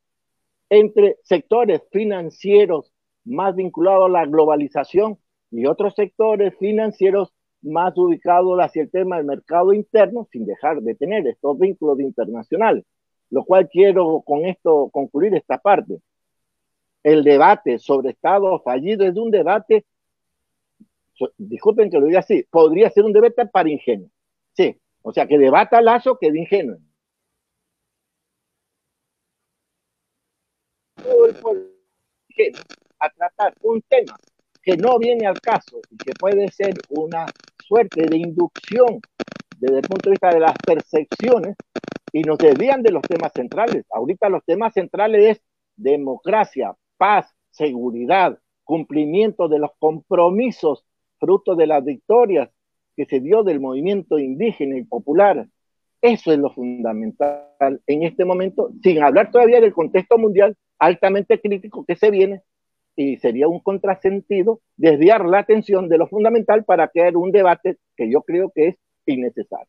entre 0.71 1.16
sectores 1.25 1.83
financieros 1.91 2.93
más 3.25 3.55
vinculados 3.55 4.07
a 4.07 4.09
la 4.09 4.25
globalización 4.25 5.18
y 5.51 5.66
otros 5.66 5.95
sectores 5.95 6.55
financieros 6.59 7.35
más 7.62 7.93
ubicados 7.97 8.59
hacia 8.61 8.83
el 8.83 8.91
tema 8.91 9.16
del 9.16 9.27
mercado 9.27 9.73
interno 9.73 10.27
sin 10.31 10.47
dejar 10.47 10.81
de 10.81 10.95
tener 10.95 11.27
estos 11.27 11.59
vínculos 11.59 12.01
internacionales. 12.01 12.85
Lo 13.29 13.45
cual 13.45 13.68
quiero 13.68 14.23
con 14.23 14.47
esto 14.47 14.89
concluir 14.93 15.35
esta 15.35 15.59
parte. 15.59 16.01
El 17.03 17.25
debate 17.25 17.79
sobre 17.79 18.11
Estado 18.11 18.61
fallido 18.61 19.07
es 19.07 19.16
un 19.16 19.31
debate, 19.31 19.85
disculpen 21.37 21.91
que 21.91 21.99
lo 21.99 22.07
diga 22.07 22.21
así, 22.21 22.45
podría 22.51 22.91
ser 22.91 23.05
un 23.05 23.12
debate 23.12 23.47
para 23.47 23.71
ingenuo. 23.71 24.09
Sí, 24.53 24.77
o 25.03 25.12
sea, 25.12 25.27
que 25.27 25.39
debata 25.39 25.81
Lazo 25.81 26.18
que 26.18 26.31
de 26.31 26.41
ingenuo. 26.41 26.79
A 32.98 33.11
tratar 33.11 33.55
un 33.62 33.82
tema 33.82 34.16
que 34.62 34.76
no 34.76 34.98
viene 34.98 35.26
al 35.26 35.40
caso 35.40 35.80
y 35.90 35.96
que 35.96 36.12
puede 36.18 36.48
ser 36.48 36.74
una 36.90 37.26
suerte 37.66 38.07
de 38.07 38.16
inducción 38.16 39.01
desde 39.59 39.76
el 39.76 39.82
punto 39.82 40.09
de 40.09 40.12
vista 40.12 40.30
de 40.30 40.40
las 40.40 40.55
percepciones 40.64 41.57
y 42.12 42.22
nos 42.22 42.38
desvían 42.38 42.82
de 42.82 42.92
los 42.92 43.03
temas 43.03 43.32
centrales. 43.34 43.84
Ahorita 43.90 44.28
los 44.28 44.44
temas 44.44 44.74
centrales 44.74 45.36
es 45.36 45.42
democracia, 45.76 46.74
paz, 46.96 47.34
seguridad, 47.51 48.38
cumplimiento 48.64 49.48
de 49.48 49.59
los 49.59 49.70
compromisos 49.78 50.84
fruto 51.18 51.55
de 51.55 51.66
las 51.66 51.84
victorias 51.84 52.51
que 52.96 53.05
se 53.07 53.20
dio 53.20 53.42
del 53.42 53.61
movimiento 53.61 54.18
indígena 54.18 54.76
y 54.78 54.84
popular. 54.84 55.46
Eso 56.01 56.32
es 56.32 56.38
lo 56.38 56.51
fundamental 56.51 57.82
en 57.86 58.03
este 58.03 58.24
momento, 58.24 58.70
sin 58.82 59.03
hablar 59.03 59.30
todavía 59.30 59.61
del 59.61 59.72
contexto 59.72 60.16
mundial 60.18 60.57
altamente 60.81 61.41
crítico 61.41 61.85
que 61.85 61.95
se 61.95 62.11
viene 62.11 62.43
y 62.97 63.16
sería 63.18 63.47
un 63.47 63.61
contrasentido 63.61 64.61
desviar 64.76 65.24
la 65.24 65.39
atención 65.39 65.89
de 65.89 65.99
lo 65.99 66.09
fundamental 66.09 66.64
para 66.64 66.89
crear 66.89 67.16
un 67.16 67.31
debate 67.31 67.76
que 67.97 68.11
yo 68.11 68.22
creo 68.22 68.51
que 68.53 68.68
es 68.68 68.76
innecesario. 69.07 69.68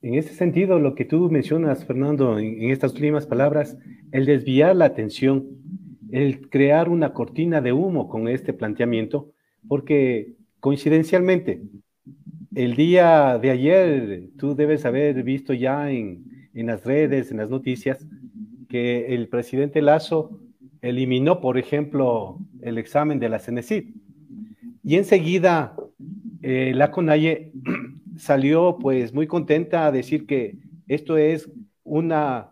En 0.00 0.14
ese 0.14 0.34
sentido, 0.34 0.78
lo 0.78 0.94
que 0.94 1.04
tú 1.04 1.28
mencionas, 1.28 1.84
Fernando, 1.84 2.38
en, 2.38 2.70
estas 2.70 2.92
últimas 2.92 3.26
palabras, 3.26 3.76
el 4.12 4.26
desviar 4.26 4.76
la 4.76 4.84
atención, 4.84 5.48
el 6.12 6.48
crear 6.50 6.88
una 6.88 7.12
cortina 7.12 7.60
de 7.60 7.72
humo 7.72 8.08
con 8.08 8.28
este 8.28 8.52
planteamiento, 8.52 9.32
porque 9.66 10.34
coincidencialmente, 10.60 11.62
el 12.54 12.76
día 12.76 13.38
de 13.38 13.50
ayer, 13.50 14.28
tú 14.38 14.54
debes 14.54 14.84
haber 14.84 15.22
visto 15.24 15.52
ya 15.52 15.90
en, 15.90 16.48
en 16.54 16.66
las 16.66 16.84
redes, 16.84 17.32
en 17.32 17.38
las 17.38 17.50
noticias, 17.50 18.06
que 18.68 19.14
el 19.14 19.28
presidente 19.28 19.82
Lazo 19.82 20.38
eliminó, 20.80 21.40
por 21.40 21.58
ejemplo, 21.58 22.38
el 22.62 22.78
examen 22.78 23.18
de 23.18 23.28
la 23.28 23.38
CENESID. 23.38 23.84
Y 24.84 24.96
enseguida 24.96 25.74
eh, 26.42 26.72
la 26.74 26.90
CONAIE 26.90 27.52
salió 28.16 28.78
pues 28.80 29.12
muy 29.12 29.26
contenta 29.26 29.86
a 29.86 29.92
decir 29.92 30.26
que 30.26 30.58
esto 30.86 31.16
es 31.16 31.50
una 31.82 32.50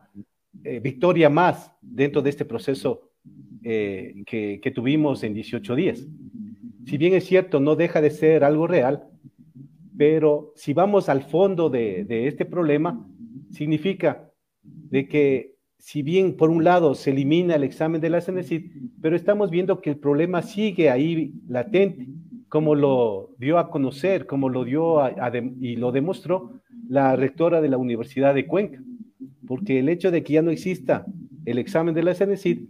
eh, 0.65 0.81
victoria 0.81 1.31
más 1.31 1.73
dentro 1.81 2.23
de 2.23 2.31
este 2.31 2.45
proceso 2.45 3.11
eh, 3.63 4.23
que, 4.27 4.73
tuvimos 4.75 5.23
en 5.23 5.35
18 5.35 5.75
días. 5.75 6.07
Si 6.87 6.99
bien 6.99 7.15
es 7.15 7.25
cierto, 7.25 7.61
no 7.61 7.75
deja 7.75 8.01
de 8.01 8.11
ser 8.11 8.45
algo 8.45 8.67
real, 8.67 9.05
pero 9.97 10.53
si 10.55 10.73
vamos 10.73 11.09
al 11.09 11.23
fondo 11.23 11.69
de, 11.69 12.05
de 12.05 12.29
este 12.29 12.45
problema, 12.45 13.09
significa 13.51 14.31
de 14.63 15.09
que 15.09 15.56
si 15.87 16.03
bien 16.03 16.37
por 16.37 16.51
un 16.51 16.65
lado 16.65 16.97
se 16.97 17.13
elimina 17.13 17.55
el 17.55 17.63
examen 17.63 18.01
de 18.01 18.11
la 18.11 18.21
CENESID, 18.21 18.73
pero 19.01 19.15
estamos 19.15 19.53
viendo 19.53 19.81
que 19.81 19.91
el 19.91 19.99
problema 19.99 20.43
sigue 20.43 20.91
ahí 20.91 21.35
latente, 21.47 22.09
como 22.49 22.75
lo 22.75 23.31
dio 23.39 23.57
a 23.57 23.71
conocer, 23.71 24.27
como 24.27 24.49
lo 24.49 24.65
dio 24.65 24.99
y 25.61 25.77
lo 25.77 25.93
demostró 25.93 26.61
la 26.89 27.15
rectora 27.15 27.61
de 27.61 27.69
la 27.69 27.77
Universidad 27.77 28.35
de 28.35 28.49
Cuenca, 28.49 28.83
porque 29.47 29.79
el 29.79 29.89
hecho 29.89 30.11
de 30.11 30.25
que 30.25 30.33
ya 30.33 30.43
no 30.43 30.51
exista 30.51 31.07
el 31.45 31.57
examen 31.57 31.95
de 31.95 32.03
la 32.03 32.15
CENESID 32.15 32.67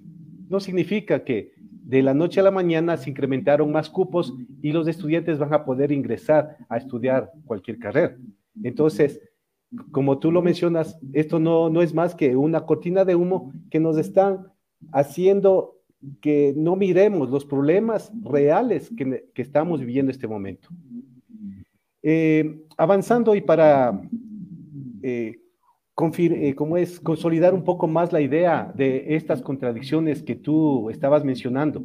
no 0.50 0.60
significa 0.60 1.24
que 1.24 1.52
de 1.70 2.02
la 2.02 2.12
noche 2.12 2.40
a 2.40 2.42
la 2.42 2.50
mañana 2.50 2.98
se 2.98 3.08
incrementaron 3.08 3.72
más 3.72 3.88
cupos 3.88 4.34
y 4.60 4.72
los 4.72 4.86
estudiantes 4.88 5.38
van 5.38 5.54
a 5.54 5.64
poder 5.64 5.90
ingresar 5.90 6.58
a 6.68 6.76
estudiar 6.76 7.30
cualquier 7.46 7.78
carrera. 7.78 8.14
Entonces, 8.62 9.22
como 9.90 10.18
tú 10.18 10.30
lo 10.32 10.42
mencionas, 10.42 10.98
esto 11.12 11.38
no, 11.38 11.70
no 11.70 11.82
es 11.82 11.94
más 11.94 12.14
que 12.14 12.36
una 12.36 12.62
cortina 12.62 13.04
de 13.04 13.14
humo 13.14 13.52
que 13.70 13.80
nos 13.80 13.98
están 13.98 14.46
haciendo 14.92 15.76
que 16.20 16.54
no 16.56 16.76
miremos 16.76 17.30
los 17.30 17.44
problemas 17.44 18.12
reales 18.22 18.90
que, 18.96 19.26
que 19.34 19.42
estamos 19.42 19.80
viviendo 19.80 20.10
en 20.10 20.14
este 20.14 20.28
momento. 20.28 20.68
Eh, 22.02 22.60
avanzando 22.76 23.34
y 23.34 23.40
para, 23.40 24.00
eh, 25.02 25.40
eh, 25.98 26.54
es, 26.76 27.00
consolidar 27.00 27.54
un 27.54 27.64
poco 27.64 27.88
más 27.88 28.12
la 28.12 28.20
idea 28.20 28.72
de 28.76 29.16
estas 29.16 29.42
contradicciones 29.42 30.22
que 30.22 30.36
tú 30.36 30.90
estabas 30.90 31.24
mencionando. 31.24 31.82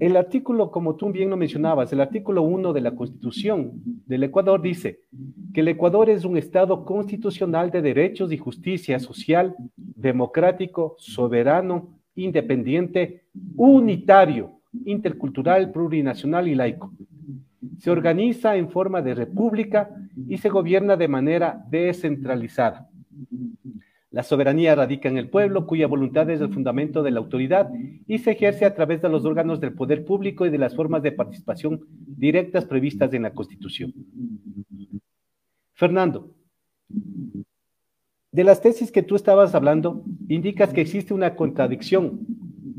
El 0.00 0.16
artículo, 0.16 0.70
como 0.70 0.96
tú 0.96 1.12
bien 1.12 1.28
lo 1.28 1.36
mencionabas, 1.36 1.92
el 1.92 2.00
artículo 2.00 2.40
1 2.40 2.72
de 2.72 2.80
la 2.80 2.92
Constitución 2.96 3.72
del 4.06 4.22
Ecuador 4.22 4.62
dice 4.62 5.00
que 5.52 5.60
el 5.60 5.68
Ecuador 5.68 6.08
es 6.08 6.24
un 6.24 6.38
Estado 6.38 6.86
constitucional 6.86 7.70
de 7.70 7.82
derechos 7.82 8.32
y 8.32 8.38
justicia 8.38 8.98
social, 8.98 9.54
democrático, 9.76 10.96
soberano, 10.98 11.90
independiente, 12.14 13.24
unitario, 13.56 14.60
intercultural, 14.86 15.70
plurinacional 15.70 16.48
y 16.48 16.54
laico. 16.54 16.94
Se 17.76 17.90
organiza 17.90 18.56
en 18.56 18.70
forma 18.70 19.02
de 19.02 19.14
república 19.14 19.90
y 20.26 20.38
se 20.38 20.48
gobierna 20.48 20.96
de 20.96 21.08
manera 21.08 21.62
descentralizada. 21.68 22.88
La 24.10 24.24
soberanía 24.24 24.74
radica 24.74 25.08
en 25.08 25.18
el 25.18 25.28
pueblo, 25.28 25.66
cuya 25.66 25.86
voluntad 25.86 26.28
es 26.30 26.40
el 26.40 26.52
fundamento 26.52 27.04
de 27.04 27.12
la 27.12 27.20
autoridad 27.20 27.70
y 28.08 28.18
se 28.18 28.32
ejerce 28.32 28.64
a 28.64 28.74
través 28.74 29.00
de 29.02 29.08
los 29.08 29.24
órganos 29.24 29.60
del 29.60 29.72
poder 29.72 30.04
público 30.04 30.44
y 30.44 30.50
de 30.50 30.58
las 30.58 30.74
formas 30.74 31.02
de 31.02 31.12
participación 31.12 31.86
directas 31.88 32.64
previstas 32.64 33.12
en 33.14 33.22
la 33.22 33.32
Constitución. 33.32 33.94
Fernando, 35.74 36.34
de 38.32 38.44
las 38.44 38.60
tesis 38.60 38.90
que 38.90 39.02
tú 39.02 39.14
estabas 39.14 39.54
hablando, 39.54 40.04
indicas 40.28 40.72
que 40.72 40.80
existe 40.80 41.14
una 41.14 41.36
contradicción, 41.36 42.20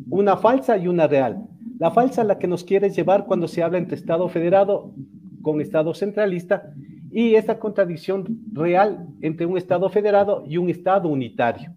una 0.09 0.36
falsa 0.36 0.77
y 0.77 0.88
una 0.88 1.07
real. 1.07 1.47
La 1.79 1.91
falsa 1.91 2.25
la 2.25 2.39
que 2.39 2.47
nos 2.47 2.65
quieres 2.65 2.95
llevar 2.95 3.25
cuando 3.25 3.47
se 3.47 3.63
habla 3.63 3.77
entre 3.77 3.95
Estado 3.95 4.27
federado 4.27 4.93
con 5.41 5.61
Estado 5.61 5.93
centralista 5.93 6.73
y 7.12 7.36
esa 7.36 7.59
contradicción 7.59 8.26
real 8.53 9.07
entre 9.22 9.45
un 9.45 9.57
Estado 9.57 9.89
federado 9.89 10.43
y 10.47 10.57
un 10.57 10.70
Estado 10.70 11.09
unitario. 11.09 11.74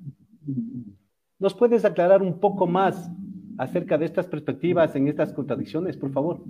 ¿Nos 1.38 1.54
puedes 1.54 1.84
aclarar 1.84 2.22
un 2.22 2.38
poco 2.38 2.66
más 2.66 3.10
acerca 3.58 3.98
de 3.98 4.06
estas 4.06 4.26
perspectivas 4.26 4.94
en 4.96 5.08
estas 5.08 5.32
contradicciones, 5.32 5.96
por 5.96 6.12
favor? 6.12 6.40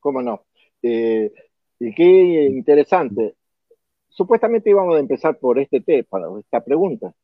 Cómo 0.00 0.22
no. 0.22 0.44
Eh, 0.82 1.32
y 1.78 1.94
qué 1.94 2.46
interesante. 2.46 3.34
Supuestamente 4.08 4.70
íbamos 4.70 4.96
a 4.96 5.00
empezar 5.00 5.38
por 5.38 5.58
este 5.58 5.80
tema, 5.80 6.20
esta 6.38 6.62
pregunta, 6.62 7.14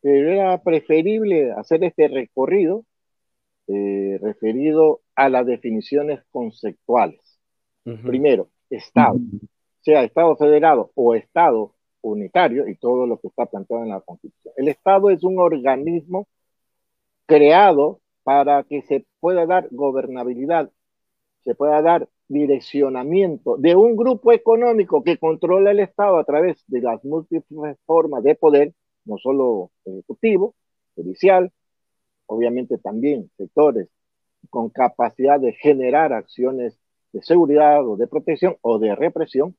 pero 0.00 0.30
era 0.30 0.62
preferible 0.62 1.52
hacer 1.52 1.84
este 1.84 2.08
recorrido 2.08 2.84
eh, 3.70 4.18
referido 4.22 5.02
a 5.14 5.28
las 5.28 5.44
definiciones 5.44 6.20
conceptuales. 6.30 7.20
Primero, 8.04 8.48
Estado, 8.70 9.18
sea 9.88 10.04
Estado 10.04 10.36
federado 10.36 10.90
o 10.94 11.14
Estado 11.14 11.72
unitario, 12.02 12.68
y 12.68 12.76
todo 12.76 13.06
lo 13.06 13.18
que 13.18 13.28
está 13.28 13.46
planteado 13.46 13.84
en 13.84 13.88
la 13.88 14.02
Constitución. 14.02 14.52
El 14.58 14.68
Estado 14.68 15.08
es 15.08 15.24
un 15.24 15.38
organismo 15.38 16.28
creado 17.24 18.00
para 18.22 18.64
que 18.64 18.82
se 18.82 19.06
pueda 19.18 19.46
dar 19.46 19.68
gobernabilidad, 19.70 20.70
se 21.42 21.54
pueda 21.54 21.80
dar 21.80 22.06
direccionamiento 22.28 23.56
de 23.56 23.76
un 23.76 23.96
grupo 23.96 24.30
económico 24.32 25.02
que 25.02 25.16
controla 25.16 25.70
el 25.70 25.80
Estado 25.80 26.18
a 26.18 26.24
través 26.24 26.62
de 26.66 26.82
las 26.82 27.02
múltiples 27.02 27.78
formas 27.86 28.22
de 28.22 28.34
poder, 28.34 28.74
no 29.06 29.16
solo 29.16 29.70
ejecutivo, 29.86 30.54
judicial, 30.96 31.50
obviamente 32.26 32.76
también 32.76 33.30
sectores 33.38 33.88
con 34.50 34.68
capacidad 34.68 35.40
de 35.40 35.54
generar 35.54 36.12
acciones 36.12 36.78
de 37.14 37.22
seguridad 37.22 37.88
o 37.88 37.96
de 37.96 38.06
protección 38.06 38.58
o 38.60 38.78
de 38.78 38.94
represión. 38.94 39.56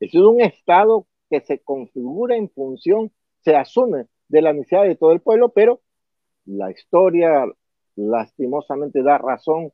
Es 0.00 0.14
un 0.14 0.40
Estado 0.40 1.06
que 1.30 1.40
se 1.40 1.58
configura 1.60 2.36
en 2.36 2.48
función, 2.50 3.10
se 3.42 3.56
asume 3.56 4.06
de 4.28 4.42
la 4.42 4.52
necesidad 4.52 4.84
de 4.84 4.96
todo 4.96 5.12
el 5.12 5.20
pueblo, 5.20 5.50
pero 5.50 5.80
la 6.44 6.70
historia 6.70 7.46
lastimosamente 7.96 9.02
da 9.02 9.18
razón 9.18 9.72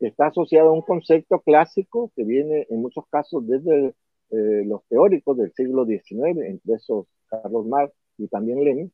está 0.00 0.26
asociado 0.26 0.70
a 0.70 0.72
un 0.72 0.82
concepto 0.82 1.40
clásico 1.40 2.12
que 2.14 2.24
viene 2.24 2.66
en 2.70 2.80
muchos 2.80 3.04
casos 3.08 3.46
desde 3.46 3.94
eh, 4.30 4.62
los 4.66 4.84
teóricos 4.88 5.36
del 5.36 5.52
siglo 5.52 5.84
XIX, 5.84 6.40
entre 6.46 6.74
esos 6.74 7.06
Carlos 7.28 7.66
Marx 7.66 7.94
y 8.18 8.28
también 8.28 8.64
Lenin, 8.64 8.92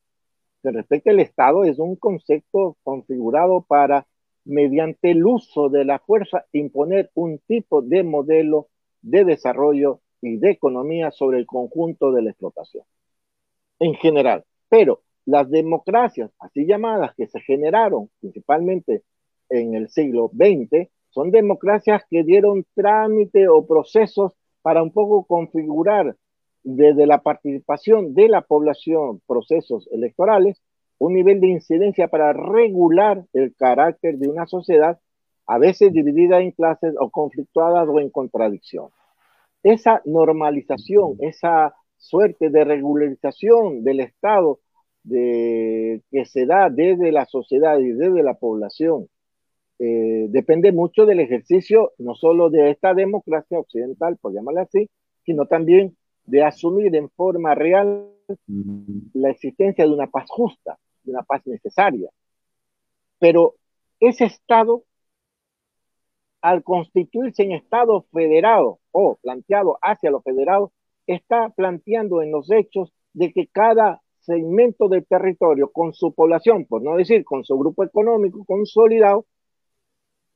que 0.63 0.71
respecto 0.71 1.09
al 1.09 1.19
Estado 1.19 1.63
es 1.63 1.79
un 1.79 1.95
concepto 1.95 2.77
configurado 2.83 3.61
para, 3.61 4.07
mediante 4.45 5.11
el 5.11 5.25
uso 5.25 5.69
de 5.69 5.85
la 5.85 5.99
fuerza, 5.99 6.45
imponer 6.51 7.11
un 7.13 7.39
tipo 7.39 7.81
de 7.81 8.03
modelo 8.03 8.67
de 9.01 9.25
desarrollo 9.25 10.00
y 10.21 10.37
de 10.37 10.51
economía 10.51 11.11
sobre 11.11 11.39
el 11.39 11.45
conjunto 11.45 12.11
de 12.11 12.21
la 12.21 12.29
explotación 12.31 12.83
en 13.79 13.95
general. 13.95 14.45
Pero 14.69 15.01
las 15.25 15.49
democracias, 15.49 16.31
así 16.39 16.65
llamadas, 16.65 17.13
que 17.15 17.27
se 17.27 17.41
generaron 17.41 18.09
principalmente 18.19 19.03
en 19.49 19.75
el 19.75 19.89
siglo 19.89 20.31
XX, 20.33 20.87
son 21.09 21.31
democracias 21.31 22.03
que 22.09 22.23
dieron 22.23 22.65
trámite 22.73 23.49
o 23.49 23.65
procesos 23.65 24.33
para 24.61 24.81
un 24.81 24.91
poco 24.91 25.25
configurar 25.25 26.15
desde 26.63 27.05
la 27.05 27.21
participación 27.21 28.13
de 28.13 28.29
la 28.29 28.41
población, 28.41 29.21
procesos 29.27 29.89
electorales, 29.91 30.61
un 30.99 31.13
nivel 31.13 31.41
de 31.41 31.47
incidencia 31.47 32.07
para 32.07 32.31
regular 32.31 33.25
el 33.33 33.55
carácter 33.55 34.19
de 34.19 34.29
una 34.29 34.45
sociedad, 34.45 34.99
a 35.47 35.57
veces 35.57 35.91
dividida 35.91 36.39
en 36.39 36.51
clases 36.51 36.93
o 36.99 37.09
conflictuadas 37.09 37.87
o 37.89 37.99
en 37.99 38.11
contradicción. 38.11 38.89
Esa 39.63 40.01
normalización, 40.05 41.17
esa 41.19 41.75
suerte 41.97 42.49
de 42.49 42.63
regularización 42.63 43.83
del 43.83 43.99
Estado 43.99 44.59
de, 45.03 46.01
que 46.11 46.25
se 46.25 46.45
da 46.45 46.69
desde 46.69 47.11
la 47.11 47.25
sociedad 47.25 47.79
y 47.79 47.91
desde 47.91 48.23
la 48.23 48.35
población, 48.35 49.07
eh, 49.79 50.27
depende 50.29 50.71
mucho 50.71 51.05
del 51.05 51.19
ejercicio 51.19 51.93
no 51.97 52.15
solo 52.15 52.49
de 52.49 52.69
esta 52.71 52.93
democracia 52.93 53.59
occidental, 53.59 54.17
por 54.17 54.33
llamarla 54.33 54.61
así, 54.61 54.89
sino 55.25 55.45
también 55.45 55.95
de 56.25 56.43
asumir 56.43 56.95
en 56.95 57.09
forma 57.09 57.55
real 57.55 58.07
la 59.13 59.29
existencia 59.29 59.85
de 59.85 59.91
una 59.91 60.07
paz 60.07 60.25
justa, 60.29 60.77
de 61.03 61.11
una 61.11 61.23
paz 61.23 61.45
necesaria. 61.45 62.09
Pero 63.19 63.55
ese 63.99 64.25
Estado, 64.25 64.83
al 66.41 66.63
constituirse 66.63 67.43
en 67.43 67.53
Estado 67.53 68.05
federado 68.11 68.79
o 68.91 69.17
planteado 69.21 69.77
hacia 69.81 70.11
lo 70.11 70.21
federado, 70.21 70.71
está 71.07 71.49
planteando 71.49 72.21
en 72.21 72.31
los 72.31 72.51
hechos 72.51 72.93
de 73.13 73.31
que 73.31 73.47
cada 73.47 74.01
segmento 74.19 74.87
del 74.87 75.05
territorio 75.05 75.71
con 75.71 75.93
su 75.93 76.13
población, 76.13 76.65
por 76.65 76.81
no 76.81 76.95
decir 76.95 77.25
con 77.25 77.43
su 77.43 77.57
grupo 77.57 77.83
económico 77.83 78.45
consolidado, 78.45 79.25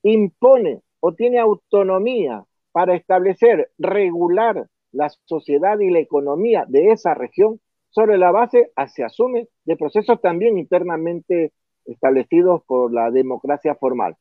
impone 0.02 0.82
o 1.00 1.14
tiene 1.14 1.38
autonomía 1.38 2.44
para 2.72 2.94
establecer, 2.94 3.70
regular 3.78 4.68
la 4.92 5.08
sociedad 5.24 5.78
y 5.78 5.90
la 5.90 6.00
economía 6.00 6.64
de 6.68 6.90
esa 6.90 7.14
región 7.14 7.60
sobre 7.90 8.18
la 8.18 8.30
base, 8.30 8.72
se 8.88 9.04
asume, 9.04 9.48
de 9.64 9.76
procesos 9.76 10.20
también 10.20 10.58
internamente 10.58 11.52
establecidos 11.86 12.62
por 12.64 12.92
la 12.92 13.10
democracia 13.10 13.74
formal. 13.74 14.16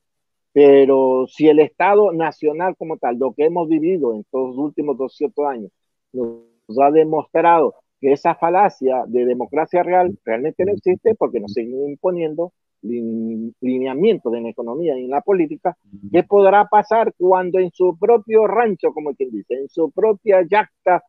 Pero 0.55 1.25
si 1.27 1.49
el 1.49 1.59
Estado 1.59 2.13
nacional 2.13 2.77
como 2.77 2.95
tal, 2.95 3.17
lo 3.17 3.33
que 3.33 3.43
hemos 3.43 3.67
vivido 3.67 4.13
en 4.13 4.21
estos 4.21 4.55
últimos 4.55 4.97
200 4.97 5.45
años, 5.45 5.69
nos 6.13 6.79
ha 6.81 6.91
demostrado 6.91 7.75
que 7.99 8.13
esa 8.13 8.35
falacia 8.35 9.03
de 9.05 9.25
democracia 9.25 9.83
real 9.83 10.17
realmente 10.23 10.63
no 10.63 10.71
existe 10.71 11.13
porque 11.15 11.41
nos 11.41 11.51
siguen 11.51 11.89
imponiendo 11.89 12.53
lineamientos 12.81 14.33
en 14.33 14.43
la 14.43 14.49
economía 14.49 14.97
y 14.97 15.03
en 15.03 15.09
la 15.09 15.19
política, 15.19 15.75
¿qué 16.09 16.23
podrá 16.23 16.65
pasar 16.71 17.13
cuando 17.17 17.59
en 17.59 17.71
su 17.71 17.97
propio 17.99 18.47
rancho, 18.47 18.93
como 18.93 19.13
quien 19.13 19.31
dice, 19.31 19.55
en 19.55 19.67
su 19.67 19.91
propia 19.91 20.41
yacta, 20.49 21.03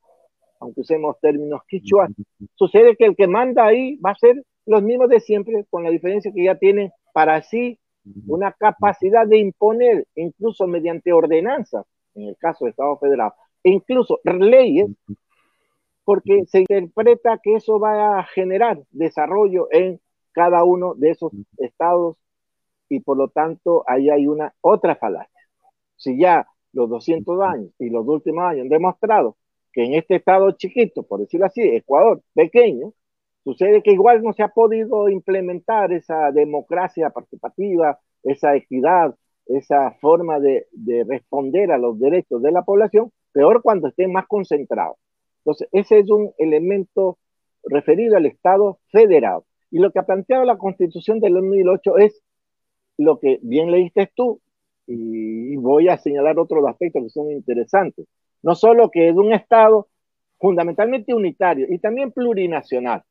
aunque 0.58 0.80
usemos 0.80 1.20
términos 1.20 1.60
quichua, 1.68 2.08
sucede 2.56 2.96
que 2.96 3.04
el 3.04 3.14
que 3.14 3.28
manda 3.28 3.64
ahí 3.64 3.94
va 3.98 4.10
a 4.10 4.16
ser 4.16 4.42
los 4.64 4.82
mismos 4.82 5.08
de 5.08 5.20
siempre, 5.20 5.64
con 5.70 5.84
la 5.84 5.90
diferencia 5.90 6.32
que 6.34 6.42
ya 6.42 6.56
tienen 6.56 6.90
para 7.12 7.40
sí 7.42 7.78
una 8.26 8.52
capacidad 8.52 9.26
de 9.26 9.38
imponer, 9.38 10.06
incluso 10.14 10.66
mediante 10.66 11.12
ordenanzas, 11.12 11.84
en 12.14 12.28
el 12.28 12.36
caso 12.36 12.64
de 12.64 12.70
Estado 12.70 12.96
Federal, 12.98 13.32
e 13.62 13.70
incluso 13.70 14.20
leyes, 14.24 14.88
porque 16.04 16.44
se 16.46 16.60
interpreta 16.60 17.38
que 17.42 17.56
eso 17.56 17.80
va 17.80 18.20
a 18.20 18.24
generar 18.24 18.80
desarrollo 18.90 19.68
en 19.72 20.00
cada 20.32 20.62
uno 20.64 20.94
de 20.94 21.10
esos 21.10 21.32
estados 21.58 22.16
y 22.88 23.00
por 23.00 23.16
lo 23.16 23.28
tanto 23.28 23.82
ahí 23.88 24.10
hay 24.10 24.26
una 24.28 24.54
otra 24.60 24.94
falacia. 24.96 25.40
Si 25.96 26.18
ya 26.18 26.46
los 26.72 26.88
200 26.88 27.40
años 27.40 27.70
y 27.78 27.90
los 27.90 28.06
últimos 28.06 28.44
años 28.44 28.62
han 28.62 28.68
demostrado 28.68 29.36
que 29.72 29.84
en 29.84 29.94
este 29.94 30.16
estado 30.16 30.52
chiquito, 30.52 31.02
por 31.02 31.20
decirlo 31.20 31.46
así, 31.46 31.62
Ecuador 31.62 32.22
pequeño, 32.34 32.92
sucede 33.46 33.80
que 33.80 33.92
igual 33.92 34.24
no 34.24 34.32
se 34.32 34.42
ha 34.42 34.48
podido 34.48 35.08
implementar 35.08 35.92
esa 35.92 36.32
democracia 36.32 37.10
participativa, 37.10 38.00
esa 38.24 38.56
equidad, 38.56 39.14
esa 39.46 39.92
forma 40.00 40.40
de, 40.40 40.66
de 40.72 41.04
responder 41.04 41.70
a 41.70 41.78
los 41.78 41.96
derechos 42.00 42.42
de 42.42 42.50
la 42.50 42.62
población, 42.62 43.12
peor 43.30 43.62
cuando 43.62 43.86
estén 43.86 44.10
más 44.10 44.26
concentrados. 44.26 44.96
Entonces, 45.38 45.68
ese 45.70 46.00
es 46.00 46.10
un 46.10 46.32
elemento 46.38 47.18
referido 47.62 48.16
al 48.16 48.26
Estado 48.26 48.80
federado. 48.90 49.44
Y 49.70 49.78
lo 49.78 49.92
que 49.92 50.00
ha 50.00 50.06
planteado 50.06 50.44
la 50.44 50.58
Constitución 50.58 51.20
del 51.20 51.34
2008 51.34 51.98
es 51.98 52.20
lo 52.98 53.20
que 53.20 53.38
bien 53.42 53.70
leíste 53.70 54.10
tú, 54.16 54.40
y 54.88 55.54
voy 55.56 55.88
a 55.88 55.98
señalar 55.98 56.38
otros 56.40 56.66
aspectos 56.66 57.04
que 57.04 57.10
son 57.10 57.30
interesantes. 57.30 58.06
No 58.42 58.56
solo 58.56 58.90
que 58.90 59.08
es 59.08 59.14
un 59.14 59.32
Estado 59.32 59.86
fundamentalmente 60.40 61.14
unitario 61.14 61.66
y 61.68 61.78
también 61.78 62.10
plurinacional. 62.10 63.04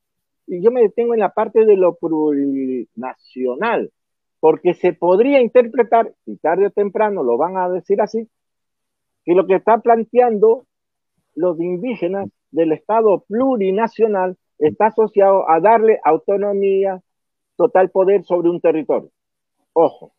Y 0.48 0.62
yo 0.62 0.72
me 0.72 0.82
detengo 0.82 1.14
en 1.14 1.22
la 1.22 1.34
parte 1.34 1.66
de 1.66 1.76
lo 1.76 1.96
plurinacional, 1.96 3.92
porque 4.40 4.74
se 4.74 4.94
podría 4.94 5.42
interpretar, 5.42 6.14
y 6.26 6.38
tarde 6.38 6.68
o 6.68 6.72
temprano 6.72 7.24
lo 7.24 7.38
van 7.38 7.58
a 7.58 7.70
decir 7.70 8.02
así, 8.02 8.30
que 9.24 9.34
lo 9.34 9.48
que 9.48 9.56
está 9.56 9.80
planteando 9.80 10.66
los 11.34 11.60
indígenas 11.60 12.30
del 12.52 12.72
Estado 12.74 13.26
plurinacional 13.28 14.38
está 14.60 14.88
asociado 14.88 15.50
a 15.50 15.60
darle 15.60 16.00
autonomía, 16.04 17.02
total 17.58 17.90
poder 17.90 18.24
sobre 18.24 18.50
un 18.50 18.62
territorio. 18.62 19.12
Ojo, 19.74 20.14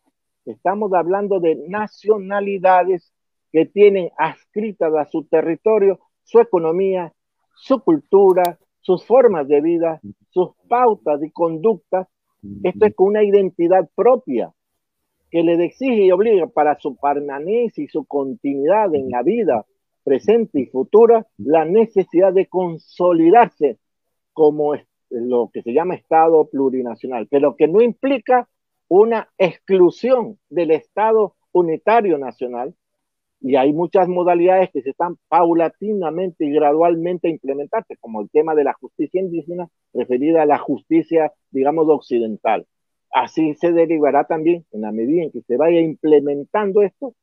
estamos 0.45 0.93
hablando 0.93 1.39
de 1.39 1.55
nacionalidades 1.67 3.13
que 3.51 3.65
tienen 3.65 4.11
adscritas 4.17 4.93
a 4.93 5.05
su 5.05 5.23
territorio 5.23 5.99
su 6.27 6.39
economía, 6.39 7.13
su 7.55 7.79
cultura, 7.81 8.59
sus 8.87 9.03
formas 9.03 9.49
de 9.49 9.59
vida, 9.59 9.99
sus 10.29 10.51
pautas 10.69 11.21
y 11.21 11.29
conductas. 11.29 12.07
Esto 12.63 12.85
es 12.85 12.95
con 12.95 13.07
una 13.07 13.21
identidad 13.21 13.89
propia 13.95 14.53
que 15.29 15.43
le 15.43 15.61
exige 15.65 16.05
y 16.05 16.11
obliga 16.11 16.47
para 16.47 16.79
su 16.79 16.95
permanencia 16.95 17.83
y 17.83 17.89
su 17.89 18.05
continuidad 18.05 18.95
en 18.95 19.09
la 19.09 19.23
vida 19.23 19.65
presente 20.05 20.61
y 20.61 20.67
futura 20.67 21.27
la 21.37 21.65
necesidad 21.65 22.31
de 22.31 22.45
consolidarse 22.45 23.77
como 24.31 24.75
lo 25.09 25.49
que 25.53 25.63
se 25.63 25.73
llama 25.73 25.95
Estado 25.95 26.47
plurinacional, 26.47 27.27
pero 27.29 27.57
que 27.57 27.67
no 27.67 27.81
implica 27.81 28.47
una 28.87 29.27
exclusión 29.37 30.39
del 30.49 30.71
Estado 30.71 31.35
unitario 31.51 32.17
nacional. 32.17 32.73
Y 33.39 33.55
hay 33.55 33.71
muchas 33.73 34.07
modalidades 34.07 34.71
que 34.71 34.81
se 34.81 34.91
están 34.91 35.17
paulatinamente 35.27 36.45
y 36.45 36.51
gradualmente 36.51 37.29
implementarse, 37.29 37.97
como 37.97 38.21
el 38.21 38.29
tema 38.29 38.55
de 38.55 38.63
la 38.63 38.73
justicia 38.73 39.21
indígena 39.21 39.69
referida 39.93 40.41
a 40.41 40.45
la 40.45 40.57
justicia, 40.57 41.33
digamos, 41.51 41.87
occidental. 41.89 42.67
así 43.11 43.55
se 43.55 43.71
derivará 43.71 44.25
también 44.25 44.65
en 44.71 44.81
la 44.81 44.91
medida 44.91 45.23
en 45.23 45.31
que 45.31 45.41
se 45.41 45.57
vaya 45.57 45.79
implementando 45.81 46.81
esto, 46.81 47.13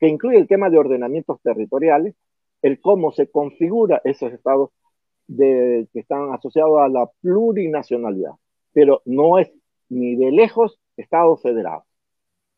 que 0.00 0.08
incluye 0.08 0.38
el 0.38 0.48
tema 0.48 0.70
de 0.70 0.78
ordenamientos 0.78 1.40
territoriales, 1.42 2.14
el 2.62 2.80
cómo 2.80 3.12
se 3.12 3.28
configura 3.30 4.00
esos 4.04 4.32
estados 4.32 4.70
de, 5.26 5.88
que 5.92 6.00
están 6.00 6.32
asociados 6.32 6.80
a 6.80 6.88
la 6.88 7.10
plurinacionalidad, 7.20 8.32
pero 8.72 9.02
no 9.04 9.38
es 9.38 9.52
ni 9.88 10.16
de 10.16 10.30
lejos 10.32 10.78
Estado 10.96 11.36
federal, 11.36 11.80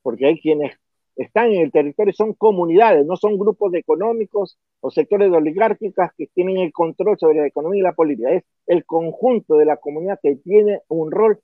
porque 0.02 0.26
hay 0.26 0.40
quienes 0.40 0.76
están 1.16 1.52
en 1.52 1.62
el 1.62 1.72
territorio 1.72 2.12
son 2.12 2.34
comunidades, 2.34 3.06
no 3.06 3.16
son 3.16 3.38
grupos 3.38 3.72
económicos 3.74 4.58
o 4.80 4.90
sectores 4.90 5.30
de 5.30 5.36
oligárquicas 5.36 6.12
que 6.16 6.26
tienen 6.28 6.58
el 6.58 6.72
control 6.72 7.18
sobre 7.18 7.40
la 7.40 7.46
economía 7.46 7.80
y 7.80 7.82
la 7.82 7.94
política, 7.94 8.30
es 8.30 8.44
el 8.66 8.84
conjunto 8.84 9.56
de 9.56 9.64
la 9.64 9.78
comunidad 9.78 10.20
que 10.22 10.36
tiene 10.36 10.80
un 10.88 11.10
rol 11.10 11.40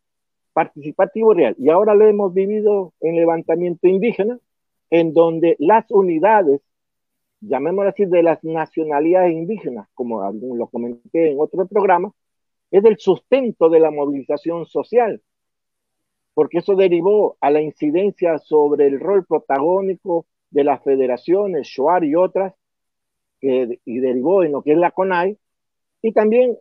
participativo 0.52 1.32
real. 1.32 1.54
Y 1.58 1.70
ahora 1.70 1.94
lo 1.94 2.06
hemos 2.06 2.34
vivido 2.34 2.92
en 3.00 3.16
levantamiento 3.16 3.88
indígena, 3.88 4.38
en 4.90 5.14
donde 5.14 5.56
las 5.58 5.90
unidades, 5.90 6.60
llamémoslo 7.40 7.90
así, 7.90 8.04
de 8.04 8.22
las 8.22 8.44
nacionalidades 8.44 9.32
indígenas, 9.32 9.88
como 9.94 10.22
lo 10.30 10.66
comenté 10.66 11.32
en 11.32 11.40
otro 11.40 11.66
programa, 11.66 12.12
es 12.70 12.84
el 12.84 12.98
sustento 12.98 13.70
de 13.70 13.80
la 13.80 13.90
movilización 13.90 14.66
social 14.66 15.22
porque 16.34 16.58
eso 16.58 16.74
derivó 16.74 17.36
a 17.40 17.50
la 17.50 17.60
incidencia 17.60 18.38
sobre 18.38 18.86
el 18.86 19.00
rol 19.00 19.24
protagónico 19.26 20.26
de 20.50 20.64
las 20.64 20.82
federaciones, 20.82 21.66
Shoar 21.66 22.04
y 22.04 22.14
otras, 22.14 22.54
y 23.40 23.98
derivó 23.98 24.44
en 24.44 24.52
lo 24.52 24.62
que 24.62 24.72
es 24.72 24.78
la 24.78 24.92
CONAI, 24.92 25.36
y 26.02 26.12
también, 26.12 26.56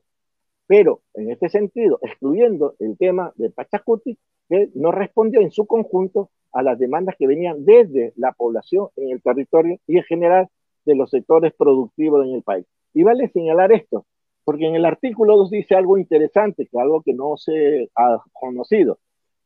pero 0.67 1.01
en 1.13 1.31
este 1.31 1.49
sentido, 1.49 1.99
excluyendo 2.01 2.75
el 2.79 2.97
tema 2.97 3.33
de 3.35 3.49
Pachacuti, 3.49 4.17
que 4.49 4.69
no 4.75 4.91
respondió 4.91 5.41
en 5.41 5.51
su 5.51 5.65
conjunto 5.65 6.29
a 6.51 6.63
las 6.63 6.77
demandas 6.79 7.15
que 7.17 7.27
venían 7.27 7.63
desde 7.63 8.13
la 8.17 8.33
población 8.33 8.89
en 8.97 9.11
el 9.11 9.21
territorio 9.21 9.79
y 9.87 9.97
en 9.97 10.03
general 10.03 10.47
de 10.85 10.95
los 10.95 11.09
sectores 11.09 11.53
productivos 11.53 12.25
en 12.25 12.33
el 12.33 12.43
país. 12.43 12.65
Y 12.93 13.03
vale 13.03 13.29
señalar 13.29 13.71
esto, 13.71 14.05
porque 14.43 14.65
en 14.67 14.75
el 14.75 14.85
artículo 14.85 15.37
2 15.37 15.51
dice 15.51 15.75
algo 15.75 15.97
interesante, 15.97 16.67
que 16.67 16.79
algo 16.79 17.01
que 17.01 17.13
no 17.13 17.37
se 17.37 17.89
ha 17.95 18.21
conocido. 18.33 18.99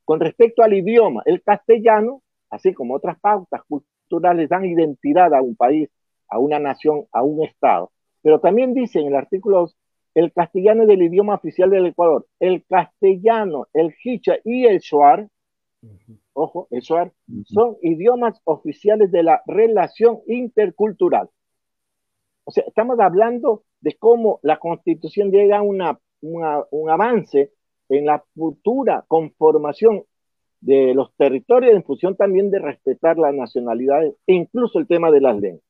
Con 0.05 0.19
respecto 0.19 0.63
al 0.63 0.73
idioma, 0.73 1.23
el 1.25 1.41
castellano, 1.41 2.21
así 2.49 2.73
como 2.73 2.95
otras 2.95 3.19
pautas 3.19 3.61
culturales, 3.67 4.49
dan 4.49 4.65
identidad 4.65 5.33
a 5.33 5.41
un 5.41 5.55
país, 5.55 5.89
a 6.29 6.39
una 6.39 6.59
nación, 6.59 7.05
a 7.11 7.23
un 7.23 7.43
Estado. 7.43 7.91
Pero 8.21 8.39
también 8.39 8.73
dice 8.73 8.99
en 8.99 9.07
el 9.07 9.15
artículo 9.15 9.67
el 10.15 10.31
castellano 10.31 10.83
es 10.83 10.89
el 10.89 11.01
idioma 11.01 11.35
oficial 11.35 11.69
del 11.69 11.87
Ecuador. 11.87 12.25
El 12.39 12.63
castellano, 12.65 13.67
el 13.73 13.93
hicha 14.01 14.37
y 14.45 14.65
el 14.65 14.79
shuar, 14.79 15.27
ojo, 16.33 16.67
el 16.71 16.81
shuar, 16.81 17.11
son 17.43 17.75
idiomas 17.81 18.39
oficiales 18.45 19.11
de 19.11 19.23
la 19.23 19.41
relación 19.45 20.21
intercultural. 20.27 21.29
O 22.45 22.51
sea, 22.51 22.63
estamos 22.65 22.97
hablando 22.99 23.63
de 23.81 23.97
cómo 23.97 24.39
la 24.41 24.57
constitución 24.57 25.31
llega 25.31 25.57
a 25.57 25.61
una, 25.63 25.99
un 26.21 26.89
avance 26.89 27.51
en 27.89 28.05
la 28.05 28.23
futura 28.35 29.05
conformación 29.07 30.03
de 30.61 30.93
los 30.93 31.13
territorios 31.15 31.73
en 31.73 31.83
función 31.83 32.15
también 32.15 32.49
de 32.49 32.59
respetar 32.59 33.17
las 33.17 33.33
nacionalidades 33.33 34.15
e 34.25 34.33
incluso 34.33 34.79
el 34.79 34.87
tema 34.87 35.11
de 35.11 35.21
las 35.21 35.39
leyes. 35.39 35.61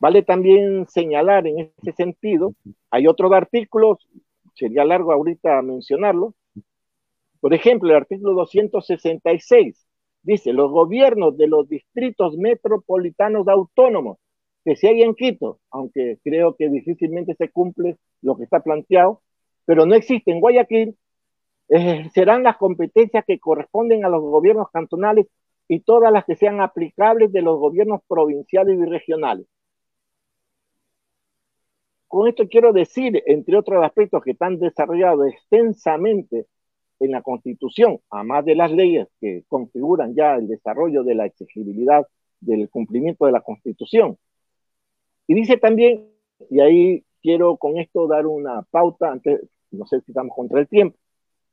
Vale 0.00 0.22
también 0.22 0.86
señalar 0.88 1.46
en 1.46 1.72
ese 1.78 1.92
sentido, 1.92 2.54
hay 2.90 3.06
otros 3.06 3.32
artículos, 3.32 4.08
sería 4.54 4.84
largo 4.84 5.12
ahorita 5.12 5.62
mencionarlo. 5.62 6.34
Por 7.40 7.54
ejemplo, 7.54 7.90
el 7.90 7.96
artículo 7.96 8.34
266 8.34 9.86
dice, 10.22 10.52
los 10.52 10.70
gobiernos 10.72 11.36
de 11.36 11.46
los 11.46 11.68
distritos 11.68 12.36
metropolitanos 12.36 13.46
autónomos 13.46 14.18
que 14.64 14.76
si 14.76 14.86
hay 14.86 15.02
en 15.02 15.14
Quito, 15.14 15.60
aunque 15.70 16.18
creo 16.22 16.54
que 16.56 16.68
difícilmente 16.68 17.34
se 17.34 17.50
cumple 17.50 17.96
lo 18.20 18.36
que 18.36 18.44
está 18.44 18.60
planteado, 18.60 19.20
pero 19.64 19.86
no 19.86 19.94
existe 19.94 20.30
en 20.30 20.40
Guayaquil, 20.40 20.96
serán 22.12 22.42
las 22.42 22.58
competencias 22.58 23.24
que 23.26 23.38
corresponden 23.38 24.04
a 24.04 24.08
los 24.08 24.20
gobiernos 24.20 24.68
cantonales 24.70 25.26
y 25.68 25.80
todas 25.80 26.12
las 26.12 26.24
que 26.26 26.36
sean 26.36 26.60
aplicables 26.60 27.32
de 27.32 27.40
los 27.40 27.58
gobiernos 27.58 28.02
provinciales 28.06 28.78
y 28.78 28.84
regionales. 28.84 29.46
Con 32.08 32.28
esto 32.28 32.46
quiero 32.46 32.74
decir, 32.74 33.22
entre 33.26 33.56
otros 33.56 33.82
aspectos 33.82 34.22
que 34.22 34.32
están 34.32 34.58
desarrollados 34.58 35.28
extensamente 35.32 36.46
en 37.00 37.10
la 37.10 37.22
Constitución, 37.22 38.00
además 38.10 38.44
de 38.44 38.54
las 38.54 38.70
leyes 38.70 39.08
que 39.18 39.44
configuran 39.48 40.14
ya 40.14 40.34
el 40.34 40.48
desarrollo 40.48 41.04
de 41.04 41.14
la 41.14 41.24
exigibilidad 41.24 42.06
del 42.40 42.68
cumplimiento 42.68 43.24
de 43.24 43.32
la 43.32 43.40
Constitución. 43.40 44.18
Y 45.26 45.34
dice 45.34 45.56
también, 45.56 46.06
y 46.50 46.60
ahí 46.60 47.04
quiero 47.22 47.56
con 47.56 47.78
esto 47.78 48.06
dar 48.06 48.26
una 48.26 48.62
pauta, 48.70 49.10
antes, 49.10 49.40
no 49.70 49.86
sé 49.86 50.00
si 50.02 50.10
estamos 50.10 50.36
contra 50.36 50.60
el 50.60 50.68
tiempo, 50.68 50.98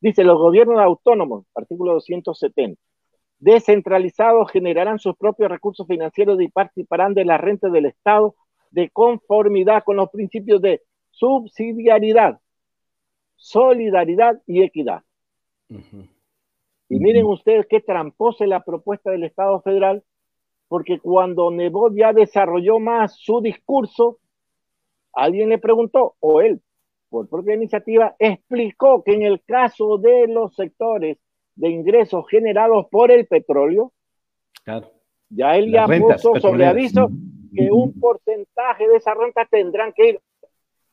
Dice, 0.02 0.24
los 0.24 0.38
gobiernos 0.38 0.80
autónomos, 0.80 1.46
artículo 1.56 1.94
270, 1.94 2.80
descentralizados 3.40 4.52
generarán 4.52 5.00
sus 5.00 5.16
propios 5.16 5.50
recursos 5.50 5.88
financieros 5.88 6.42
y 6.42 6.48
participarán 6.50 7.14
de 7.14 7.26
la 7.26 7.38
renta 7.38 7.70
del 7.70 7.86
Estado 7.86 8.36
de 8.72 8.90
conformidad 8.90 9.84
con 9.84 9.98
los 9.98 10.10
principios 10.10 10.62
de 10.62 10.82
subsidiariedad, 11.10 12.40
solidaridad 13.36 14.42
y 14.46 14.62
equidad. 14.64 15.04
Y 15.70 17.00
miren 17.00 17.26
ustedes 17.26 17.68
qué 17.68 17.82
tramposa 17.82 18.44
es 18.44 18.50
la 18.50 18.64
propuesta 18.64 19.12
del 19.12 19.24
Estado 19.24 19.62
federal, 19.62 20.04
porque 20.68 21.00
cuando 21.00 21.52
Nebot 21.52 21.94
ya 21.96 22.14
desarrolló 22.14 22.80
más 22.80 23.16
su 23.16 23.42
discurso, 23.42 24.20
alguien 25.14 25.50
le 25.50 25.58
preguntó, 25.58 26.16
o 26.20 26.42
él, 26.42 26.62
por 27.10 27.28
propia 27.28 27.56
iniciativa, 27.56 28.16
explicó 28.20 29.04
que 29.04 29.14
en 29.16 29.24
el 29.24 29.42
caso 29.44 29.98
de 29.98 30.28
los 30.28 30.56
sectores 30.56 31.18
de 31.56 31.70
ingresos 31.70 32.26
generados 32.30 32.88
por 32.90 33.12
el 33.12 33.28
petróleo, 33.28 33.92
ya 35.30 35.58
él 35.58 35.72
ya 35.72 35.88
puso 35.88 36.40
sobre 36.40 36.66
aviso 36.66 37.10
que 37.54 37.72
un 37.72 38.00
porcentaje 38.00 38.88
de 38.88 38.98
esa 38.98 39.14
renta 39.14 39.46
tendrán 39.46 39.94
que 39.94 40.10
ir 40.10 40.22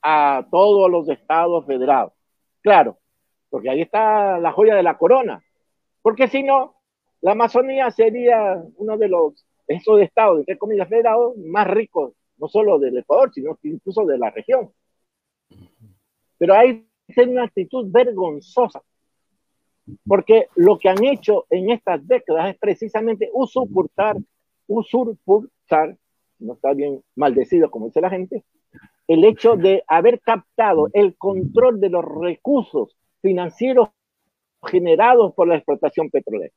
a 0.02 0.46
todos 0.50 0.90
los 0.90 1.08
estados 1.08 1.66
federados. 1.66 2.12
Claro, 2.62 2.98
porque 3.50 3.70
ahí 3.70 3.82
está 3.82 4.38
la 4.38 4.52
joya 4.52 4.74
de 4.74 4.82
la 4.82 4.96
corona. 4.96 5.42
Porque 6.02 6.28
si 6.28 6.42
no, 6.42 6.76
la 7.20 7.32
Amazonía 7.32 7.90
sería 7.90 8.62
uno 8.76 8.96
de 8.96 9.08
los, 9.08 9.44
esos 9.66 10.00
estados, 10.00 10.38
entre 10.40 10.58
comillas, 10.58 10.88
federados 10.88 11.36
más 11.38 11.66
ricos, 11.66 12.12
no 12.38 12.48
solo 12.48 12.78
del 12.78 12.98
Ecuador, 12.98 13.32
sino 13.32 13.58
incluso 13.62 14.04
de 14.04 14.18
la 14.18 14.30
región. 14.30 14.70
Pero 16.38 16.54
hay 16.54 16.86
una 17.16 17.44
actitud 17.44 17.86
vergonzosa, 17.90 18.82
porque 20.06 20.48
lo 20.56 20.78
que 20.78 20.88
han 20.88 21.02
hecho 21.04 21.46
en 21.50 21.70
estas 21.70 22.06
décadas 22.06 22.50
es 22.50 22.58
precisamente 22.58 23.30
usurpar, 23.32 24.16
usurpar, 24.66 25.96
no 26.38 26.54
está 26.54 26.72
bien 26.74 27.02
maldecido 27.14 27.70
como 27.70 27.86
dice 27.86 28.00
la 28.00 28.10
gente, 28.10 28.44
el 29.08 29.24
hecho 29.24 29.56
de 29.56 29.84
haber 29.86 30.20
captado 30.20 30.88
el 30.92 31.16
control 31.16 31.80
de 31.80 31.90
los 31.90 32.04
recursos 32.04 32.96
financieros 33.22 33.88
generados 34.64 35.32
por 35.34 35.46
la 35.46 35.56
explotación 35.56 36.10
petrolera. 36.10 36.52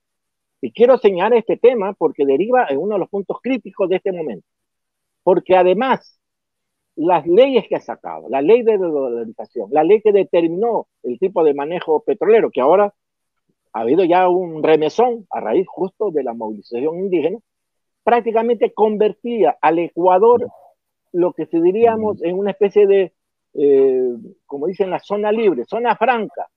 Y 0.62 0.72
quiero 0.72 0.98
señalar 0.98 1.36
este 1.36 1.58
tema 1.58 1.94
porque 1.94 2.26
deriva 2.26 2.66
en 2.70 2.80
uno 2.80 2.96
de 2.96 3.00
los 3.00 3.10
puntos 3.10 3.38
críticos 3.42 3.88
de 3.90 3.98
este 3.98 4.12
momento. 4.12 4.46
Porque 5.24 5.56
además 5.56 6.19
las 7.00 7.26
leyes 7.26 7.66
que 7.70 7.78
ha 7.78 7.80
sacado, 7.80 8.28
la 8.28 8.42
ley 8.42 8.62
de 8.62 8.78
dolarización, 8.78 9.70
la 9.72 9.86
ley 9.86 10.02
que 10.02 10.12
determinó 10.12 10.88
el 11.04 11.18
tipo 11.18 11.46
de 11.46 11.54
manejo 11.54 12.02
petrolero, 12.02 12.52
que 12.52 12.60
ahora 12.60 12.94
ha 13.72 13.80
habido 13.80 14.04
ya 14.04 14.28
un 14.28 14.62
remesón 14.62 15.26
a 15.30 15.40
raíz 15.40 15.66
justo 15.66 16.12
de 16.12 16.24
la 16.24 16.34
movilización 16.34 17.00
indígena, 17.00 17.40
prácticamente 18.04 18.74
convertía 18.74 19.58
al 19.62 19.80
Ecuador 19.80 20.50
lo 21.14 21.32
que 21.32 21.46
se 21.46 21.62
diríamos 21.62 22.22
en 22.22 22.38
una 22.38 22.52
especie 22.52 22.86
de, 22.86 23.14
eh, 23.54 24.14
como 24.46 24.68
dicen, 24.68 24.90
la 24.90 25.00
zona 25.00 25.32
libre, 25.32 25.64
zona 25.66 25.96
franca. 25.96 26.48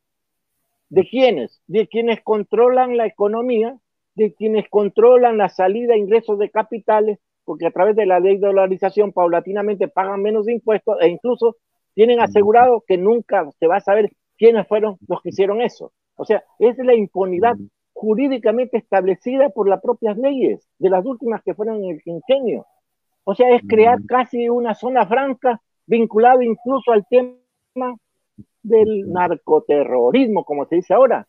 ¿De 0.89 1.09
quiénes? 1.09 1.63
De 1.69 1.87
quienes 1.87 2.21
controlan 2.23 2.97
la 2.97 3.07
economía, 3.07 3.79
de 4.17 4.35
quienes 4.35 4.69
controlan 4.69 5.39
la 5.39 5.49
salida 5.49 5.95
e 5.95 5.99
ingresos 5.99 6.37
de 6.41 6.51
capitales, 6.51 7.21
porque 7.45 7.67
a 7.67 7.71
través 7.71 7.97
de 7.97 8.07
la 8.07 8.21
ley 8.21 8.39
de 8.39 8.47
dolarización 8.47 9.13
paulatinamente 9.13 9.89
pagan 9.89 10.23
menos 10.23 10.49
impuestos 10.49 10.97
e 11.01 11.09
incluso 11.09 11.57
tienen 11.95 12.21
asegurado 12.21 12.83
que 12.87 12.97
nunca 12.97 13.51
se 13.59 13.67
va 13.67 13.77
a 13.77 13.81
saber 13.81 14.11
quiénes 14.37 14.67
fueron 14.67 14.97
los 15.09 15.21
que 15.23 15.31
hicieron 15.31 15.61
eso. 15.61 15.93
O 16.17 16.25
sea, 16.25 16.43
es 16.59 16.77
la 16.79 16.95
impunidad 16.95 17.57
jurídicamente 17.93 18.79
establecida 18.79 19.51
por 19.51 19.69
las 19.69 19.81
propias 19.81 20.17
leyes, 20.17 20.67
de 20.79 20.91
las 20.91 21.05
últimas 21.05 21.43
que 21.43 21.55
fueron 21.55 21.85
en 21.85 21.91
el 21.93 22.03
quinquenio. 22.03 22.67
O 23.25 23.35
sea, 23.35 23.55
es 23.55 23.63
crear 23.69 23.99
casi 24.07 24.49
una 24.49 24.75
zona 24.75 25.07
franca 25.07 25.61
vinculada 25.87 26.43
incluso 26.45 26.93
al 26.93 27.07
tema 27.07 27.97
del 28.63 29.13
narcoterrorismo, 29.13 30.45
como 30.45 30.65
se 30.67 30.77
dice 30.77 30.95
ahora. 30.95 31.27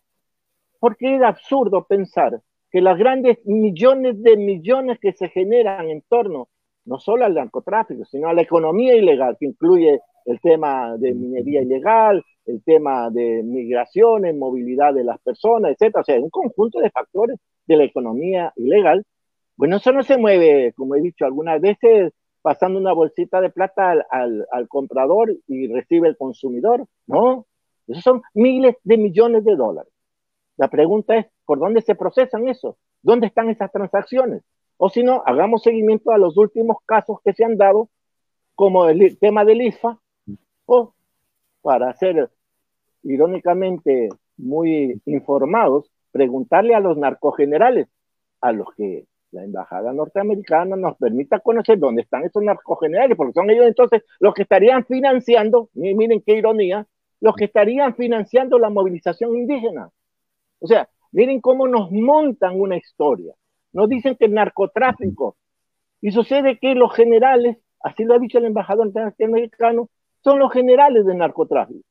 porque 0.80 1.16
es 1.16 1.22
absurdo 1.22 1.86
pensar 1.86 2.42
que 2.74 2.82
las 2.82 2.98
grandes 2.98 3.38
millones 3.46 4.22
de 4.24 4.36
millones 4.36 4.98
que 5.00 5.14
se 5.14 5.30
generan 5.30 5.92
en 5.92 6.02
torno 6.10 6.50
no 6.86 7.00
solo 7.00 7.24
al 7.24 7.36
narcotráfico, 7.36 8.04
sino 8.04 8.28
a 8.28 8.34
la 8.34 8.42
economía 8.42 8.96
ilegal, 8.96 9.38
que 9.40 9.46
incluye 9.46 10.02
el 10.26 10.42
tema 10.42 10.98
de 10.98 11.14
minería 11.14 11.62
ilegal, 11.62 12.24
el 12.48 12.64
tema 12.64 13.12
de 13.12 13.44
migraciones, 13.44 14.36
movilidad 14.36 14.92
de 14.94 15.04
las 15.04 15.20
personas, 15.22 15.72
etcétera, 15.72 16.02
o 16.02 16.04
sea, 16.04 16.20
un 16.20 16.32
conjunto 16.32 16.80
de 16.80 16.90
factores 16.90 17.40
de 17.68 17.78
la 17.78 17.84
economía 17.84 18.52
ilegal. 18.56 19.06
Bueno, 19.56 19.78
eso 19.78 19.92
no 19.92 20.02
se 20.02 20.18
mueve, 20.18 20.74
como 20.76 20.96
he 20.96 21.02
dicho 21.02 21.26
algunas 21.26 21.62
veces, 21.62 22.12
pasando 22.42 22.80
una 22.80 22.92
bolsita 22.92 23.40
de 23.40 23.52
plata 23.52 23.92
al, 24.10 24.48
al 24.52 24.68
comprador 24.68 25.34
y 25.48 25.68
recibe 25.72 26.08
el 26.08 26.18
consumidor, 26.18 26.88
no, 27.06 27.46
esos 27.88 28.04
son 28.04 28.24
miles 28.34 28.76
de 28.84 28.98
millones 28.98 29.46
de 29.46 29.56
dólares. 29.56 29.94
La 30.58 30.70
pregunta 30.70 31.18
es, 31.18 31.28
¿por 31.46 31.60
dónde 31.60 31.82
se 31.82 31.96
procesan 31.96 32.48
eso? 32.48 32.78
¿Dónde 33.02 33.28
están 33.28 33.50
esas 33.50 33.72
transacciones? 33.72 34.44
O 34.78 34.90
si 34.90 35.04
no, 35.04 35.24
hagamos 35.26 35.64
seguimiento 35.64 36.12
a 36.12 36.18
los 36.18 36.38
últimos 36.38 36.78
casos 36.86 37.18
que 37.24 37.34
se 37.34 37.44
han 37.44 37.58
dado, 37.58 37.90
como 38.56 38.88
el 38.88 39.18
tema 39.20 39.46
del 39.46 39.62
IFA, 39.62 40.00
o 40.66 40.94
para 41.62 41.94
ser 41.94 42.30
irónicamente 43.04 44.10
muy 44.38 45.02
informados, 45.06 45.92
preguntarle 46.12 46.76
a 46.76 46.80
los 46.80 46.98
narcogenerales, 46.98 47.88
a 48.42 48.52
los 48.52 48.68
que 48.76 49.06
la 49.32 49.44
embajada 49.44 49.92
norteamericana 49.94 50.76
nos 50.76 50.96
permita 50.98 51.40
conocer 51.40 51.80
dónde 51.80 52.04
están 52.04 52.24
esos 52.24 52.44
narcogenerales, 52.44 53.18
porque 53.18 53.34
son 53.34 53.50
ellos 53.50 53.66
entonces 53.66 54.04
los 54.20 54.34
que 54.34 54.44
estarían 54.44 54.86
financiando, 54.86 55.70
miren 55.74 56.22
qué 56.26 56.38
ironía, 56.38 56.86
los 57.20 57.36
que 57.36 57.46
estarían 57.46 57.96
financiando 57.96 58.60
la 58.60 58.70
movilización 58.70 59.36
indígena. 59.36 59.90
O 60.60 60.68
sea, 60.68 60.88
miren 61.14 61.40
cómo 61.40 61.68
nos 61.68 61.92
montan 61.92 62.60
una 62.60 62.76
historia. 62.76 63.34
Nos 63.72 63.88
dicen 63.88 64.16
que 64.16 64.26
el 64.26 64.34
narcotráfico, 64.34 65.38
y 66.02 66.12
sucede 66.12 66.60
que 66.60 66.76
los 66.76 66.94
generales, 66.94 67.58
así 67.82 68.04
lo 68.04 68.16
ha 68.16 68.20
dicho 68.20 68.40
el 68.40 68.46
embajador 68.46 68.94
norteamericano, 68.94 69.90
son 70.22 70.40
los 70.40 70.52
generales 70.52 71.06
del 71.06 71.18
narcotráfico. 71.18 71.86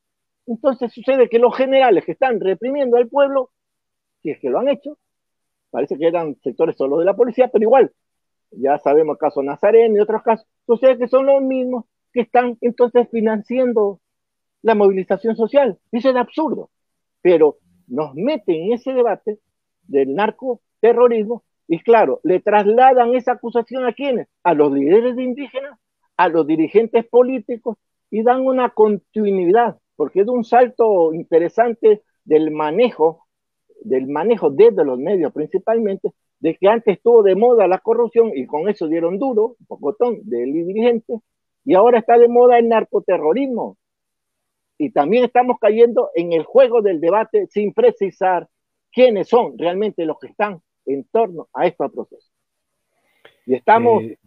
Entonces 0.47 0.93
sucede 0.93 1.29
que 1.29 1.39
los 1.39 1.57
generales 1.57 2.05
que 2.05 2.13
están 2.13 2.41
reprimiendo 2.41 2.97
al 2.97 3.09
pueblo, 3.09 3.51
si 4.23 4.31
es 4.31 4.39
que 4.41 4.51
lo 4.51 4.59
han 4.59 4.69
hecho, 4.69 4.99
parece 5.71 5.97
que 5.97 6.07
eran 6.07 6.37
sectores 6.43 6.77
solo 6.77 6.99
de 6.99 7.05
la 7.05 7.15
policía, 7.15 7.49
pero 7.49 7.63
igual, 7.63 7.93
ya 8.51 8.79
sabemos 8.79 9.15
el 9.15 9.19
caso 9.19 9.43
Nazareno 9.43 9.97
y 9.97 10.01
otros 10.01 10.23
casos, 10.23 10.47
sucede 10.67 10.99
que 10.99 11.09
son 11.09 11.27
los 11.27 11.43
mismos 11.43 11.85
que 12.13 12.23
están 12.23 12.59
entonces 12.61 13.09
financiando 13.11 14.01
la 14.63 14.75
movilización 14.75 15.37
social. 15.37 15.79
Eso 15.91 16.11
es 16.11 16.17
absurdo. 16.17 16.71
Pero 17.23 17.59
nos 17.87 18.15
meten 18.15 18.55
en 18.57 18.73
ese 18.75 18.93
debate 18.93 19.39
del 19.83 20.15
narcoterrorismo 20.15 21.43
y 21.69 21.79
claro, 21.81 22.21
le 22.23 22.41
trasladan 22.41 23.15
esa 23.15 23.33
acusación 23.33 23.85
a 23.85 23.93
quienes? 23.93 24.29
A 24.43 24.55
los 24.55 24.73
líderes 24.73 25.19
indígenas, 25.19 25.79
a 26.17 26.29
los 26.29 26.47
dirigentes 26.47 27.07
políticos 27.07 27.79
y 28.11 28.23
dan 28.23 28.43
una 28.43 28.71
continuidad, 28.71 29.79
porque 29.97 30.21
es 30.21 30.29
un 30.29 30.45
salto 30.45 31.15
interesante 31.15 32.03
del 32.25 32.51
manejo, 32.51 33.27
del 33.83 34.07
manejo 34.07 34.51
desde 34.51 34.85
los 34.85 34.99
medios 34.99 35.33
principalmente, 35.33 36.13
de 36.41 36.57
que 36.57 36.69
antes 36.69 36.97
estuvo 36.97 37.23
de 37.23 37.37
moda 37.37 37.67
la 37.69 37.79
corrupción 37.79 38.33
y 38.35 38.47
con 38.47 38.69
eso 38.69 38.89
dieron 38.89 39.19
duro, 39.19 39.57
un 39.61 39.67
pocotón 39.67 40.19
de 40.25 40.45
dirigentes, 40.45 41.21
y 41.65 41.75
ahora 41.75 42.01
está 42.01 42.19
de 42.19 42.29
moda 42.29 42.59
el 42.59 42.69
narcoterrorismo, 42.69 43.77
y 44.83 44.91
también 44.91 45.23
estamos 45.23 45.59
cayendo 45.61 46.11
en 46.17 46.33
el 46.33 46.43
juego 46.43 46.83
del 46.83 47.01
debate 47.01 47.47
sin 47.47 47.73
precisar 47.73 48.49
quiénes 48.91 49.29
son 49.29 49.57
realmente 49.57 50.05
los 50.05 50.19
que 50.19 50.27
están 50.27 50.61
en 50.87 51.05
torno 51.05 51.47
a 51.53 51.69
estos 51.69 51.93
procesos. 51.93 52.33
Y 53.47 53.55
estamos 53.55 54.03
eh, 54.03 54.19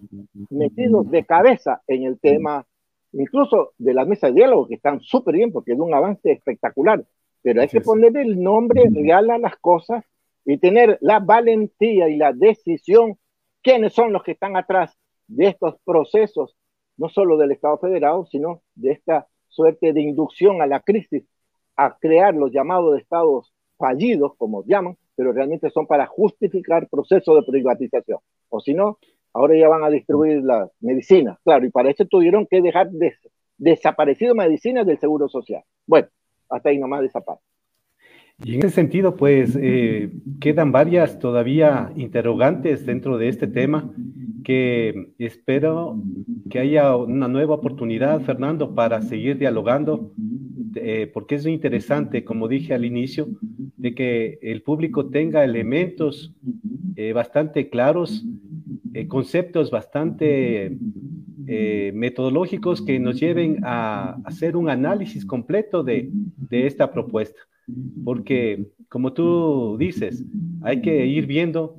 metidos 0.50 1.12
de 1.12 1.26
cabeza 1.26 1.82
en 1.88 2.04
el 2.04 2.18
tema, 2.22 2.66
incluso 3.12 3.74
de 3.78 3.94
la 3.94 4.06
mesa 4.06 4.28
de 4.28 4.34
diálogo, 4.36 4.70
que 4.70 4.76
están 4.76 5.02
súper 5.02 5.36
bien 5.36 5.52
porque 5.52 5.74
es 5.74 5.80
un 5.80 5.94
avance 5.94 6.32
espectacular, 6.32 7.04
pero 7.42 7.60
hay 7.60 7.68
que 7.68 7.82
poner 7.82 8.16
el 8.16 8.42
nombre 8.42 8.84
real 8.90 9.32
a 9.32 9.38
las 9.38 9.58
cosas 9.58 10.06
y 10.46 10.58
tener 10.58 10.98
la 11.02 11.20
valentía 11.20 12.08
y 12.08 12.16
la 12.16 12.32
decisión 12.32 13.18
quiénes 13.62 13.92
son 13.92 14.14
los 14.14 14.24
que 14.24 14.32
están 14.32 14.56
atrás 14.56 14.98
de 15.28 15.48
estos 15.48 15.76
procesos, 15.84 16.56
no 16.96 17.10
solo 17.10 17.36
del 17.36 17.52
Estado 17.52 17.78
federado, 17.78 18.26
sino 18.28 18.62
de 18.74 18.92
esta 18.94 19.28
suerte 19.56 19.94
de 19.94 20.02
inducción 20.02 20.62
a 20.62 20.68
la 20.68 20.82
crisis, 20.82 21.24
a 21.78 21.98
crear 21.98 22.36
los 22.36 22.52
llamados 22.52 23.00
estados 23.00 23.54
fallidos, 23.78 24.34
como 24.38 24.64
llaman, 24.66 24.98
pero 25.16 25.32
realmente 25.32 25.70
son 25.70 25.88
para 25.88 26.06
justificar 26.06 26.88
procesos 26.90 27.36
de 27.38 27.52
privatización. 27.52 28.20
O 28.50 28.60
si 28.60 28.74
no, 28.74 28.98
ahora 29.34 29.58
ya 29.58 29.70
van 29.70 29.84
a 29.84 29.90
distribuir 29.90 30.44
las 30.44 30.70
medicinas, 30.82 31.38
claro, 31.44 31.66
y 31.66 31.70
para 31.70 31.90
eso 31.90 32.06
tuvieron 32.06 32.46
que 32.46 32.62
dejar 32.62 32.90
desaparecido 33.58 34.36
medicinas 34.36 34.86
del 34.86 35.00
Seguro 35.00 35.30
Social. 35.30 35.64
Bueno, 35.88 36.08
hasta 36.50 36.70
ahí 36.70 36.78
nomás 36.78 37.02
desaparece. 37.02 37.44
Y 38.44 38.56
en 38.56 38.66
ese 38.66 38.76
sentido, 38.76 39.16
pues, 39.16 39.58
eh, 39.62 40.12
quedan 40.42 40.74
varias 40.74 41.20
todavía 41.20 41.94
interrogantes 41.96 42.86
dentro 42.86 43.18
de 43.18 43.30
este 43.30 43.48
tema 43.48 43.94
que 44.46 45.10
espero 45.18 46.00
que 46.50 46.60
haya 46.60 46.96
una 46.96 47.28
nueva 47.28 47.56
oportunidad, 47.56 48.22
Fernando, 48.22 48.76
para 48.76 49.02
seguir 49.02 49.40
dialogando, 49.40 50.14
eh, 50.76 51.10
porque 51.12 51.36
es 51.36 51.48
interesante, 51.48 52.24
como 52.24 52.48
dije 52.48 52.76
al 52.76 52.86
inicio, 52.86 53.28
de 53.76 53.96
que 53.96 54.38
el 54.44 54.62
público 54.62 55.08
tenga 55.08 55.44
elementos 55.44 56.32
eh, 56.96 57.12
bastante 57.12 57.70
claros, 57.70 58.24
eh, 58.94 59.08
conceptos 59.08 59.72
bastante 59.72 60.78
metodológicos 61.94 62.82
que 62.82 63.00
nos 63.00 63.20
lleven 63.20 63.60
a 63.64 64.18
hacer 64.26 64.58
un 64.58 64.68
análisis 64.68 65.24
completo 65.26 65.84
de, 65.84 66.10
de 66.50 66.66
esta 66.66 66.92
propuesta. 66.92 67.40
Porque, 68.04 68.68
como 68.90 69.14
tú 69.14 69.76
dices, 69.78 70.24
hay 70.62 70.82
que 70.82 71.06
ir 71.06 71.28
viendo 71.28 71.76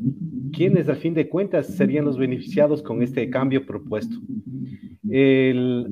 quiénes 0.53 0.89
al 0.89 0.97
fin 0.97 1.15
de 1.15 1.29
cuentas 1.29 1.67
serían 1.67 2.05
los 2.05 2.19
beneficiados 2.19 2.83
con 2.83 3.03
este 3.03 3.29
cambio 3.31 3.65
propuesto. 3.65 4.17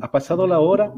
ha 0.01 0.11
pasado 0.11 0.47
la 0.47 0.61
hora. 0.61 0.93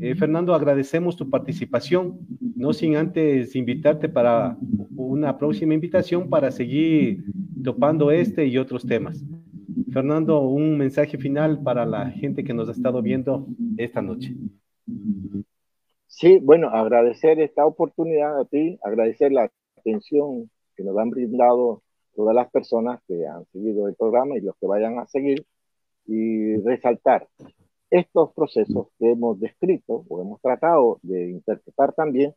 Eh, 0.00 0.14
Fernando, 0.14 0.54
agradecemos 0.54 1.14
tu 1.14 1.28
participación, 1.28 2.18
no 2.56 2.72
sin 2.72 2.96
antes 2.96 3.54
invitarte 3.54 4.08
para 4.08 4.56
una 4.96 5.36
próxima 5.36 5.74
invitación 5.74 6.30
para 6.30 6.50
seguir 6.50 7.24
topando 7.62 8.10
este 8.10 8.46
y 8.46 8.56
otros 8.56 8.86
temas. 8.86 9.22
Fernando, 9.92 10.40
un 10.40 10.78
mensaje 10.78 11.18
final 11.18 11.62
para 11.62 11.84
la 11.84 12.10
gente 12.10 12.44
que 12.44 12.54
nos 12.54 12.68
ha 12.68 12.72
estado 12.72 13.02
viendo 13.02 13.46
esta 13.76 14.00
noche. 14.00 14.34
Sí, 16.06 16.38
bueno, 16.38 16.68
agradecer 16.68 17.40
esta 17.40 17.66
oportunidad 17.66 18.40
a 18.40 18.44
ti, 18.44 18.78
agradecer 18.82 19.32
la 19.32 19.50
atención 19.78 20.50
que 20.76 20.84
nos 20.84 20.96
han 20.96 21.10
brindado 21.10 21.82
todas 22.14 22.34
las 22.34 22.50
personas 22.50 23.00
que 23.06 23.26
han 23.26 23.44
seguido 23.52 23.88
el 23.88 23.94
programa 23.94 24.36
y 24.36 24.40
los 24.40 24.56
que 24.56 24.66
vayan 24.66 24.98
a 24.98 25.06
seguir, 25.06 25.46
y 26.06 26.56
resaltar 26.56 27.28
estos 27.90 28.32
procesos 28.34 28.88
que 28.98 29.10
hemos 29.12 29.38
descrito 29.40 30.04
o 30.08 30.20
hemos 30.20 30.40
tratado 30.40 30.98
de 31.02 31.30
interpretar 31.30 31.92
también, 31.92 32.34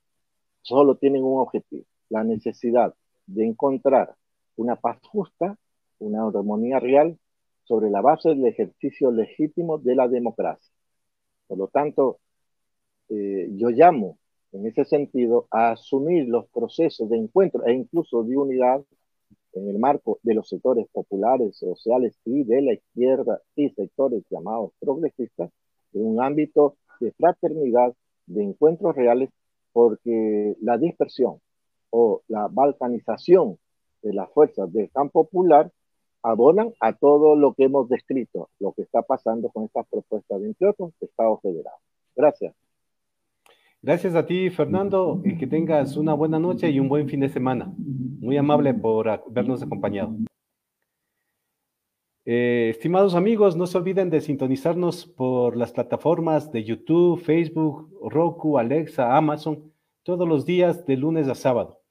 solo 0.61 0.95
tienen 0.95 1.23
un 1.23 1.39
objetivo, 1.39 1.83
la 2.09 2.23
necesidad 2.23 2.93
de 3.27 3.45
encontrar 3.45 4.15
una 4.55 4.75
paz 4.75 4.99
justa, 5.03 5.57
una 5.99 6.27
armonía 6.27 6.79
real 6.79 7.17
sobre 7.63 7.89
la 7.89 8.01
base 8.01 8.29
del 8.29 8.45
ejercicio 8.45 9.11
legítimo 9.11 9.77
de 9.77 9.95
la 9.95 10.07
democracia. 10.07 10.71
Por 11.47 11.57
lo 11.57 11.67
tanto, 11.67 12.19
eh, 13.09 13.47
yo 13.51 13.69
llamo 13.69 14.17
en 14.51 14.67
ese 14.67 14.85
sentido 14.85 15.47
a 15.51 15.71
asumir 15.71 16.27
los 16.27 16.47
procesos 16.49 17.09
de 17.09 17.17
encuentro 17.17 17.65
e 17.65 17.73
incluso 17.73 18.23
de 18.23 18.37
unidad 18.37 18.83
en 19.53 19.69
el 19.69 19.79
marco 19.79 20.19
de 20.23 20.33
los 20.33 20.49
sectores 20.49 20.87
populares, 20.91 21.57
sociales 21.57 22.19
y 22.25 22.43
de 22.43 22.61
la 22.61 22.73
izquierda 22.73 23.41
y 23.55 23.69
sectores 23.69 24.23
llamados 24.29 24.71
progresistas, 24.79 25.51
en 25.93 26.05
un 26.05 26.21
ámbito 26.21 26.75
de 26.99 27.11
fraternidad, 27.11 27.93
de 28.25 28.43
encuentros 28.43 28.95
reales, 28.95 29.29
porque 29.73 30.55
la 30.61 30.77
dispersión 30.77 31.39
o 31.89 32.21
la 32.27 32.47
balcanización 32.47 33.57
de 34.01 34.13
las 34.13 34.29
fuerzas 34.31 34.71
del 34.71 34.89
campo 34.91 35.25
popular 35.25 35.71
abonan 36.23 36.73
a 36.79 36.93
todo 36.93 37.35
lo 37.35 37.53
que 37.53 37.65
hemos 37.65 37.89
descrito, 37.89 38.49
lo 38.59 38.71
que 38.73 38.83
está 38.83 39.01
pasando 39.01 39.49
con 39.49 39.65
estas 39.65 39.87
propuestas 39.87 40.41
entre 40.41 40.69
otros 40.69 40.93
Estados 41.01 41.41
Federados. 41.41 41.79
Gracias. 42.15 42.62
Gracias 43.85 44.15
a 44.15 44.25
ti, 44.25 44.49
Fernando, 44.49 45.21
y 45.25 45.37
que 45.37 45.45
tengas 45.45 45.97
una 45.97 46.13
buena 46.13 46.39
noche 46.39 46.69
y 46.69 46.79
un 46.79 46.87
buen 46.87 47.09
fin 47.09 47.19
de 47.19 47.27
semana. 47.27 47.69
Muy 47.77 48.37
amable 48.37 48.73
por 48.73 49.09
habernos 49.09 49.61
acompañado. 49.61 50.15
Eh, 52.23 52.69
estimados 52.69 53.13
amigos, 53.13 53.57
no 53.57 53.67
se 53.67 53.77
olviden 53.77 54.09
de 54.09 54.21
sintonizarnos 54.21 55.05
por 55.05 55.57
las 55.57 55.73
plataformas 55.73 56.49
de 56.53 56.63
YouTube, 56.63 57.19
Facebook, 57.19 57.89
Roku, 58.09 58.57
Alexa, 58.57 59.17
Amazon, 59.17 59.73
todos 60.03 60.25
los 60.25 60.45
días 60.45 60.85
de 60.85 60.95
lunes 60.95 61.27
a 61.27 61.35
sábado. 61.35 61.81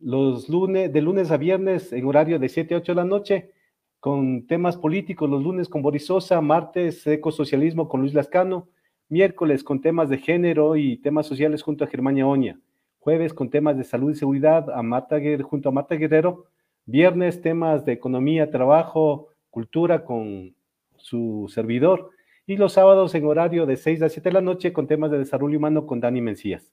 los 0.00 0.48
lunes, 0.48 0.92
de 0.92 1.02
lunes 1.02 1.30
a 1.30 1.36
viernes 1.36 1.92
en 1.92 2.04
horario 2.06 2.40
de 2.40 2.48
7 2.48 2.74
a 2.74 2.78
8 2.78 2.92
de 2.92 2.96
la 2.96 3.04
noche, 3.04 3.52
con 4.00 4.44
temas 4.48 4.76
políticos, 4.76 5.30
los 5.30 5.44
lunes 5.44 5.68
con 5.68 5.82
Boris 5.82 6.06
Sosa, 6.06 6.40
martes 6.40 7.06
ecosocialismo 7.06 7.88
con 7.88 8.00
Luis 8.00 8.14
Lascano, 8.14 8.68
miércoles 9.08 9.64
con 9.64 9.80
temas 9.80 10.08
de 10.08 10.18
género 10.18 10.76
y 10.76 10.98
temas 10.98 11.26
sociales 11.26 11.62
junto 11.62 11.84
a 11.84 11.88
Germania 11.88 12.26
Oña, 12.26 12.60
jueves 12.98 13.32
con 13.32 13.50
temas 13.50 13.76
de 13.76 13.84
salud 13.84 14.10
y 14.10 14.16
seguridad 14.16 14.70
a 14.70 14.82
Marta, 14.82 15.18
junto 15.42 15.68
a 15.68 15.72
Marta 15.72 15.94
Guerrero, 15.94 16.46
viernes 16.84 17.40
temas 17.40 17.84
de 17.84 17.92
economía, 17.92 18.50
trabajo, 18.50 19.28
cultura 19.50 20.04
con 20.04 20.54
su 20.96 21.50
servidor, 21.52 22.10
y 22.46 22.56
los 22.56 22.72
sábados 22.72 23.14
en 23.14 23.26
horario 23.26 23.66
de 23.66 23.76
6 23.76 24.02
a 24.02 24.08
7 24.08 24.28
de 24.28 24.32
la 24.32 24.40
noche 24.40 24.72
con 24.72 24.86
temas 24.86 25.10
de 25.10 25.18
desarrollo 25.18 25.58
humano 25.58 25.86
con 25.86 26.00
Dani 26.00 26.20
Mencías. 26.20 26.72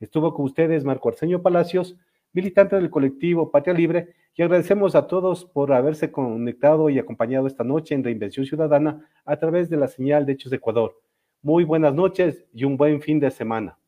Estuvo 0.00 0.34
con 0.34 0.44
ustedes 0.44 0.84
Marco 0.84 1.08
Arsenio 1.08 1.40
Palacios, 1.40 1.96
militante 2.32 2.76
del 2.76 2.90
colectivo 2.90 3.50
Patria 3.50 3.74
Libre, 3.74 4.14
y 4.36 4.42
agradecemos 4.42 4.96
a 4.96 5.06
todos 5.06 5.44
por 5.44 5.72
haberse 5.72 6.10
conectado 6.10 6.90
y 6.90 6.98
acompañado 6.98 7.46
esta 7.46 7.62
noche 7.62 7.94
en 7.94 8.02
Reinvención 8.02 8.44
Ciudadana 8.44 9.08
a 9.24 9.36
través 9.36 9.70
de 9.70 9.76
la 9.76 9.86
señal 9.86 10.26
de 10.26 10.32
Hechos 10.32 10.50
de 10.50 10.56
Ecuador. 10.56 11.00
Muy 11.44 11.64
buenas 11.64 11.92
noches 11.92 12.42
y 12.54 12.64
un 12.64 12.78
buen 12.78 13.02
fin 13.02 13.20
de 13.20 13.30
semana. 13.30 13.78